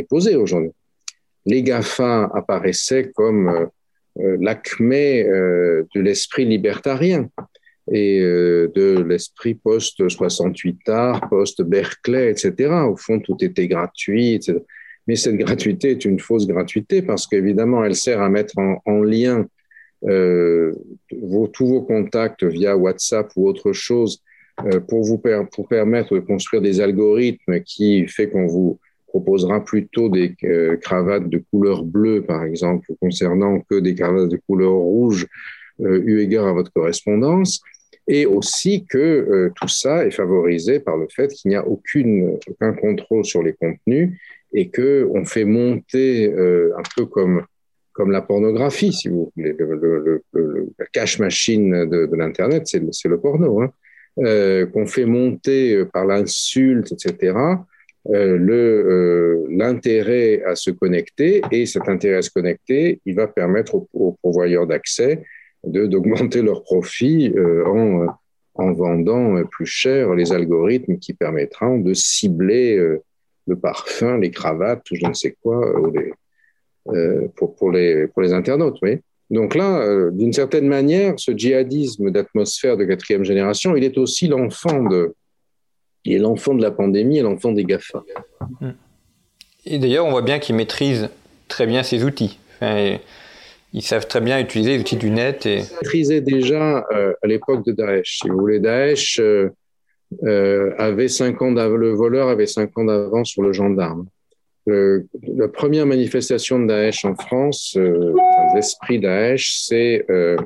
posée 0.09 0.37
aujourd'hui 0.37 0.73
les 1.47 1.63
GAFA 1.63 2.31
apparaissaient 2.35 3.11
comme 3.15 3.49
euh, 3.49 3.67
euh, 4.21 4.37
l'acmé 4.41 5.23
euh, 5.23 5.85
de 5.95 6.01
l'esprit 6.01 6.45
libertarien 6.45 7.29
et 7.91 8.21
de 8.21 9.03
l'esprit 9.03 9.55
post-68 9.55 10.89
art, 10.89 11.29
post-Berkeley, 11.29 12.31
etc. 12.31 12.73
Au 12.89 12.95
fond, 12.95 13.19
tout 13.19 13.37
était 13.41 13.67
gratuit. 13.67 14.39
Mais 15.09 15.17
cette 15.17 15.35
gratuité 15.35 15.91
est 15.91 16.05
une 16.05 16.21
fausse 16.21 16.47
gratuité 16.47 17.03
parce 17.03 17.27
qu'évidemment, 17.27 17.85
elle 17.85 17.97
sert 17.97 18.23
à 18.23 18.29
mettre 18.29 18.57
en, 18.57 18.81
en 18.87 19.03
lien 19.03 19.41
euh, 19.41 19.45
vos, 20.03 21.47
tous 21.49 21.67
vos 21.67 21.83
contacts 21.83 22.45
via 22.45 22.77
WhatsApp 22.77 23.31
ou 23.37 23.49
autre 23.49 23.73
chose 23.73 24.23
euh, 24.65 24.81
pour 24.81 25.03
vous 25.03 25.21
pour 25.53 25.69
permettre 25.69 26.15
de 26.15 26.21
construire 26.21 26.63
des 26.63 26.81
algorithmes 26.81 27.61
qui 27.61 28.07
fait 28.07 28.29
qu'on 28.29 28.47
vous 28.47 28.79
proposera 29.07 29.65
plutôt 29.65 30.09
des 30.09 30.35
euh, 30.45 30.77
cravates 30.77 31.29
de 31.29 31.43
couleur 31.51 31.85
bleue, 31.85 32.23
par 32.23 32.45
exemple, 32.45 32.93
concernant 33.01 33.61
que 33.61 33.79
des 33.79 33.95
cravates 33.95 34.29
de 34.29 34.41
couleur 34.47 34.73
rouge, 34.73 35.27
euh, 35.81 36.03
eu 36.05 36.21
égard 36.21 36.47
à 36.47 36.53
votre 36.53 36.73
correspondance, 36.73 37.61
et 38.09 38.27
aussi 38.27 38.85
que 38.85 38.99
euh, 38.99 39.51
tout 39.55 39.69
ça 39.69 40.07
est 40.07 40.11
favorisé 40.11 40.81
par 40.81 40.97
le 40.97 41.07
fait 41.09 41.29
qu'il 41.29 41.51
n'y 41.51 41.57
a 41.57 41.67
aucune, 41.67 42.39
aucun 42.49 42.73
contrôle 42.73 43.25
sur 43.25 43.43
les 43.43 43.53
contenus 43.53 44.19
et 44.53 44.69
que 44.69 45.09
on 45.15 45.25
fait 45.25 45.45
monter 45.45 46.31
euh, 46.33 46.73
un 46.77 46.83
peu 46.97 47.07
comme 47.07 47.45
comme 47.93 48.11
la 48.11 48.23
pornographie, 48.23 48.93
si 48.93 49.09
vous 49.09 49.33
voulez, 49.37 49.55
le, 49.59 49.77
le, 49.77 50.23
le, 50.33 50.69
la 50.79 50.87
cache 50.87 51.19
machine 51.19 51.89
de, 51.89 52.07
de 52.07 52.17
l'internet, 52.17 52.67
c'est 52.67 53.09
le 53.09 53.21
porno, 53.21 53.61
hein, 53.61 53.73
euh, 54.19 54.67
qu'on 54.67 54.87
fait 54.87 55.07
monter 55.07 55.85
par 55.93 56.05
l'insulte, 56.05 56.93
etc 56.93 57.35
euh, 58.09 58.37
le 58.37 58.55
euh, 58.55 59.47
l'intérêt 59.49 60.43
à 60.43 60.57
se 60.57 60.73
connecter 60.73 61.41
et 61.53 61.67
cet 61.67 61.89
intérêt 61.89 62.17
à 62.17 62.23
se 62.23 62.31
connecter, 62.31 63.01
il 63.07 63.15
va 63.15 63.29
permettre 63.29 63.77
aux, 63.77 63.89
aux 63.93 64.19
pourvoyeurs 64.21 64.67
d'accès 64.67 65.23
d'augmenter 65.65 66.43
leurs 66.43 66.65
profits 66.65 67.33
euh, 67.37 67.65
en 67.67 68.07
en 68.55 68.73
vendant 68.73 69.43
plus 69.45 69.67
cher 69.67 70.15
les 70.15 70.33
algorithmes 70.33 70.99
qui 70.99 71.15
permettront 71.15 71.79
de 71.79 71.95
cibler 71.95 72.77
le 73.47 73.57
parfum, 73.57 74.19
les 74.19 74.31
cravates 74.31 74.91
ou 74.91 74.97
je 74.97 75.07
ne 75.07 75.15
sais 75.15 75.35
quoi 75.41 75.91
les, 75.95 76.13
pour, 77.37 77.55
pour, 77.57 77.71
les, 77.71 78.07
pour 78.09 78.23
les 78.23 78.33
internautes. 78.33 78.79
Oui. 78.83 78.99
Donc 79.31 79.55
là, 79.55 80.11
d'une 80.11 80.33
certaine 80.33 80.67
manière, 80.67 81.15
ce 81.17 81.33
djihadisme 81.33 82.11
d'atmosphère 82.11 82.77
de 82.77 82.85
quatrième 82.85 83.25
génération, 83.25 83.77
il 83.77 83.85
est 83.85 83.97
aussi 83.97 84.29
l'enfant 84.29 84.83
de, 84.83 85.15
il 86.05 86.15
est 86.15 86.19
l'enfant 86.19 86.55
de 86.55 86.63
la 86.63 86.71
pandémie 86.71 87.19
et 87.19 87.23
l'enfant 87.23 87.53
des 87.53 87.65
GAFA. 87.65 88.03
Et 89.65 89.79
d'ailleurs, 89.79 90.07
on 90.07 90.11
voit 90.11 90.23
bien 90.23 90.39
qu'ils 90.39 90.57
maîtrisent 90.57 91.09
très 91.49 91.67
bien 91.67 91.83
ces 91.83 92.05
outils. 92.05 92.39
Enfin, 92.57 92.99
ils 93.73 93.83
savent 93.83 94.07
très 94.07 94.21
bien 94.21 94.41
utiliser 94.41 94.73
les 94.73 94.81
outils 94.81 94.97
du 94.97 95.11
net. 95.11 95.47
Et... 95.47 95.59
Ils 95.59 95.75
maîtrisaient 95.75 96.21
déjà 96.21 96.85
euh, 96.93 97.13
à 97.23 97.27
l'époque 97.27 97.65
de 97.65 97.73
Daesh. 97.73 98.19
Si 98.21 98.29
vous 98.29 98.39
voulez, 98.39 98.59
Daesh 98.59 99.21
euh, 99.21 99.51
euh, 100.25 100.73
avait 100.79 101.09
cinq 101.09 101.41
ans 101.41 101.53
le 101.53 101.91
voleur 101.93 102.29
avait 102.29 102.47
cinq 102.47 102.77
ans 102.77 102.85
d'avance 102.85 103.29
sur 103.29 103.43
le 103.43 103.53
gendarme. 103.53 104.07
Le, 104.67 105.07
la 105.37 105.49
première 105.49 105.87
manifestation 105.87 106.61
de 106.61 106.67
Daesh 106.67 107.05
en 107.05 107.17
France, 107.17 107.75
euh, 107.77 108.15
l'esprit 108.55 109.01
Daesh, 109.01 109.55
c'est 109.67 110.05
euh, 110.09 110.37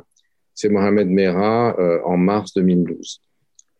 Mohamed 0.71 1.09
Merah 1.09 1.77
euh, 1.79 2.01
en 2.05 2.17
mars 2.17 2.55
2012 2.55 3.21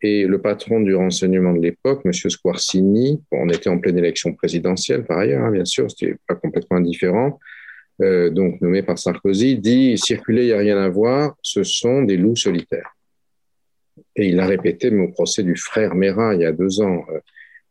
et 0.01 0.25
le 0.25 0.39
patron 0.39 0.81
du 0.81 0.95
renseignement 0.95 1.53
de 1.53 1.61
l'époque, 1.61 2.01
M. 2.05 2.13
Squarcini, 2.13 3.21
on 3.31 3.49
était 3.49 3.69
en 3.69 3.79
pleine 3.79 3.97
élection 3.97 4.33
présidentielle 4.33 5.05
par 5.05 5.19
ailleurs, 5.19 5.45
hein, 5.45 5.51
bien 5.51 5.65
sûr, 5.65 5.89
c'était 5.89 6.15
pas 6.27 6.35
complètement 6.35 6.77
indifférent, 6.77 7.39
euh, 8.01 8.29
donc 8.29 8.61
nommé 8.61 8.83
par 8.83 8.99
Sarkozy, 8.99 9.57
dit 9.57 9.97
circuler, 9.97 10.43
il 10.43 10.47
n'y 10.47 10.53
a 10.53 10.59
rien 10.59 10.77
à 10.77 10.89
voir, 10.89 11.35
ce 11.41 11.63
sont 11.63 12.03
des 12.03 12.17
loups 12.17 12.35
solitaires. 12.35 12.95
Et 14.15 14.27
il 14.27 14.35
l'a 14.35 14.45
répété 14.45 14.95
au 14.95 15.07
procès 15.07 15.41
du 15.41 15.55
frère 15.55 15.95
Mera 15.95 16.35
il 16.35 16.41
y 16.41 16.45
a 16.45 16.51
deux 16.51 16.81
ans. 16.81 17.03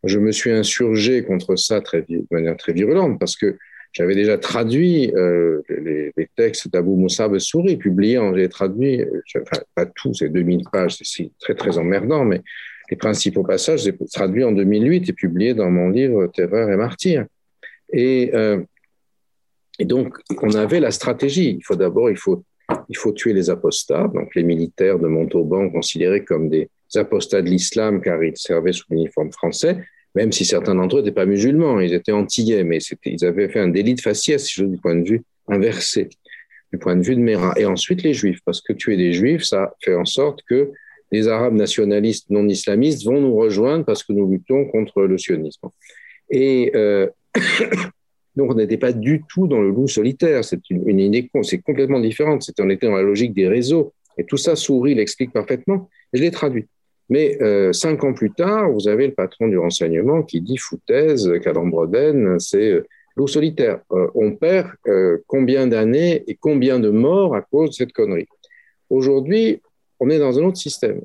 Je 0.07 0.19
me 0.19 0.33
suis 0.33 0.51
insurgé 0.51 1.25
contre 1.25 1.57
ça 1.57 1.81
très, 1.81 2.03
de 2.03 2.25
manière 2.31 2.57
très 2.57 2.73
virulente 2.73 3.19
parce 3.19 3.37
que 3.37 3.57
j'avais 3.93 4.15
déjà 4.15 4.37
traduit 4.37 5.11
euh, 5.15 5.63
les, 5.69 6.13
textes 6.37 6.69
d'Abou 6.69 6.97
Moussa 6.97 7.29
Bessouri, 7.29 7.77
publiés, 7.77 8.21
j'ai 8.35 8.49
traduit, 8.49 9.03
enfin, 9.41 9.63
pas 9.75 9.87
tous, 9.87 10.13
c'est 10.15 10.29
2000 10.29 10.65
pages, 10.71 10.99
c'est 11.03 11.31
très 11.41 11.55
très 11.55 11.79
emmerdant, 11.79 12.25
mais 12.25 12.43
les 12.91 12.97
principaux 12.97 13.43
passages, 13.43 13.85
j'ai 13.85 13.97
traduit 14.13 14.45
en 14.45 14.53
2008 14.53 15.09
et 15.09 15.13
publié 15.15 15.55
dans 15.55 15.71
mon 15.71 15.89
livre 15.89 16.27
Terreur 16.27 16.71
et 16.71 16.77
martyr. 16.77 17.25
Et, 17.91 18.33
euh, 18.35 18.61
et 19.79 19.87
donc, 19.87 20.19
on 20.43 20.55
avait 20.55 20.81
la 20.81 20.91
stratégie. 20.91 21.57
Il 21.59 21.65
faut 21.65 21.77
d'abord, 21.77 22.11
il 22.11 22.19
faut, 22.19 22.45
il 22.89 22.97
faut 22.97 23.13
tuer 23.13 23.33
les 23.33 23.51
apostats, 23.51 24.09
donc 24.15 24.35
les 24.35 24.43
militaires 24.43 24.99
de 24.99 25.09
Montauban 25.09 25.71
considérés 25.71 26.25
comme 26.25 26.49
des 26.49 26.69
apostats 26.95 27.43
de 27.43 27.49
l'islam 27.49 28.01
car 28.01 28.23
ils 28.23 28.37
servaient 28.37 28.73
sous 28.73 28.87
l'uniforme 28.91 29.33
français 29.33 29.79
même 30.17 30.33
si 30.33 30.47
certains 30.47 30.75
d'entre 30.75 30.97
eux 30.97 31.01
n'étaient 31.01 31.15
pas 31.15 31.27
musulmans, 31.27 31.79
ils 31.79 31.93
étaient 31.93 32.11
antillais, 32.11 32.65
mais 32.65 32.79
ils 33.05 33.25
avaient 33.25 33.51
fait 33.51 33.61
un 33.61 33.69
délit 33.69 33.95
de 33.95 34.01
faciès, 34.01 34.43
si 34.43 34.55
je 34.55 34.65
du 34.65 34.79
point 34.79 34.97
de 34.97 35.07
vue 35.07 35.23
inversé, 35.47 36.09
du 36.73 36.79
point 36.79 36.97
de 36.97 37.03
vue 37.03 37.15
de 37.17 37.21
Mera. 37.21 37.53
Et 37.59 37.67
ensuite 37.67 38.03
les 38.03 38.15
juifs, 38.15 38.41
parce 38.47 38.63
que 38.63 38.73
tuer 38.73 38.97
des 38.97 39.13
juifs, 39.13 39.45
ça 39.45 39.75
fait 39.85 39.95
en 39.95 40.07
sorte 40.07 40.41
que 40.49 40.73
les 41.13 41.29
arabes 41.29 41.55
nationalistes 41.55 42.31
non 42.31 42.49
islamistes 42.49 43.05
vont 43.05 43.21
nous 43.21 43.37
rejoindre 43.37 43.85
parce 43.85 44.03
que 44.03 44.15
nous 44.15 44.29
luttons 44.29 44.65
contre 44.65 45.03
le 45.03 45.19
sionisme. 45.19 45.69
Et 46.31 46.73
euh, 46.75 47.07
donc 48.37 48.51
on 48.51 48.55
n'était 48.55 48.79
pas 48.79 48.93
du 48.93 49.23
tout 49.29 49.47
dans 49.47 49.61
le 49.61 49.71
loup 49.71 49.87
solitaire, 49.87 50.47
c'est 50.47 50.71
une, 50.71 50.89
une 50.89 51.29
c'est 51.43 51.59
complètement 51.59 52.01
différente, 52.01 52.43
on 52.59 52.71
était 52.71 52.87
dans 52.87 52.97
la 52.97 53.03
logique 53.03 53.35
des 53.35 53.49
réseaux. 53.49 53.93
Et 54.17 54.25
tout 54.25 54.39
ça, 54.39 54.57
Souris 54.57 54.95
l'explique 54.95 55.35
parfaitement, 55.35 55.91
je 56.15 56.23
l'ai 56.23 56.31
traduit. 56.31 56.67
Mais 57.09 57.41
euh, 57.41 57.73
cinq 57.73 58.03
ans 58.05 58.13
plus 58.13 58.33
tard, 58.33 58.71
vous 58.71 58.89
avez 58.89 59.07
le 59.07 59.15
patron 59.15 59.49
du 59.49 59.59
renseignement 59.59 60.23
qui 60.23 60.41
dit 60.41 60.57
foutaise, 60.57 61.31
Calambroden, 61.43 62.39
c'est 62.41 62.71
euh, 62.71 62.87
l'eau 63.17 63.27
solitaire. 63.27 63.81
Euh, 63.93 64.09
on 64.15 64.33
perd 64.33 64.69
combien 65.27 65.67
d'années 65.67 66.25
et 66.27 66.35
combien 66.35 66.81
de 66.81 66.91
morts 66.91 67.35
à 67.35 67.43
cause 67.43 67.71
de 67.71 67.75
cette 67.75 67.93
connerie? 67.93 68.27
Aujourd'hui, 68.91 69.61
on 70.01 70.11
est 70.11 70.19
dans 70.19 70.39
un 70.39 70.45
autre 70.45 70.59
système. 70.59 71.01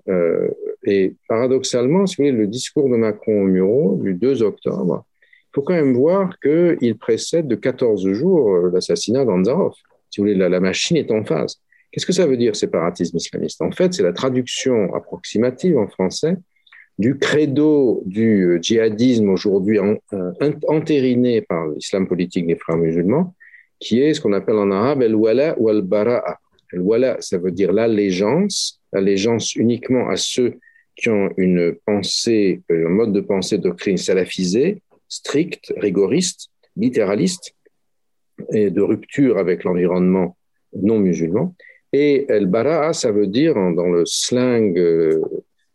Et 0.84 1.14
paradoxalement, 1.30 2.06
si 2.06 2.18
vous 2.18 2.24
voulez, 2.24 2.38
le 2.38 2.48
discours 2.48 2.90
de 2.90 2.98
Macron 2.98 3.44
au 3.44 3.46
Muro 3.46 4.00
du 4.02 4.14
2 4.14 4.44
octobre, 4.44 5.06
il 5.24 5.56
faut 5.56 5.62
quand 5.62 5.74
même 5.74 5.94
voir 5.94 6.38
qu'il 6.40 6.98
précède 6.98 7.48
de 7.48 7.56
14 7.56 8.12
jours 8.12 8.58
l'assassinat 8.68 9.24
d'Anzarov. 9.24 9.74
Si 10.10 10.20
vous 10.20 10.28
voulez, 10.28 10.36
la 10.36 10.60
machine 10.60 10.98
est 10.98 11.12
en 11.12 11.24
phase. 11.24 11.62
Qu'est-ce 11.92 12.06
que 12.06 12.14
ça 12.14 12.26
veut 12.26 12.38
dire, 12.38 12.56
séparatisme 12.56 13.18
islamiste? 13.18 13.62
En 13.62 13.72
fait, 13.72 13.94
c'est 13.94 14.04
la 14.04 14.14
traduction 14.14 14.94
approximative 14.94 15.78
en 15.78 15.88
français 15.88 16.38
du 16.98 17.18
credo 17.18 18.02
du 18.06 18.60
djihadisme 18.62 19.30
aujourd'hui 19.30 19.80
entériné 20.68 21.42
par 21.42 21.68
l'islam 21.68 22.08
politique 22.08 22.48
des 22.48 22.56
frères 22.56 22.78
musulmans, 22.78 23.36
qui 23.80 24.02
est 24.02 24.14
ce 24.14 24.22
qu'on 24.22 24.34
appelle 24.34 24.58
en 24.58 24.72
arabe 24.72 25.02
el-wala 25.02 25.56
ou 25.60 25.70
el-bara'a. 25.70 26.40
El-wala, 26.72 27.18
ça 27.20 27.38
veut 27.38 27.52
dire 27.52 27.74
l'allégeance, 27.74 28.82
l'allégeance 28.94 29.56
uniquement 29.56 30.10
à 30.10 30.16
ceux 30.16 30.60
qui 30.96 31.10
ont 31.10 31.30
une 31.38 31.76
pensée, 31.86 32.62
un 32.70 32.90
mode 32.90 33.12
de 33.12 33.22
pensée 33.22 33.58
doctrine 33.58 33.98
salafisée, 33.98 34.82
stricte, 35.10 35.74
rigoriste, 35.78 36.50
littéraliste, 36.78 37.54
et 38.54 38.70
de 38.70 38.82
rupture 38.82 39.38
avec 39.38 39.64
l'environnement 39.64 40.38
non 40.74 41.00
musulman. 41.00 41.56
Et 41.94 42.26
el-bara'a, 42.30 42.94
ça 42.94 43.12
veut 43.12 43.28
dire, 43.28 43.56
dans 43.56 43.90
le 43.90 44.06
slang 44.06 44.78
euh, 44.78 45.22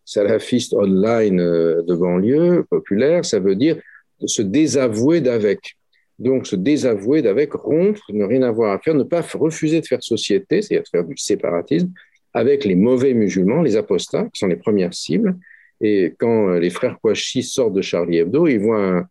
salafiste 0.04 0.72
online 0.74 1.40
euh, 1.40 1.82
de 1.82 1.94
banlieue 1.94 2.64
populaire, 2.70 3.24
ça 3.24 3.38
veut 3.38 3.56
dire 3.56 3.76
se 4.24 4.40
désavouer 4.40 5.20
d'avec. 5.20 5.76
Donc, 6.18 6.46
se 6.46 6.56
désavouer 6.56 7.20
d'avec, 7.20 7.52
rompre, 7.52 8.00
ne 8.08 8.24
rien 8.24 8.42
avoir 8.42 8.72
à 8.72 8.78
faire, 8.78 8.94
ne 8.94 9.02
pas 9.02 9.20
refuser 9.20 9.82
de 9.82 9.86
faire 9.86 10.02
société, 10.02 10.62
c'est-à-dire 10.62 10.88
faire 10.90 11.04
du 11.04 11.16
séparatisme, 11.18 11.92
avec 12.32 12.64
les 12.64 12.76
mauvais 12.76 13.12
musulmans, 13.12 13.60
les 13.60 13.76
apostats, 13.76 14.24
qui 14.32 14.38
sont 14.38 14.46
les 14.46 14.56
premières 14.56 14.94
cibles. 14.94 15.36
Et 15.82 16.14
quand 16.18 16.48
euh, 16.48 16.58
les 16.58 16.70
frères 16.70 16.98
Kouachi 16.98 17.42
sortent 17.42 17.74
de 17.74 17.82
Charlie 17.82 18.18
Hebdo, 18.18 18.46
ils 18.46 18.60
voient 18.60 19.04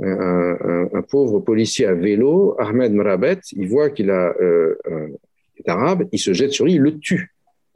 un, 0.00 1.02
pauvre 1.10 1.40
policier 1.40 1.86
à 1.86 1.94
vélo, 1.94 2.56
Ahmed 2.58 2.92
Mrabet, 2.92 3.40
il 3.52 3.68
voit 3.68 3.90
qu'il 3.90 4.10
a, 4.10 4.34
euh, 4.40 4.74
arabe, 5.68 6.08
il 6.12 6.18
se 6.18 6.32
jette 6.32 6.52
sur 6.52 6.64
lui, 6.64 6.74
il 6.74 6.80
le 6.80 6.98
tue. 6.98 7.34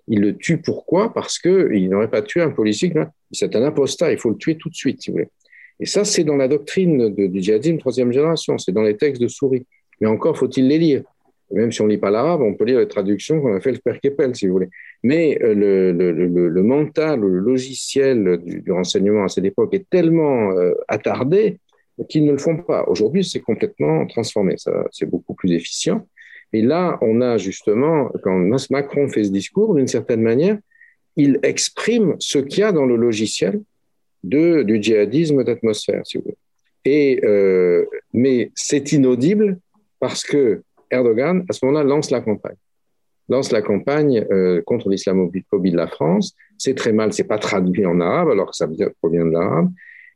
Il 0.09 0.21
le 0.21 0.37
tue 0.37 0.59
pourquoi? 0.59 1.13
Parce 1.13 1.39
qu'il 1.39 1.89
n'aurait 1.89 2.11
pas 2.11 2.23
tué 2.23 2.41
un 2.41 2.51
policier. 2.51 2.93
C'est 3.33 3.57
un 3.57 3.63
apostat, 3.63 4.13
il 4.13 4.19
faut 4.19 4.31
le 4.31 4.37
tuer 4.37 4.57
tout 4.57 4.69
de 4.69 4.75
suite, 4.75 5.03
si 5.03 5.11
vous 5.11 5.17
voulez. 5.17 5.29
Et 5.81 5.87
ça, 5.87 6.05
c'est 6.05 6.25
dans 6.25 6.37
la 6.37 6.49
doctrine 6.49 7.15
du 7.15 7.43
djihadisme 7.43 7.79
troisième 7.79 8.13
génération, 8.13 8.57
c'est 8.57 8.73
dans 8.73 8.83
les 8.83 8.97
textes 8.97 9.21
de 9.21 9.29
Souris. 9.29 9.67
Mais 10.01 10.07
encore 10.07 10.37
faut-il 10.37 10.69
les 10.69 10.79
lire. 10.79 11.03
même 11.51 11.73
si 11.73 11.81
on 11.81 11.85
ne 11.85 11.91
lit 11.91 11.99
pas 11.99 12.11
l'arabe, 12.11 12.43
on 12.43 12.55
peut 12.55 12.65
lire 12.65 12.79
les 12.79 12.89
traductions 12.89 13.41
qu'on 13.41 13.55
a 13.55 13.61
fait 13.61 13.73
le 13.73 13.79
Père 13.79 14.01
Keppel, 14.01 14.35
si 14.35 14.47
vous 14.47 14.55
voulez. 14.55 14.69
Mais 15.03 15.39
euh, 15.43 15.55
le, 15.55 15.93
le, 16.49 16.63
mental, 16.63 17.21
le 17.21 17.39
logiciel 17.39 18.39
du, 18.45 18.73
renseignement 18.73 19.25
à 19.25 19.29
cette 19.29 19.45
époque 19.45 19.75
est 19.75 19.89
tellement 19.89 20.51
euh, 20.53 20.73
attardé 20.89 21.59
qu'ils 22.09 22.25
ne 22.25 22.33
le 22.33 22.39
font 22.39 22.59
pas. 22.59 22.85
Aujourd'hui, 22.89 23.25
c'est 23.25 23.41
complètement 23.41 24.07
transformé. 24.07 24.57
C'est 24.91 25.07
beaucoup 25.09 25.35
plus 25.35 25.53
efficient. 25.53 26.07
Et 26.53 26.63
là, 26.63 26.99
on 27.01 27.21
a 27.21 27.37
justement, 27.39 28.11
quand 28.23 28.39
Macron 28.71 29.09
fait 29.09 29.25
ce 29.25 29.31
discours, 29.31 29.75
d'une 29.75 29.89
certaine 29.89 30.23
manière, 30.23 30.59
il 31.17 31.39
exprime 31.43 32.17
ce 32.19 32.39
qu'il 32.39 32.61
y 32.61 32.63
a 32.63 32.73
dans 32.73 32.87
le 32.87 32.97
logiciel 32.97 33.61
du 34.23 34.83
djihadisme 34.83 35.45
d'atmosphère, 35.45 36.03
si 36.05 36.19
vous 36.19 36.25
voulez. 36.25 36.37
Et, 36.85 37.21
euh, 37.25 37.85
mais 38.13 38.51
c'est 38.55 38.93
inaudible 38.93 39.59
parce 39.99 40.23
que 40.23 40.63
Erdogan, 40.91 41.45
à 41.49 41.53
ce 41.53 41.65
moment-là, 41.65 41.85
lance 41.85 42.11
la 42.11 42.21
campagne. 42.21 42.57
Lance 43.29 43.51
la 43.51 43.61
campagne 43.61 44.25
euh, 44.31 44.63
contre 44.63 44.89
l'islamophobie 44.89 45.73
de 45.73 45.77
la 45.77 45.89
France. 45.89 46.35
C'est 46.59 46.75
très 46.75 46.93
mal, 46.93 47.13
c'est 47.13 47.25
pas 47.25 47.39
traduit 47.39 47.87
en 47.87 48.01
arabe, 48.01 48.29
alors 48.29 48.51
que 48.51 48.57
ça 48.57 48.69
provient 49.01 49.27
de 49.27 49.33
l'arabe. 49.33 49.71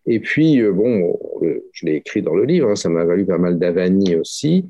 Et 0.07 0.21
puis, 0.21 0.61
euh, 0.61 0.73
bon, 0.73 1.19
je 1.73 1.87
l'ai 1.87 1.97
écrit 1.97 2.23
dans 2.23 2.35
le 2.35 2.45
livre, 2.45 2.71
hein, 2.71 2.77
ça 2.77 2.89
m'a 2.89 3.05
valu 3.05 3.27
pas 3.27 3.39
mal 3.39 3.59
d'avanie 3.59 4.15
aussi. 4.15 4.67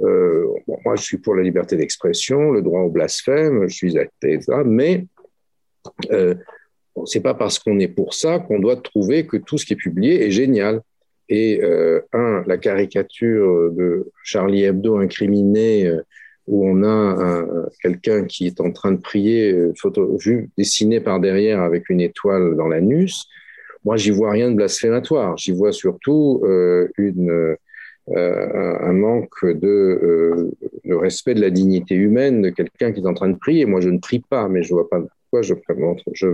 Euh, 0.00 0.46
bon, 0.66 0.78
moi, 0.84 0.96
je 0.96 1.02
suis 1.02 1.18
pour 1.18 1.34
la 1.34 1.42
liberté 1.42 1.76
d'expression, 1.76 2.50
le 2.50 2.62
droit 2.62 2.80
au 2.80 2.90
blasphème, 2.90 3.68
je 3.68 3.74
suis 3.74 3.98
athée, 3.98 4.34
etc. 4.34 4.62
Mais 4.64 5.06
euh, 6.10 6.34
c'est 7.06 7.22
pas 7.22 7.34
parce 7.34 7.58
qu'on 7.58 7.78
est 7.78 7.88
pour 7.88 8.14
ça 8.14 8.38
qu'on 8.38 8.58
doit 8.58 8.76
trouver 8.76 9.26
que 9.26 9.36
tout 9.36 9.58
ce 9.58 9.66
qui 9.66 9.72
est 9.72 9.76
publié 9.76 10.26
est 10.26 10.30
génial. 10.30 10.80
Et 11.28 11.62
euh, 11.62 12.00
un, 12.12 12.42
la 12.46 12.58
caricature 12.58 13.72
de 13.72 14.10
Charlie 14.24 14.64
Hebdo 14.64 14.98
incriminé, 14.98 15.86
euh, 15.86 16.02
où 16.48 16.68
on 16.68 16.82
a 16.82 17.46
quelqu'un 17.80 18.24
qui 18.24 18.48
est 18.48 18.60
en 18.60 18.72
train 18.72 18.90
de 18.90 19.00
prier, 19.00 19.56
dessiné 20.58 21.00
par 21.00 21.20
derrière 21.20 21.62
avec 21.62 21.88
une 21.88 22.00
étoile 22.00 22.56
dans 22.56 22.66
l'anus. 22.66 23.28
Moi, 23.84 23.96
j'y 23.96 24.10
vois 24.10 24.32
rien 24.32 24.50
de 24.50 24.56
blasphématoire. 24.56 25.36
J'y 25.36 25.52
vois 25.52 25.70
surtout 25.70 26.42
une 26.98 27.56
euh, 28.10 28.78
un 28.80 28.94
manque 28.94 29.44
de, 29.44 29.68
euh, 29.68 30.50
de, 30.84 30.94
respect 30.94 31.34
de 31.34 31.40
la 31.40 31.50
dignité 31.50 31.94
humaine 31.94 32.42
de 32.42 32.50
quelqu'un 32.50 32.90
qui 32.90 33.00
est 33.00 33.06
en 33.06 33.14
train 33.14 33.28
de 33.28 33.38
prier. 33.38 33.64
Moi, 33.64 33.80
je 33.80 33.90
ne 33.90 33.98
prie 33.98 34.18
pas, 34.18 34.48
mais 34.48 34.64
je 34.64 34.74
vois 34.74 34.90
pas 34.90 35.00
pourquoi 35.00 35.42
je. 35.42 35.54
Je, 36.12 36.26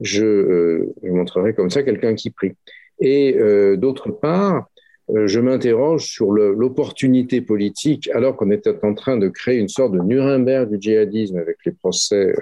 je, 0.00 0.24
euh, 0.24 0.92
montrerai 1.04 1.54
comme 1.54 1.70
ça 1.70 1.84
quelqu'un 1.84 2.14
qui 2.14 2.30
prie. 2.30 2.54
Et 3.00 3.36
d'autre 3.76 4.10
part, 4.10 4.68
je 5.12 5.40
m'interroge 5.40 6.04
sur 6.04 6.30
l'opportunité 6.30 7.40
politique, 7.40 8.08
alors 8.10 8.36
qu'on 8.36 8.50
était 8.52 8.84
en 8.84 8.94
train 8.94 9.16
de 9.16 9.28
créer 9.28 9.58
une 9.58 9.68
sorte 9.68 9.92
de 9.92 9.98
Nuremberg 9.98 10.70
du 10.70 10.80
djihadisme 10.80 11.38
avec 11.38 11.56
les 11.66 11.72
procès 11.72 12.32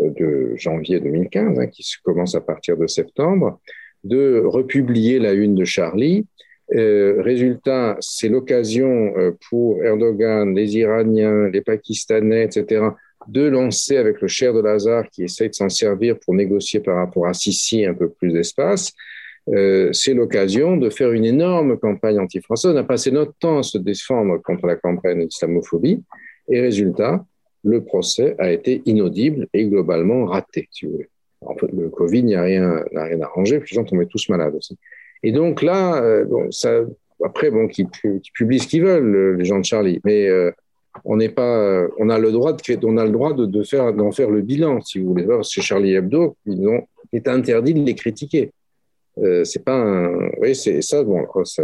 de 0.00 0.52
janvier 0.56 0.98
2015, 0.98 1.60
hein, 1.60 1.66
qui 1.68 1.84
commencent 2.02 2.34
à 2.34 2.40
partir 2.40 2.76
de 2.76 2.88
septembre, 2.88 3.60
de 4.02 4.42
republier 4.44 5.20
la 5.20 5.32
une 5.32 5.54
de 5.54 5.64
Charlie 5.64 6.26
euh, 6.74 7.22
résultat, 7.22 7.96
c'est 8.00 8.28
l'occasion 8.28 9.14
euh, 9.16 9.32
pour 9.48 9.82
Erdogan, 9.82 10.54
les 10.54 10.76
Iraniens, 10.76 11.48
les 11.48 11.62
Pakistanais, 11.62 12.44
etc., 12.44 12.82
de 13.26 13.46
lancer 13.46 13.96
avec 13.96 14.20
le 14.20 14.28
cher 14.28 14.54
de 14.54 14.60
Lazare 14.60 15.08
qui 15.10 15.24
essaie 15.24 15.48
de 15.48 15.54
s'en 15.54 15.68
servir 15.68 16.18
pour 16.18 16.34
négocier 16.34 16.80
par 16.80 16.96
rapport 16.96 17.26
à 17.26 17.34
Sissi 17.34 17.84
un 17.84 17.94
peu 17.94 18.08
plus 18.08 18.32
d'espace. 18.32 18.92
Euh, 19.48 19.92
c'est 19.92 20.14
l'occasion 20.14 20.76
de 20.76 20.90
faire 20.90 21.12
une 21.12 21.24
énorme 21.24 21.78
campagne 21.78 22.18
anti-française. 22.18 22.72
On 22.74 22.76
a 22.76 22.84
passé 22.84 23.10
notre 23.10 23.32
temps 23.38 23.58
à 23.58 23.62
se 23.62 23.78
défendre 23.78 24.40
contre 24.42 24.66
la 24.66 24.76
campagne 24.76 25.26
d'islamophobie 25.26 26.02
et 26.48 26.60
résultat, 26.60 27.24
le 27.64 27.82
procès 27.82 28.34
a 28.38 28.50
été 28.50 28.82
inaudible 28.86 29.48
et 29.52 29.66
globalement 29.66 30.24
raté, 30.24 30.68
si 30.70 30.86
vous 30.86 30.92
voulez. 30.92 31.08
Fait, 31.58 31.72
le 31.72 31.88
Covid 31.88 32.24
n'a 32.24 32.42
rien, 32.42 32.84
rien 32.92 33.20
arrangé, 33.20 33.58
puis 33.60 33.74
les 33.74 33.76
gens 33.76 33.84
tombaient 33.84 34.06
tous 34.06 34.28
malades 34.28 34.54
aussi. 34.54 34.76
Et 35.22 35.32
donc 35.32 35.62
là, 35.62 36.02
euh, 36.02 36.24
après, 37.24 37.50
bon, 37.50 37.66
qu'ils 37.68 37.88
publient 38.34 38.60
ce 38.60 38.68
qu'ils 38.68 38.84
veulent, 38.84 39.36
les 39.36 39.44
gens 39.44 39.58
de 39.58 39.64
Charlie, 39.64 40.00
mais 40.04 40.28
euh, 40.28 40.50
on 41.04 41.16
n'est 41.16 41.28
pas, 41.28 41.86
on 41.98 42.08
a 42.10 42.18
le 42.18 42.32
droit 42.32 42.52
de, 42.52 42.86
on 42.86 42.96
a 42.96 43.04
le 43.04 43.10
droit 43.10 43.32
de, 43.32 43.62
faire, 43.62 43.92
d'en 43.92 44.12
faire 44.12 44.30
le 44.30 44.42
bilan, 44.42 44.80
si 44.80 44.98
vous 44.98 45.08
voulez. 45.08 45.24
Parce 45.24 45.54
que 45.54 45.60
Charlie 45.60 45.94
Hebdo, 45.94 46.36
ils 46.46 46.66
il 47.12 47.16
est 47.16 47.28
interdit 47.28 47.74
de 47.74 47.84
les 47.84 47.94
critiquer. 47.94 48.52
Euh, 49.18 49.42
c'est 49.44 49.64
pas 49.64 50.10
oui, 50.40 50.54
c'est 50.54 50.82
ça. 50.82 51.02
Bon, 51.02 51.26
ça, 51.44 51.62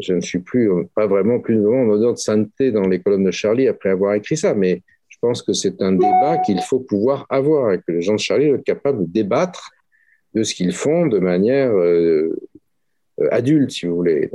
je 0.00 0.14
ne 0.14 0.20
suis 0.20 0.38
plus, 0.38 0.70
pas 0.94 1.06
vraiment 1.06 1.38
plus 1.38 1.66
en 1.66 1.88
odeur 1.88 2.14
de 2.14 2.18
sainteté 2.18 2.72
dans 2.72 2.88
les 2.88 3.00
colonnes 3.00 3.24
de 3.24 3.30
Charlie 3.30 3.68
après 3.68 3.90
avoir 3.90 4.14
écrit 4.14 4.36
ça, 4.36 4.54
mais 4.54 4.82
je 5.08 5.18
pense 5.20 5.42
que 5.42 5.52
c'est 5.52 5.80
un 5.82 5.92
débat 5.92 6.38
qu'il 6.38 6.60
faut 6.62 6.80
pouvoir 6.80 7.26
avoir 7.28 7.72
et 7.72 7.78
que 7.78 7.92
les 7.92 8.02
gens 8.02 8.14
de 8.14 8.18
Charlie 8.18 8.48
soient 8.48 8.58
capables 8.58 9.06
de 9.06 9.12
débattre 9.12 9.70
de 10.34 10.42
ce 10.42 10.54
qu'ils 10.54 10.72
font 10.72 11.06
de 11.06 11.18
manière 11.18 11.72
euh, 11.72 12.34
adulte, 13.30 13.70
si 13.70 13.86
vous 13.86 13.96
voulez. 13.96 14.30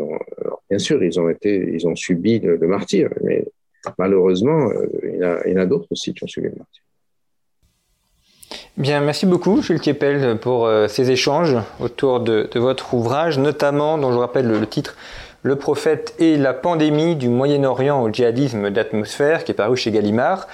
Bien 0.69 0.79
sûr, 0.79 1.03
ils 1.03 1.19
ont 1.19 1.29
été, 1.29 1.69
ils 1.73 1.87
ont 1.87 1.95
subi 1.95 2.39
le, 2.39 2.57
le 2.57 2.67
martyr, 2.67 3.09
mais 3.23 3.45
malheureusement, 3.97 4.69
euh, 4.69 4.87
il 5.03 5.51
y 5.51 5.57
en 5.57 5.61
a, 5.61 5.65
d'autres 5.65 5.87
aussi 5.91 6.13
qui 6.13 6.23
ont 6.23 6.27
subi 6.27 6.47
le 6.47 6.55
martyr. 6.57 6.83
Bien, 8.77 9.01
merci 9.01 9.25
beaucoup, 9.25 9.61
Jules 9.61 9.79
Kiepel, 9.79 10.37
pour 10.39 10.67
euh, 10.67 10.87
ces 10.87 11.09
échanges 11.09 11.57
autour 11.79 12.19
de, 12.19 12.47
votre 12.55 12.93
ouvrage, 12.93 13.39
notamment, 13.39 13.97
dont 13.97 14.11
je 14.11 14.17
rappelle 14.17 14.47
le, 14.47 14.59
le 14.59 14.67
titre, 14.67 14.95
Le 15.41 15.55
prophète 15.55 16.15
et 16.19 16.37
la 16.37 16.53
pandémie 16.53 17.15
du 17.15 17.29
Moyen-Orient 17.29 18.01
au 18.01 18.11
djihadisme 18.11 18.69
d'atmosphère, 18.69 19.43
qui 19.43 19.51
est 19.51 19.55
paru 19.55 19.77
chez 19.77 19.91
Gallimard 19.91 20.47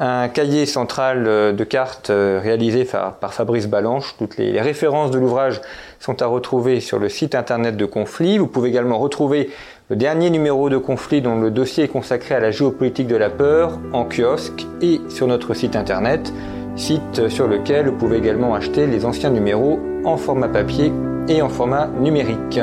un 0.00 0.28
cahier 0.28 0.64
central 0.64 1.26
euh, 1.26 1.52
de 1.52 1.62
cartes 1.62 2.08
euh, 2.08 2.40
réalisé 2.42 2.84
par, 2.84 3.34
Fabrice 3.34 3.68
Balanche. 3.68 4.16
Toutes 4.18 4.38
les, 4.38 4.58
références 4.60 5.10
de 5.10 5.18
l'ouvrage 5.18 5.60
sont 5.98 6.22
à 6.22 6.26
retrouver 6.26 6.80
sur 6.80 6.98
le 6.98 7.10
site 7.10 7.34
internet 7.34 7.76
de 7.76 7.84
Conflit. 7.84 8.38
Vous 8.38 8.46
pouvez 8.46 8.70
également 8.70 8.98
retrouver 8.98 9.50
le 9.90 9.96
dernier 9.96 10.30
numéro 10.30 10.70
de 10.70 10.78
Conflit 10.78 11.20
dont 11.20 11.38
le 11.38 11.50
dossier 11.50 11.84
est 11.84 11.88
consacré 11.88 12.34
à 12.34 12.40
la 12.40 12.50
géopolitique 12.50 13.08
de 13.08 13.16
la 13.16 13.28
peur 13.28 13.78
en 13.92 14.04
kiosque 14.04 14.66
et 14.80 15.02
sur 15.10 15.26
notre 15.26 15.52
site 15.52 15.76
internet, 15.76 16.32
site 16.76 17.28
sur 17.28 17.46
lequel 17.46 17.88
vous 17.88 17.96
pouvez 17.96 18.16
également 18.16 18.54
acheter 18.54 18.86
les 18.86 19.04
anciens 19.04 19.30
numéros 19.30 19.80
en 20.04 20.16
format 20.16 20.48
papier 20.48 20.92
et 21.28 21.42
en 21.42 21.50
format 21.50 21.88
numérique. 22.00 22.58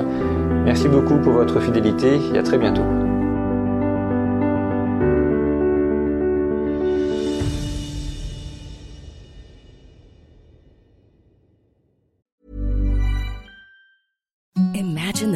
Merci 0.66 0.88
beaucoup 0.88 1.18
pour 1.18 1.34
votre 1.34 1.60
fidélité 1.60 2.20
et 2.34 2.40
à 2.40 2.44
très 2.44 2.58
bientôt. 2.58 3.07